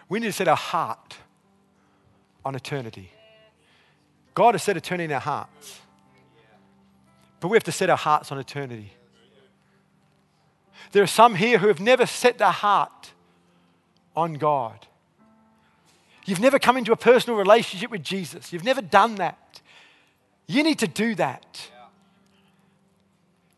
We 0.09 0.19
need 0.19 0.27
to 0.27 0.33
set 0.33 0.47
our 0.47 0.57
heart 0.57 1.17
on 2.43 2.55
eternity. 2.55 3.11
God 4.33 4.55
has 4.55 4.63
set 4.63 4.75
eternity 4.75 5.05
in 5.05 5.11
our 5.11 5.19
hearts. 5.19 5.79
But 7.39 7.49
we 7.49 7.55
have 7.55 7.63
to 7.65 7.71
set 7.71 7.89
our 7.89 7.97
hearts 7.97 8.31
on 8.31 8.39
eternity. 8.39 8.93
There 10.91 11.03
are 11.03 11.07
some 11.07 11.36
here 11.36 11.57
who 11.57 11.67
have 11.67 11.79
never 11.79 12.05
set 12.05 12.38
their 12.38 12.51
heart 12.51 13.11
on 14.15 14.34
God. 14.36 14.88
You've 16.25 16.39
never 16.39 16.59
come 16.59 16.77
into 16.77 16.91
a 16.91 16.97
personal 16.97 17.38
relationship 17.38 17.91
with 17.91 18.03
Jesus. 18.03 18.53
You've 18.53 18.63
never 18.63 18.82
done 18.82 19.15
that. 19.15 19.61
You 20.47 20.63
need 20.63 20.79
to 20.79 20.88
do 20.88 21.15
that. 21.15 21.69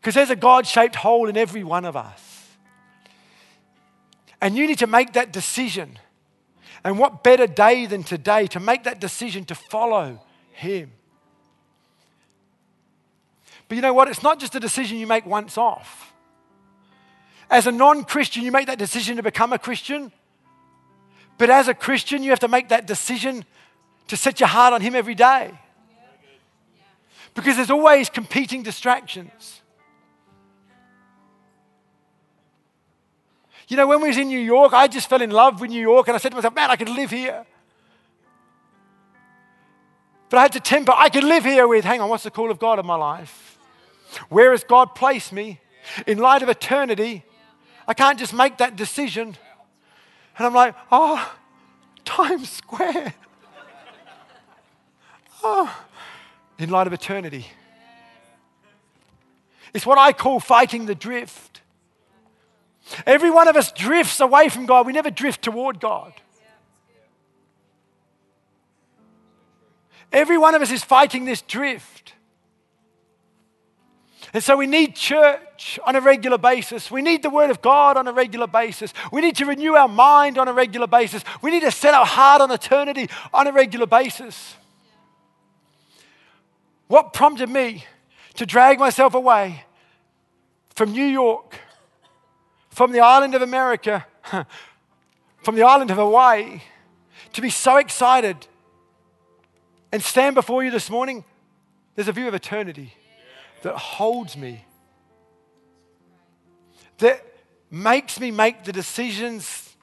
Because 0.00 0.14
there's 0.14 0.30
a 0.30 0.36
God 0.36 0.66
shaped 0.66 0.96
hole 0.96 1.28
in 1.28 1.36
every 1.36 1.64
one 1.64 1.84
of 1.84 1.96
us. 1.96 2.48
And 4.40 4.56
you 4.56 4.66
need 4.66 4.78
to 4.78 4.86
make 4.86 5.14
that 5.14 5.32
decision. 5.32 5.98
And 6.84 6.98
what 6.98 7.24
better 7.24 7.46
day 7.46 7.86
than 7.86 8.02
today 8.02 8.46
to 8.48 8.60
make 8.60 8.84
that 8.84 9.00
decision 9.00 9.44
to 9.46 9.54
follow 9.54 10.20
Him? 10.52 10.92
But 13.68 13.76
you 13.76 13.82
know 13.82 13.94
what? 13.94 14.08
It's 14.08 14.22
not 14.22 14.38
just 14.38 14.54
a 14.54 14.60
decision 14.60 14.98
you 14.98 15.06
make 15.06 15.24
once 15.24 15.56
off. 15.56 16.13
As 17.50 17.66
a 17.66 17.72
non 17.72 18.04
Christian, 18.04 18.42
you 18.42 18.52
make 18.52 18.66
that 18.66 18.78
decision 18.78 19.16
to 19.16 19.22
become 19.22 19.52
a 19.52 19.58
Christian. 19.58 20.12
But 21.38 21.50
as 21.50 21.68
a 21.68 21.74
Christian, 21.74 22.22
you 22.22 22.30
have 22.30 22.40
to 22.40 22.48
make 22.48 22.68
that 22.68 22.86
decision 22.86 23.44
to 24.08 24.16
set 24.16 24.40
your 24.40 24.48
heart 24.48 24.72
on 24.72 24.80
Him 24.80 24.94
every 24.94 25.14
day. 25.14 25.50
Because 27.34 27.56
there's 27.56 27.70
always 27.70 28.08
competing 28.08 28.62
distractions. 28.62 29.60
You 33.66 33.76
know, 33.76 33.86
when 33.86 34.00
we 34.00 34.08
was 34.08 34.18
in 34.18 34.28
New 34.28 34.38
York, 34.38 34.72
I 34.72 34.88
just 34.88 35.08
fell 35.08 35.22
in 35.22 35.30
love 35.30 35.60
with 35.60 35.70
New 35.70 35.80
York 35.80 36.06
and 36.06 36.14
I 36.14 36.18
said 36.18 36.30
to 36.30 36.36
myself, 36.36 36.54
man, 36.54 36.70
I 36.70 36.76
could 36.76 36.88
live 36.88 37.10
here. 37.10 37.44
But 40.28 40.38
I 40.38 40.42
had 40.42 40.52
to 40.52 40.60
temper, 40.60 40.92
I 40.94 41.08
could 41.08 41.24
live 41.24 41.44
here 41.44 41.66
with, 41.66 41.84
hang 41.84 42.00
on, 42.00 42.08
what's 42.08 42.24
the 42.24 42.30
call 42.30 42.50
of 42.50 42.58
God 42.58 42.78
in 42.78 42.86
my 42.86 42.96
life? 42.96 43.58
Where 44.28 44.50
has 44.50 44.64
God 44.64 44.94
placed 44.94 45.32
me? 45.32 45.60
In 46.06 46.18
light 46.18 46.42
of 46.42 46.48
eternity, 46.48 47.24
I 47.86 47.94
can't 47.94 48.18
just 48.18 48.32
make 48.34 48.58
that 48.58 48.76
decision. 48.76 49.36
And 50.38 50.46
I'm 50.46 50.54
like, 50.54 50.74
oh, 50.90 51.34
Times 52.04 52.50
Square. 52.50 53.14
Oh, 55.42 55.84
in 56.58 56.70
light 56.70 56.86
of 56.86 56.92
eternity. 56.92 57.46
It's 59.74 59.84
what 59.84 59.98
I 59.98 60.12
call 60.12 60.40
fighting 60.40 60.86
the 60.86 60.94
drift. 60.94 61.60
Every 63.06 63.30
one 63.30 63.48
of 63.48 63.56
us 63.56 63.72
drifts 63.72 64.20
away 64.20 64.48
from 64.48 64.66
God. 64.66 64.86
We 64.86 64.92
never 64.92 65.10
drift 65.10 65.42
toward 65.42 65.80
God. 65.80 66.12
Every 70.12 70.38
one 70.38 70.54
of 70.54 70.62
us 70.62 70.70
is 70.70 70.84
fighting 70.84 71.24
this 71.24 71.42
drift. 71.42 72.14
And 74.34 74.42
so 74.42 74.56
we 74.56 74.66
need 74.66 74.96
church 74.96 75.78
on 75.86 75.94
a 75.94 76.00
regular 76.00 76.38
basis. 76.38 76.90
We 76.90 77.02
need 77.02 77.22
the 77.22 77.30
Word 77.30 77.50
of 77.50 77.62
God 77.62 77.96
on 77.96 78.08
a 78.08 78.12
regular 78.12 78.48
basis. 78.48 78.92
We 79.12 79.20
need 79.20 79.36
to 79.36 79.46
renew 79.46 79.74
our 79.74 79.86
mind 79.86 80.38
on 80.38 80.48
a 80.48 80.52
regular 80.52 80.88
basis. 80.88 81.22
We 81.40 81.52
need 81.52 81.60
to 81.60 81.70
set 81.70 81.94
our 81.94 82.04
heart 82.04 82.40
on 82.40 82.50
eternity 82.50 83.08
on 83.32 83.46
a 83.46 83.52
regular 83.52 83.86
basis. 83.86 84.56
What 86.88 87.12
prompted 87.12 87.48
me 87.48 87.84
to 88.34 88.44
drag 88.44 88.80
myself 88.80 89.14
away 89.14 89.64
from 90.70 90.90
New 90.90 91.06
York, 91.06 91.56
from 92.70 92.90
the 92.90 93.00
island 93.00 93.36
of 93.36 93.42
America, 93.42 94.04
from 95.44 95.54
the 95.54 95.62
island 95.62 95.92
of 95.92 95.96
Hawaii, 95.96 96.60
to 97.34 97.40
be 97.40 97.50
so 97.50 97.76
excited 97.76 98.48
and 99.92 100.02
stand 100.02 100.34
before 100.34 100.64
you 100.64 100.72
this 100.72 100.90
morning? 100.90 101.24
There's 101.94 102.08
a 102.08 102.12
view 102.12 102.26
of 102.26 102.34
eternity 102.34 102.94
that 103.64 103.76
holds 103.76 104.36
me, 104.36 104.62
that 106.98 107.24
makes 107.70 108.20
me 108.20 108.30
make 108.30 108.64
the 108.64 108.72
decisions 108.72 109.74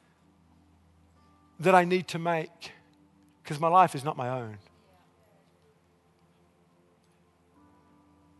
that 1.59 1.73
I 1.73 1.83
need 1.83 2.07
to 2.09 2.19
make 2.19 2.73
because 3.41 3.59
my 3.59 3.67
life 3.67 3.95
is 3.95 4.03
not 4.03 4.15
my 4.15 4.29
own. 4.29 4.59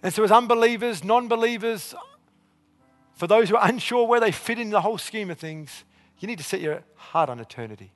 And 0.03 0.13
so, 0.13 0.23
as 0.23 0.31
unbelievers, 0.31 1.03
non 1.03 1.27
believers, 1.27 1.95
for 3.15 3.25
those 3.25 3.49
who 3.49 3.55
are 3.55 3.67
unsure 3.67 4.07
where 4.07 4.19
they 4.19 4.31
fit 4.31 4.59
in 4.59 4.69
the 4.69 4.81
whole 4.81 4.99
scheme 4.99 5.31
of 5.31 5.39
things, 5.39 5.83
you 6.19 6.27
need 6.27 6.37
to 6.37 6.43
set 6.43 6.61
your 6.61 6.83
heart 6.95 7.29
on 7.29 7.39
eternity. 7.39 7.91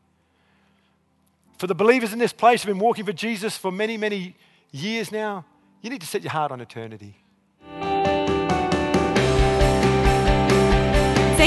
For 1.60 1.68
the 1.68 1.76
believers 1.76 2.12
in 2.12 2.18
this 2.18 2.34
place 2.34 2.64
who've 2.64 2.74
been 2.74 2.84
walking 2.84 3.06
for 3.06 3.14
Jesus 3.14 3.56
for 3.56 3.72
many, 3.72 3.98
many 3.98 4.36
years 4.72 5.12
now, 5.12 5.46
you 5.82 5.92
need 5.92 6.02
to 6.02 6.08
set 6.08 6.24
your 6.24 6.32
heart 6.32 6.52
on 6.52 6.60
eternity. 6.60 7.22